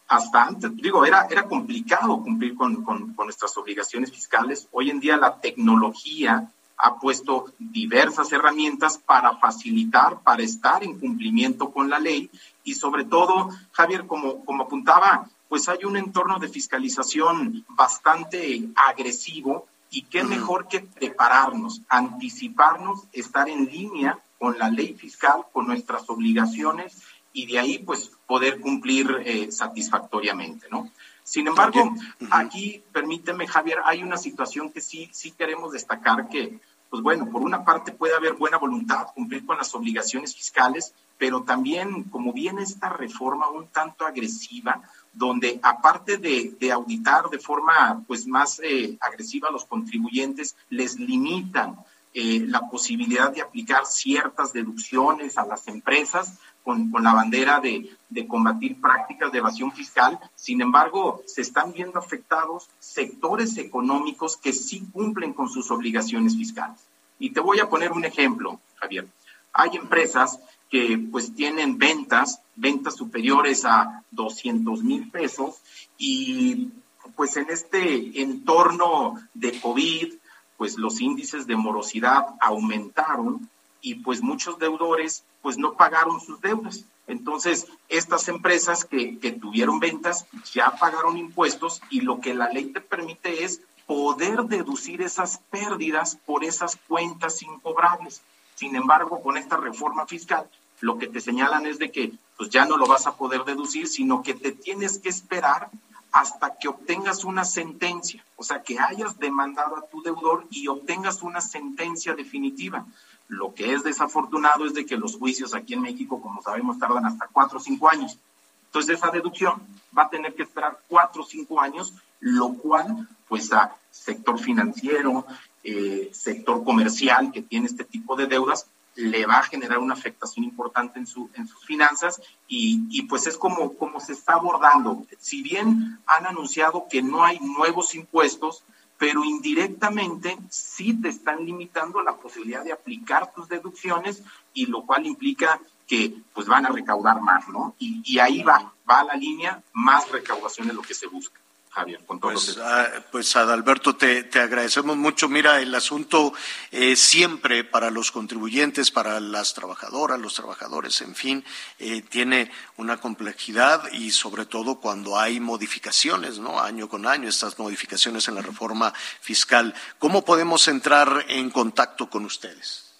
hasta 0.08 0.44
antes, 0.44 0.76
digo, 0.76 1.04
era, 1.04 1.26
era 1.30 1.44
complicado 1.44 2.22
cumplir 2.22 2.54
con, 2.54 2.84
nuestras 3.16 3.56
obligaciones 3.56 4.10
fiscales. 4.10 4.68
Hoy 4.72 4.90
en 4.90 5.00
día 5.00 5.16
la 5.16 5.40
tecnología 5.40 6.50
ha 6.78 6.98
puesto 6.98 7.52
diversas 7.58 8.30
herramientas 8.32 8.98
para 8.98 9.36
facilitar, 9.36 10.20
para 10.20 10.42
estar 10.42 10.84
en 10.84 10.98
cumplimiento 10.98 11.70
con 11.72 11.88
la 11.88 11.98
ley 11.98 12.30
y 12.64 12.74
sobre 12.74 13.04
todo, 13.04 13.48
Javier, 13.72 14.06
como, 14.06 14.44
como 14.44 14.64
apuntaba, 14.64 15.28
pues 15.48 15.68
hay 15.68 15.84
un 15.84 15.96
entorno 15.96 16.38
de 16.38 16.48
fiscalización 16.48 17.64
bastante 17.70 18.68
agresivo 18.74 19.66
y 19.90 20.02
qué 20.02 20.22
mejor 20.24 20.68
que 20.68 20.80
prepararnos, 20.80 21.80
anticiparnos, 21.88 23.04
estar 23.12 23.48
en 23.48 23.66
línea 23.66 24.18
con 24.38 24.58
la 24.58 24.70
ley 24.70 24.94
fiscal, 24.94 25.44
con 25.52 25.66
nuestras 25.66 26.08
obligaciones 26.08 27.02
y 27.32 27.46
de 27.46 27.58
ahí 27.58 27.78
pues 27.78 28.10
poder 28.26 28.60
cumplir 28.60 29.22
eh, 29.24 29.52
satisfactoriamente, 29.52 30.66
¿no? 30.70 30.90
Sin 31.22 31.48
embargo, 31.48 31.92
aquí, 32.30 32.84
permíteme, 32.92 33.48
Javier, 33.48 33.78
hay 33.84 34.02
una 34.02 34.16
situación 34.16 34.70
que 34.70 34.80
sí, 34.80 35.10
sí 35.12 35.32
queremos 35.32 35.72
destacar 35.72 36.28
que, 36.28 36.60
pues 36.88 37.02
bueno, 37.02 37.28
por 37.28 37.42
una 37.42 37.64
parte 37.64 37.90
puede 37.90 38.14
haber 38.14 38.34
buena 38.34 38.58
voluntad, 38.58 39.08
cumplir 39.12 39.44
con 39.44 39.58
las 39.58 39.74
obligaciones 39.74 40.36
fiscales, 40.36 40.94
pero 41.18 41.42
también, 41.42 42.04
como 42.04 42.32
viene 42.32 42.62
esta 42.62 42.90
reforma 42.90 43.48
un 43.48 43.66
tanto 43.66 44.06
agresiva, 44.06 44.80
donde 45.12 45.58
aparte 45.64 46.18
de, 46.18 46.72
auditar 46.72 47.28
de 47.28 47.40
forma 47.40 48.04
pues 48.06 48.26
más 48.26 48.60
eh, 48.62 48.96
agresiva 49.00 49.48
a 49.48 49.52
los 49.52 49.64
contribuyentes, 49.64 50.54
les 50.70 50.96
limitan 50.96 51.76
eh, 52.18 52.46
la 52.48 52.62
posibilidad 52.70 53.30
de 53.30 53.42
aplicar 53.42 53.84
ciertas 53.84 54.54
deducciones 54.54 55.36
a 55.36 55.44
las 55.44 55.68
empresas, 55.68 56.38
con, 56.64 56.90
la 57.02 57.12
bandera 57.12 57.60
de, 57.60 57.94
combatir 58.26 58.80
prácticas 58.80 59.30
de 59.30 59.36
evasión 59.36 59.70
fiscal. 59.70 60.18
Sin 60.34 60.62
embargo, 60.62 61.20
se 61.26 61.42
están 61.42 61.74
viendo 61.74 61.98
afectados 61.98 62.70
sectores 62.78 63.58
económicos 63.58 64.38
que 64.38 64.54
sí 64.54 64.88
cumplen 64.94 65.34
con 65.34 65.50
sus 65.50 65.70
obligaciones 65.70 66.34
fiscales. 66.38 66.80
Y 67.18 67.34
te 67.34 67.40
voy 67.40 67.60
a 67.60 67.68
poner 67.68 67.92
un 67.92 68.06
ejemplo, 68.06 68.60
Javier. 68.76 69.06
Hay 69.52 69.76
empresas 69.76 70.40
que 70.70 70.98
pues 71.12 71.34
tienen 71.34 71.76
ventas, 71.76 72.40
ventas 72.54 72.96
superiores 72.96 73.66
a 73.66 74.02
200 74.12 74.82
mil 74.82 75.10
pesos 75.10 75.56
y 75.98 76.70
pues 77.14 77.36
en 77.36 77.50
este 77.50 78.22
entorno 78.22 79.16
de 79.34 79.60
COVID, 79.60 80.14
pues 80.56 80.76
los 80.78 81.00
índices 81.00 81.46
de 81.46 81.56
morosidad 81.56 82.26
aumentaron 82.40 83.48
y 83.80 83.96
pues 83.96 84.22
muchos 84.22 84.58
deudores 84.58 85.24
pues 85.42 85.58
no 85.58 85.74
pagaron 85.74 86.20
sus 86.20 86.40
deudas. 86.40 86.84
Entonces, 87.06 87.66
estas 87.88 88.26
empresas 88.28 88.84
que, 88.84 89.18
que 89.18 89.32
tuvieron 89.32 89.78
ventas 89.78 90.26
ya 90.52 90.72
pagaron 90.72 91.16
impuestos 91.16 91.80
y 91.90 92.00
lo 92.00 92.20
que 92.20 92.34
la 92.34 92.48
ley 92.48 92.72
te 92.72 92.80
permite 92.80 93.44
es 93.44 93.60
poder 93.86 94.42
deducir 94.44 95.02
esas 95.02 95.38
pérdidas 95.50 96.16
por 96.26 96.42
esas 96.42 96.76
cuentas 96.88 97.42
incobrables. 97.42 98.22
Sin 98.56 98.74
embargo, 98.74 99.22
con 99.22 99.36
esta 99.36 99.56
reforma 99.56 100.06
fiscal, 100.06 100.48
lo 100.80 100.98
que 100.98 101.06
te 101.06 101.20
señalan 101.20 101.66
es 101.66 101.78
de 101.78 101.92
que 101.92 102.12
pues 102.36 102.50
ya 102.50 102.64
no 102.64 102.76
lo 102.76 102.86
vas 102.86 103.06
a 103.06 103.16
poder 103.16 103.44
deducir, 103.44 103.86
sino 103.86 104.22
que 104.22 104.34
te 104.34 104.52
tienes 104.52 104.98
que 104.98 105.08
esperar 105.08 105.70
hasta 106.16 106.56
que 106.58 106.68
obtengas 106.68 107.24
una 107.24 107.44
sentencia, 107.44 108.24
o 108.36 108.42
sea, 108.42 108.62
que 108.62 108.78
hayas 108.78 109.18
demandado 109.18 109.76
a 109.76 109.86
tu 109.86 110.00
deudor 110.00 110.46
y 110.50 110.66
obtengas 110.66 111.20
una 111.20 111.42
sentencia 111.42 112.14
definitiva. 112.14 112.86
Lo 113.28 113.52
que 113.52 113.74
es 113.74 113.84
desafortunado 113.84 114.64
es 114.64 114.72
de 114.72 114.86
que 114.86 114.96
los 114.96 115.18
juicios 115.18 115.52
aquí 115.52 115.74
en 115.74 115.82
México, 115.82 116.22
como 116.22 116.40
sabemos, 116.40 116.78
tardan 116.78 117.04
hasta 117.04 117.28
cuatro 117.30 117.58
o 117.58 117.60
cinco 117.60 117.90
años. 117.90 118.18
Entonces 118.64 118.96
esa 118.96 119.10
deducción 119.10 119.60
va 119.96 120.04
a 120.04 120.08
tener 120.08 120.34
que 120.34 120.44
esperar 120.44 120.80
cuatro 120.88 121.20
o 121.20 121.26
cinco 121.26 121.60
años, 121.60 121.92
lo 122.20 122.54
cual, 122.54 123.06
pues 123.28 123.52
a 123.52 123.76
sector 123.90 124.38
financiero, 124.38 125.26
eh, 125.64 126.08
sector 126.14 126.64
comercial 126.64 127.30
que 127.30 127.42
tiene 127.42 127.66
este 127.66 127.84
tipo 127.84 128.16
de 128.16 128.26
deudas, 128.26 128.70
le 128.96 129.26
va 129.26 129.38
a 129.38 129.42
generar 129.42 129.78
una 129.78 129.94
afectación 129.94 130.44
importante 130.44 130.98
en, 130.98 131.06
su, 131.06 131.30
en 131.34 131.46
sus 131.46 131.64
finanzas 131.64 132.20
y, 132.48 132.86
y, 132.90 133.02
pues 133.02 133.26
es 133.26 133.36
como, 133.36 133.74
como 133.76 134.00
se 134.00 134.12
está 134.12 134.34
abordando. 134.34 135.06
Si 135.18 135.42
bien 135.42 136.00
han 136.06 136.26
anunciado 136.26 136.86
que 136.90 137.02
no 137.02 137.24
hay 137.24 137.38
nuevos 137.40 137.94
impuestos, 137.94 138.64
pero 138.98 139.24
indirectamente 139.24 140.36
sí 140.48 140.94
te 140.94 141.10
están 141.10 141.44
limitando 141.44 142.02
la 142.02 142.16
posibilidad 142.16 142.64
de 142.64 142.72
aplicar 142.72 143.32
tus 143.34 143.48
deducciones 143.48 144.22
y 144.54 144.66
lo 144.66 144.86
cual 144.86 145.06
implica 145.06 145.60
que 145.86 146.14
pues 146.32 146.46
van 146.46 146.66
a 146.66 146.70
recaudar 146.70 147.20
más, 147.20 147.48
¿no? 147.48 147.76
Y, 147.78 148.02
y 148.04 148.18
ahí 148.18 148.42
va, 148.42 148.72
va 148.88 149.04
la 149.04 149.14
línea, 149.14 149.62
más 149.72 150.10
recaudación 150.10 150.68
es 150.68 150.74
lo 150.74 150.82
que 150.82 150.94
se 150.94 151.06
busca. 151.06 151.40
Javier, 151.76 152.06
con 152.06 152.18
todo 152.18 152.32
pues, 152.32 152.58
ah, 152.58 152.88
pues 153.12 153.36
Adalberto, 153.36 153.96
te, 153.96 154.22
te, 154.22 154.40
agradecemos 154.40 154.96
mucho. 154.96 155.28
Mira, 155.28 155.60
el 155.60 155.74
asunto 155.74 156.32
eh, 156.70 156.96
siempre 156.96 157.64
para 157.64 157.90
los 157.90 158.10
contribuyentes, 158.10 158.90
para 158.90 159.20
las 159.20 159.52
trabajadoras, 159.52 160.18
los 160.18 160.32
trabajadores, 160.32 161.02
en 161.02 161.14
fin, 161.14 161.44
eh, 161.78 162.00
tiene 162.00 162.50
una 162.78 162.96
complejidad 162.96 163.92
y 163.92 164.10
sobre 164.10 164.46
todo 164.46 164.80
cuando 164.80 165.18
hay 165.18 165.38
modificaciones, 165.38 166.38
¿no? 166.38 166.60
Año 166.60 166.88
con 166.88 167.06
año, 167.06 167.28
estas 167.28 167.58
modificaciones 167.58 168.26
en 168.28 168.36
la 168.36 168.42
reforma 168.42 168.94
fiscal. 169.20 169.74
¿Cómo 169.98 170.24
podemos 170.24 170.68
entrar 170.68 171.26
en 171.28 171.50
contacto 171.50 172.08
con 172.08 172.24
ustedes? 172.24 172.94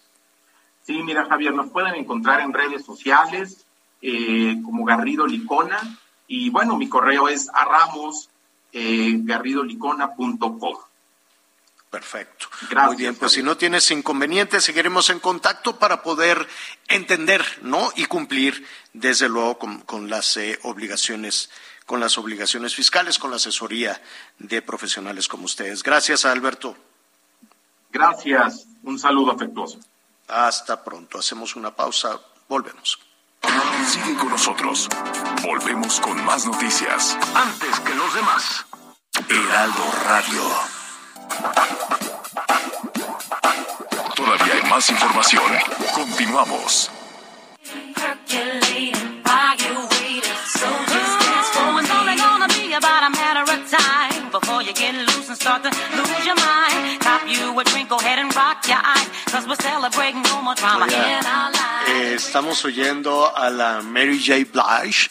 Sí, 0.83 1.03
mira, 1.03 1.25
Javier, 1.25 1.55
nos 1.55 1.71
pueden 1.71 1.95
encontrar 1.95 2.41
en 2.41 2.53
redes 2.53 2.85
sociales 2.85 3.65
eh, 4.03 4.61
como 4.63 4.85
Garrido 4.85 5.27
Licona 5.27 5.81
y 6.29 6.51
bueno, 6.51 6.77
mi 6.77 6.91
correo 6.91 7.27
es 7.31 7.49
a 7.55 7.65
ramos 7.65 8.29
eh, 8.79 9.21
garridolicona.com. 9.23 10.77
Perfecto. 11.89 12.49
Muy 12.85 12.97
bien, 12.97 13.15
pues 13.15 13.33
si 13.33 13.43
no 13.43 13.57
tienes 13.57 13.91
inconvenientes, 13.91 14.65
seguiremos 14.65 15.09
en 15.09 15.19
contacto 15.19 15.79
para 15.79 16.03
poder 16.03 16.47
entender, 16.89 17.43
¿no? 17.63 17.91
Y 17.97 18.05
cumplir, 18.05 18.67
desde 18.93 19.31
luego, 19.31 19.59
con, 19.59 20.11
las 20.11 20.37
eh, 20.37 20.59
obligaciones, 20.65 21.49
con 21.87 22.01
las 22.01 22.19
obligaciones 22.19 22.75
fiscales, 22.75 23.19
con 23.19 23.31
la 23.31 23.37
asesoría 23.37 24.03
de 24.39 24.61
profesionales 24.61 25.27
como 25.27 25.47
ustedes. 25.47 25.83
Gracias, 25.83 26.27
Alberto. 26.27 26.77
Gracias. 27.91 28.67
Un 28.83 28.99
saludo 28.99 29.33
afectuoso. 29.33 29.79
Hasta 30.29 30.85
pronto. 30.85 31.19
Hacemos 31.19 31.57
una 31.57 31.75
pausa. 31.75 32.21
Volvemos. 32.47 32.99
Sigue 33.87 34.15
con 34.17 34.29
nosotros. 34.29 34.89
Volvemos 35.43 36.01
con 36.01 36.25
más 36.25 36.47
noticias. 36.47 37.17
Antes 37.35 37.81
que 37.81 37.95
los 37.95 38.15
demás. 38.15 38.67
Heraldo 39.29 39.85
Radio. 40.05 40.43
Todavía 44.15 44.55
hay 44.55 44.71
más 44.71 44.91
información. 44.91 45.53
Continuamos. 45.95 46.91
Eh, 61.87 62.15
estamos 62.15 62.65
oyendo 62.65 63.37
a 63.37 63.51
la 63.51 63.83
Mary 63.83 64.19
J. 64.19 64.47
Blige. 64.53 65.11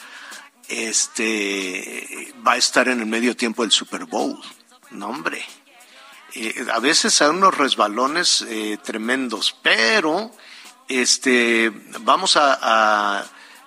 Este 0.68 2.34
va 2.46 2.52
a 2.52 2.56
estar 2.56 2.88
en 2.88 3.00
el 3.00 3.06
medio 3.06 3.36
tiempo 3.36 3.62
del 3.62 3.70
Super 3.70 4.04
Bowl. 4.04 4.38
No, 4.90 5.08
hombre. 5.08 5.44
Eh, 6.34 6.66
a 6.72 6.80
veces 6.80 7.20
hay 7.22 7.30
unos 7.30 7.56
resbalones 7.56 8.42
eh, 8.48 8.78
tremendos, 8.82 9.56
pero 9.62 10.30
este 10.88 11.72
vamos 12.00 12.36
a, 12.36 13.24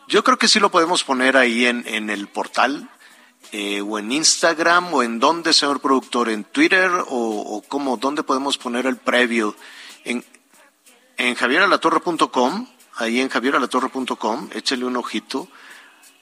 yo 0.07 0.23
creo 0.23 0.37
que 0.37 0.47
sí 0.47 0.59
lo 0.59 0.69
podemos 0.69 1.03
poner 1.03 1.35
ahí 1.35 1.65
en, 1.65 1.83
en 1.87 2.09
el 2.09 2.27
portal 2.27 2.89
eh, 3.51 3.81
o 3.81 3.97
en 3.97 4.11
Instagram 4.11 4.93
o 4.93 5.01
en 5.01 5.19
dónde, 5.19 5.53
señor 5.53 5.81
productor, 5.81 6.29
en 6.29 6.43
Twitter 6.43 6.91
o, 6.91 7.05
o 7.07 7.63
cómo, 7.67 7.97
dónde 7.97 8.21
podemos 8.21 8.59
poner 8.59 8.85
el 8.85 8.97
previo 8.97 9.55
en, 10.03 10.23
en 11.17 11.33
javieralatorre.com, 11.33 12.67
ahí 12.99 13.19
en 13.19 13.29
javieralatorre.com, 13.29 14.49
échale 14.53 14.85
un 14.85 14.97
ojito. 14.97 15.47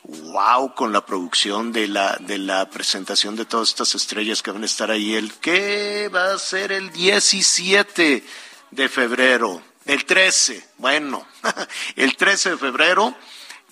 Wow, 0.03 0.73
con 0.73 0.93
la 0.93 1.05
producción 1.05 1.73
de 1.73 1.89
la, 1.89 2.15
de 2.21 2.37
la 2.37 2.69
presentación 2.69 3.35
de 3.35 3.43
todas 3.43 3.69
estas 3.69 3.93
estrellas 3.93 4.41
que 4.41 4.51
van 4.51 4.63
a 4.63 4.65
estar 4.65 4.89
ahí. 4.89 5.15
El 5.15 5.33
que 5.33 6.09
va 6.13 6.33
a 6.33 6.39
ser 6.39 6.71
el 6.71 6.91
17 6.91 8.23
de 8.71 8.89
febrero, 8.89 9.61
el 9.85 10.05
13, 10.05 10.65
bueno, 10.77 11.27
el 11.97 12.15
13 12.15 12.51
de 12.51 12.57
febrero 12.57 13.13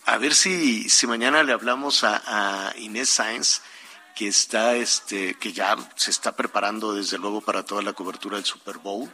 a 0.05 0.17
ver 0.17 0.35
si, 0.35 0.87
si 0.87 1.07
mañana 1.07 1.41
le 1.43 1.51
hablamos 1.51 2.03
a, 2.03 2.73
Inés 2.77 3.09
Sáenz, 3.09 3.61
que 4.15 4.27
está, 4.27 4.75
este, 4.75 5.33
que 5.35 5.51
ya 5.51 5.75
se 5.95 6.11
está 6.11 6.35
preparando 6.35 6.93
desde 6.93 7.17
luego 7.17 7.41
para 7.41 7.63
toda 7.63 7.81
la 7.81 7.93
cobertura 7.93 8.37
del 8.37 8.45
Super 8.45 8.77
Bowl. 8.77 9.11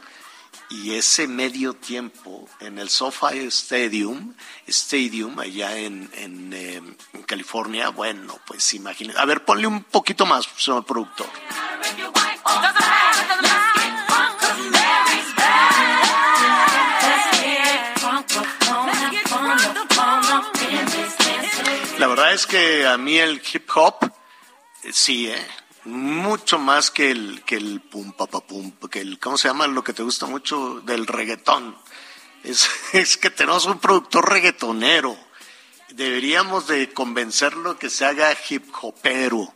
Y 0.74 0.94
ese 0.94 1.28
medio 1.28 1.74
tiempo 1.74 2.48
en 2.58 2.78
el 2.78 2.88
SoFi 2.88 3.46
Stadium, 3.48 4.34
Stadium 4.66 5.38
allá 5.38 5.76
en, 5.76 6.08
em, 6.14 6.96
California, 7.26 7.90
bueno, 7.90 8.40
pues 8.46 8.72
imagínate. 8.72 9.20
A 9.20 9.26
ver, 9.26 9.44
ponle 9.44 9.66
un 9.66 9.84
poquito 9.84 10.24
más, 10.24 10.48
señor 10.56 10.86
productor. 10.86 11.28
La 21.98 22.06
verdad 22.06 22.32
es 22.32 22.46
que 22.46 22.86
a 22.86 22.96
mí 22.96 23.18
el 23.18 23.42
hip 23.52 23.68
hop, 23.74 24.10
sí, 24.90 25.28
¿eh? 25.28 25.46
Mucho 25.84 26.58
más 26.58 26.90
que 26.90 27.10
el, 27.10 27.42
que 27.44 27.56
el 27.56 27.80
pum, 27.80 28.12
pa, 28.12 28.26
pum, 28.26 28.72
que 28.90 29.00
el, 29.00 29.18
¿cómo 29.18 29.36
se 29.36 29.48
llama? 29.48 29.66
Lo 29.66 29.82
que 29.82 29.92
te 29.92 30.02
gusta 30.02 30.26
mucho 30.26 30.80
del 30.80 31.06
reggaetón. 31.06 31.76
Es, 32.44 32.68
es 32.92 33.16
que 33.16 33.30
tenemos 33.30 33.66
un 33.66 33.78
productor 33.78 34.28
reggaetonero. 34.30 35.16
Deberíamos 35.90 36.66
de 36.68 36.92
convencerlo 36.92 37.78
que 37.78 37.90
se 37.90 38.04
haga 38.04 38.36
hip 38.48 38.64
hopero. 38.80 39.54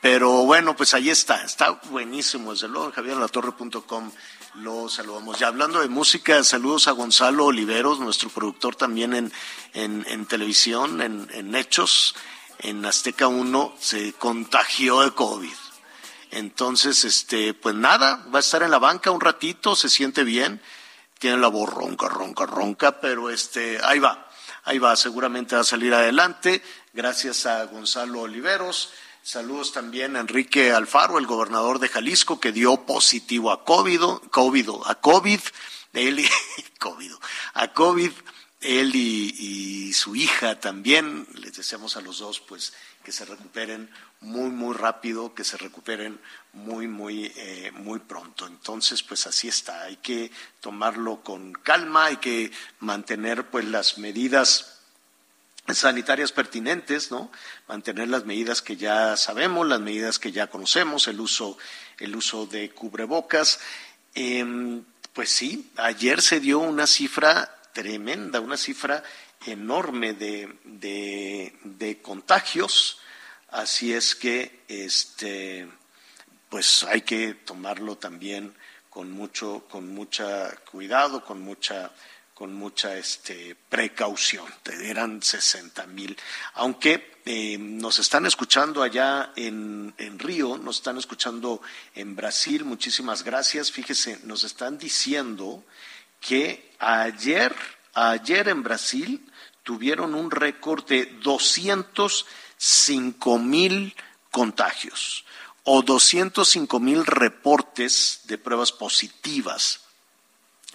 Pero 0.00 0.44
bueno, 0.44 0.76
pues 0.76 0.94
ahí 0.94 1.10
está, 1.10 1.42
está 1.44 1.72
buenísimo, 1.90 2.52
desde 2.52 2.68
luego, 2.68 2.92
javierlatorre.com 2.92 4.12
lo 4.54 4.88
saludamos. 4.88 5.38
Ya 5.38 5.48
hablando 5.48 5.80
de 5.80 5.88
música, 5.88 6.42
saludos 6.44 6.88
a 6.88 6.92
Gonzalo 6.92 7.46
Oliveros, 7.46 8.00
nuestro 8.00 8.28
productor 8.28 8.76
también 8.76 9.12
en, 9.14 9.32
en, 9.74 10.26
televisión, 10.26 11.00
en, 11.00 11.28
en, 11.32 11.54
Hechos, 11.54 12.14
en 12.60 12.84
Azteca 12.84 13.28
1, 13.28 13.74
se 13.78 14.12
contagió 14.14 15.00
de 15.00 15.12
COVID. 15.12 15.67
Entonces, 16.30 17.04
este, 17.04 17.54
pues 17.54 17.74
nada, 17.74 18.26
va 18.32 18.38
a 18.38 18.40
estar 18.40 18.62
en 18.62 18.70
la 18.70 18.78
banca 18.78 19.10
un 19.10 19.20
ratito, 19.20 19.74
se 19.74 19.88
siente 19.88 20.24
bien, 20.24 20.60
tiene 21.18 21.38
la 21.38 21.48
voz 21.48 21.72
ronca, 21.72 22.08
ronca, 22.08 22.46
ronca, 22.46 23.00
pero 23.00 23.30
este, 23.30 23.78
ahí 23.82 23.98
va, 23.98 24.30
ahí 24.64 24.78
va, 24.78 24.94
seguramente 24.96 25.54
va 25.54 25.62
a 25.62 25.64
salir 25.64 25.94
adelante, 25.94 26.62
gracias 26.92 27.46
a 27.46 27.64
Gonzalo 27.64 28.20
Oliveros. 28.22 28.90
Saludos 29.22 29.72
también 29.72 30.16
a 30.16 30.20
Enrique 30.20 30.72
Alfaro, 30.72 31.18
el 31.18 31.26
gobernador 31.26 31.80
de 31.80 31.88
Jalisco, 31.88 32.40
que 32.40 32.52
dio 32.52 32.86
positivo 32.86 33.50
a 33.50 33.64
COVID, 33.64 34.00
COVID 34.30 34.68
a 34.86 34.94
COVID, 34.94 35.40
él 35.92 36.20
y, 36.20 36.28
COVID, 36.78 37.12
a 37.54 37.72
COVID, 37.72 38.12
él 38.60 38.94
y, 38.94 39.92
su 39.92 40.16
hija 40.16 40.60
también. 40.60 41.26
Les 41.34 41.54
deseamos 41.56 41.96
a 41.96 42.00
los 42.00 42.20
dos, 42.20 42.40
pues, 42.40 42.72
que 43.04 43.12
se 43.12 43.24
recuperen 43.24 43.90
muy, 44.20 44.50
muy 44.50 44.74
rápido, 44.74 45.34
que 45.34 45.44
se 45.44 45.56
recuperen 45.56 46.20
muy, 46.52 46.88
muy, 46.88 47.32
eh, 47.36 47.70
muy 47.74 48.00
pronto. 48.00 48.46
Entonces, 48.46 49.02
pues 49.02 49.26
así 49.26 49.48
está. 49.48 49.82
Hay 49.82 49.96
que 49.96 50.30
tomarlo 50.60 51.22
con 51.22 51.52
calma, 51.52 52.06
hay 52.06 52.16
que 52.16 52.50
mantener, 52.80 53.46
pues, 53.46 53.64
las 53.64 53.98
medidas 53.98 54.78
sanitarias 55.74 56.32
pertinentes, 56.32 57.10
¿no? 57.10 57.30
Mantener 57.68 58.08
las 58.08 58.24
medidas 58.24 58.62
que 58.62 58.76
ya 58.76 59.16
sabemos, 59.16 59.66
las 59.66 59.80
medidas 59.80 60.18
que 60.18 60.32
ya 60.32 60.48
conocemos, 60.48 61.08
el 61.08 61.20
uso, 61.20 61.58
el 61.98 62.16
uso 62.16 62.46
de 62.46 62.70
cubrebocas. 62.70 63.60
Em, 64.14 64.84
pues 65.12 65.30
sí, 65.30 65.70
ayer 65.76 66.22
se 66.22 66.40
dio 66.40 66.58
una 66.58 66.86
cifra 66.86 67.54
tremenda, 67.72 68.40
una 68.40 68.56
cifra 68.56 69.02
enorme 69.46 70.14
de, 70.14 70.52
de, 70.64 72.00
contagios, 72.02 72.97
así 73.50 73.92
es 73.92 74.14
que 74.14 74.64
este, 74.68 75.68
pues 76.48 76.84
hay 76.84 77.02
que 77.02 77.34
tomarlo 77.34 77.96
también 77.96 78.54
con 78.90 79.10
mucho, 79.10 79.64
con 79.70 79.88
mucha 79.94 80.54
cuidado, 80.70 81.24
con 81.24 81.40
mucha 81.42 81.92
con 82.38 82.54
mucha 82.54 82.96
este, 82.96 83.56
precaución. 83.68 84.46
Eran 84.80 85.20
60 85.20 85.88
mil. 85.88 86.16
Aunque 86.54 87.18
eh, 87.24 87.58
nos 87.58 87.98
están 87.98 88.26
escuchando 88.26 88.80
allá 88.80 89.32
en, 89.34 89.92
en, 89.98 90.20
Río, 90.20 90.56
nos 90.56 90.76
están 90.76 90.98
escuchando 90.98 91.60
en 91.96 92.14
Brasil, 92.14 92.64
muchísimas 92.64 93.24
gracias. 93.24 93.72
Fíjese, 93.72 94.20
nos 94.22 94.44
están 94.44 94.78
diciendo 94.78 95.64
que 96.20 96.76
ayer, 96.78 97.56
ayer 97.94 98.46
en 98.46 98.62
Brasil 98.62 99.28
tuvieron 99.64 100.14
un 100.14 100.30
récord 100.30 100.86
de 100.86 101.06
205 102.58 103.38
mil 103.38 103.94
contagios 104.30 105.24
o 105.64 105.82
205 105.82 106.80
mil 106.80 107.06
reportes 107.06 108.20
de 108.24 108.38
pruebas 108.38 108.72
positivas 108.72 109.80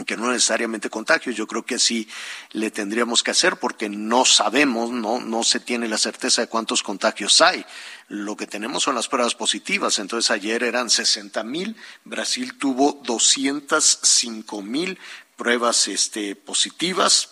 que 0.05 0.17
no 0.17 0.31
necesariamente 0.31 0.89
contagios. 0.89 1.35
Yo 1.35 1.45
creo 1.45 1.65
que 1.65 1.75
así 1.75 2.07
le 2.51 2.71
tendríamos 2.71 3.21
que 3.21 3.31
hacer 3.31 3.57
porque 3.57 3.89
no 3.89 4.25
sabemos, 4.25 4.89
no, 4.89 5.19
no 5.19 5.43
se 5.43 5.59
tiene 5.59 5.87
la 5.87 5.99
certeza 5.99 6.41
de 6.41 6.47
cuántos 6.47 6.81
contagios 6.81 7.41
hay. 7.41 7.63
Lo 8.07 8.35
que 8.35 8.47
tenemos 8.47 8.83
son 8.83 8.95
las 8.95 9.07
pruebas 9.07 9.35
positivas. 9.35 9.99
Entonces 9.99 10.31
ayer 10.31 10.63
eran 10.63 10.89
60 10.89 11.43
mil, 11.43 11.75
Brasil 12.05 12.57
tuvo 12.57 13.01
205 13.03 14.61
mil 14.61 14.97
pruebas 15.35 15.87
este, 15.87 16.35
positivas. 16.35 17.29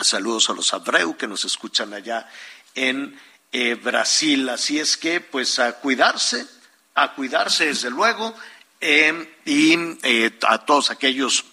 Saludos 0.00 0.48
a 0.50 0.52
los 0.52 0.72
Abreu 0.74 1.16
que 1.16 1.26
nos 1.26 1.44
escuchan 1.44 1.92
allá 1.92 2.28
en 2.76 3.18
eh, 3.52 3.74
Brasil. 3.74 4.48
Así 4.48 4.78
es 4.78 4.96
que, 4.96 5.20
pues, 5.20 5.58
a 5.58 5.72
cuidarse, 5.80 6.46
a 6.94 7.14
cuidarse 7.14 7.66
desde 7.66 7.90
luego 7.90 8.34
eh, 8.80 9.36
y 9.44 9.76
eh, 10.02 10.38
a 10.46 10.64
todos 10.64 10.90
aquellos 10.90 11.44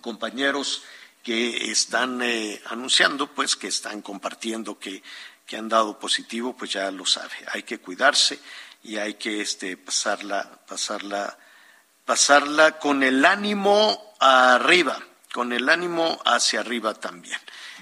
compañeros 0.00 0.82
que 1.22 1.70
están 1.70 2.22
eh, 2.22 2.60
anunciando, 2.66 3.28
pues 3.32 3.56
que 3.56 3.68
están 3.68 4.02
compartiendo 4.02 4.78
que, 4.78 5.02
que, 5.46 5.56
han 5.56 5.68
dado 5.68 5.98
positivo, 5.98 6.56
pues 6.56 6.72
ya 6.72 6.90
lo 6.90 7.06
sabe. 7.06 7.34
Hay 7.52 7.62
que 7.62 7.78
cuidarse 7.78 8.38
y 8.82 8.96
hay 8.96 9.14
que 9.14 9.40
este, 9.40 9.76
pasarla, 9.76 10.60
pasarla, 10.68 11.36
pasarla 12.04 12.78
con 12.78 13.02
el 13.02 13.24
ánimo 13.24 14.14
arriba, 14.20 15.00
con 15.32 15.52
el 15.52 15.68
ánimo 15.68 16.20
hacia 16.24 16.60
arriba 16.60 16.94
también. 16.94 17.38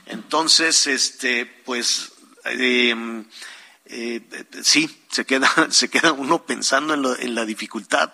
Entonces, 0.07 0.87
este, 0.87 1.47
pues 1.47 2.13
eh, 2.45 3.25
eh, 3.87 4.21
sí, 4.63 5.05
se 5.11 5.25
queda, 5.25 5.49
se 5.71 5.89
queda 5.89 6.13
uno 6.13 6.45
pensando 6.45 6.95
en, 6.95 7.05
en 7.27 7.35
la 7.35 7.45
dificultad. 7.45 8.13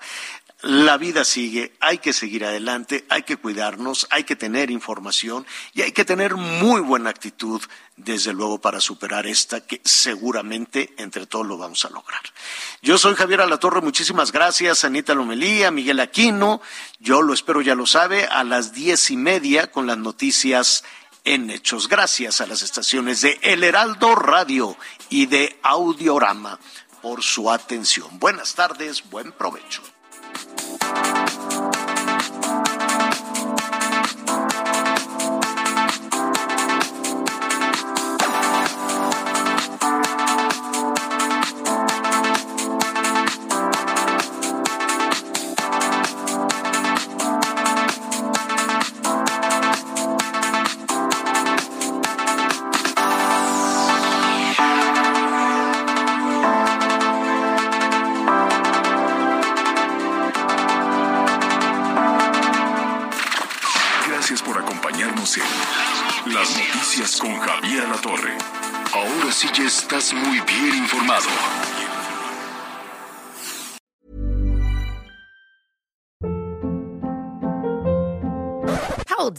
La 0.62 0.98
vida 0.98 1.24
sigue, 1.24 1.72
hay 1.80 1.98
que 1.98 2.12
seguir 2.12 2.44
adelante, 2.44 3.06
hay 3.08 3.22
que 3.22 3.38
cuidarnos, 3.38 4.06
hay 4.10 4.24
que 4.24 4.36
tener 4.36 4.70
información 4.70 5.46
y 5.72 5.80
hay 5.80 5.92
que 5.92 6.04
tener 6.04 6.36
muy 6.36 6.82
buena 6.82 7.08
actitud, 7.08 7.62
desde 7.96 8.34
luego, 8.34 8.60
para 8.60 8.78
superar 8.78 9.26
esta 9.26 9.66
que 9.66 9.80
seguramente 9.84 10.92
entre 10.98 11.26
todos 11.26 11.46
lo 11.46 11.56
vamos 11.56 11.86
a 11.86 11.90
lograr. 11.90 12.20
Yo 12.82 12.98
soy 12.98 13.14
Javier 13.14 13.40
Alatorre, 13.40 13.80
muchísimas 13.80 14.32
gracias, 14.32 14.84
Anita 14.84 15.14
Lomelía, 15.14 15.70
Miguel 15.70 16.00
Aquino, 16.00 16.60
yo 16.98 17.22
lo 17.22 17.32
espero, 17.32 17.62
ya 17.62 17.74
lo 17.74 17.86
sabe, 17.86 18.26
a 18.26 18.44
las 18.44 18.74
diez 18.74 19.10
y 19.10 19.16
media 19.16 19.70
con 19.70 19.86
las 19.86 19.96
noticias 19.96 20.84
en 21.24 21.50
hechos, 21.50 21.88
gracias 21.88 22.40
a 22.40 22.46
las 22.46 22.62
estaciones 22.62 23.20
de 23.20 23.38
El 23.42 23.64
Heraldo 23.64 24.14
Radio 24.14 24.76
y 25.08 25.26
de 25.26 25.58
Audiorama 25.62 26.58
por 27.02 27.22
su 27.22 27.50
atención. 27.50 28.18
Buenas 28.18 28.54
tardes, 28.54 29.08
buen 29.10 29.32
provecho. 29.32 29.82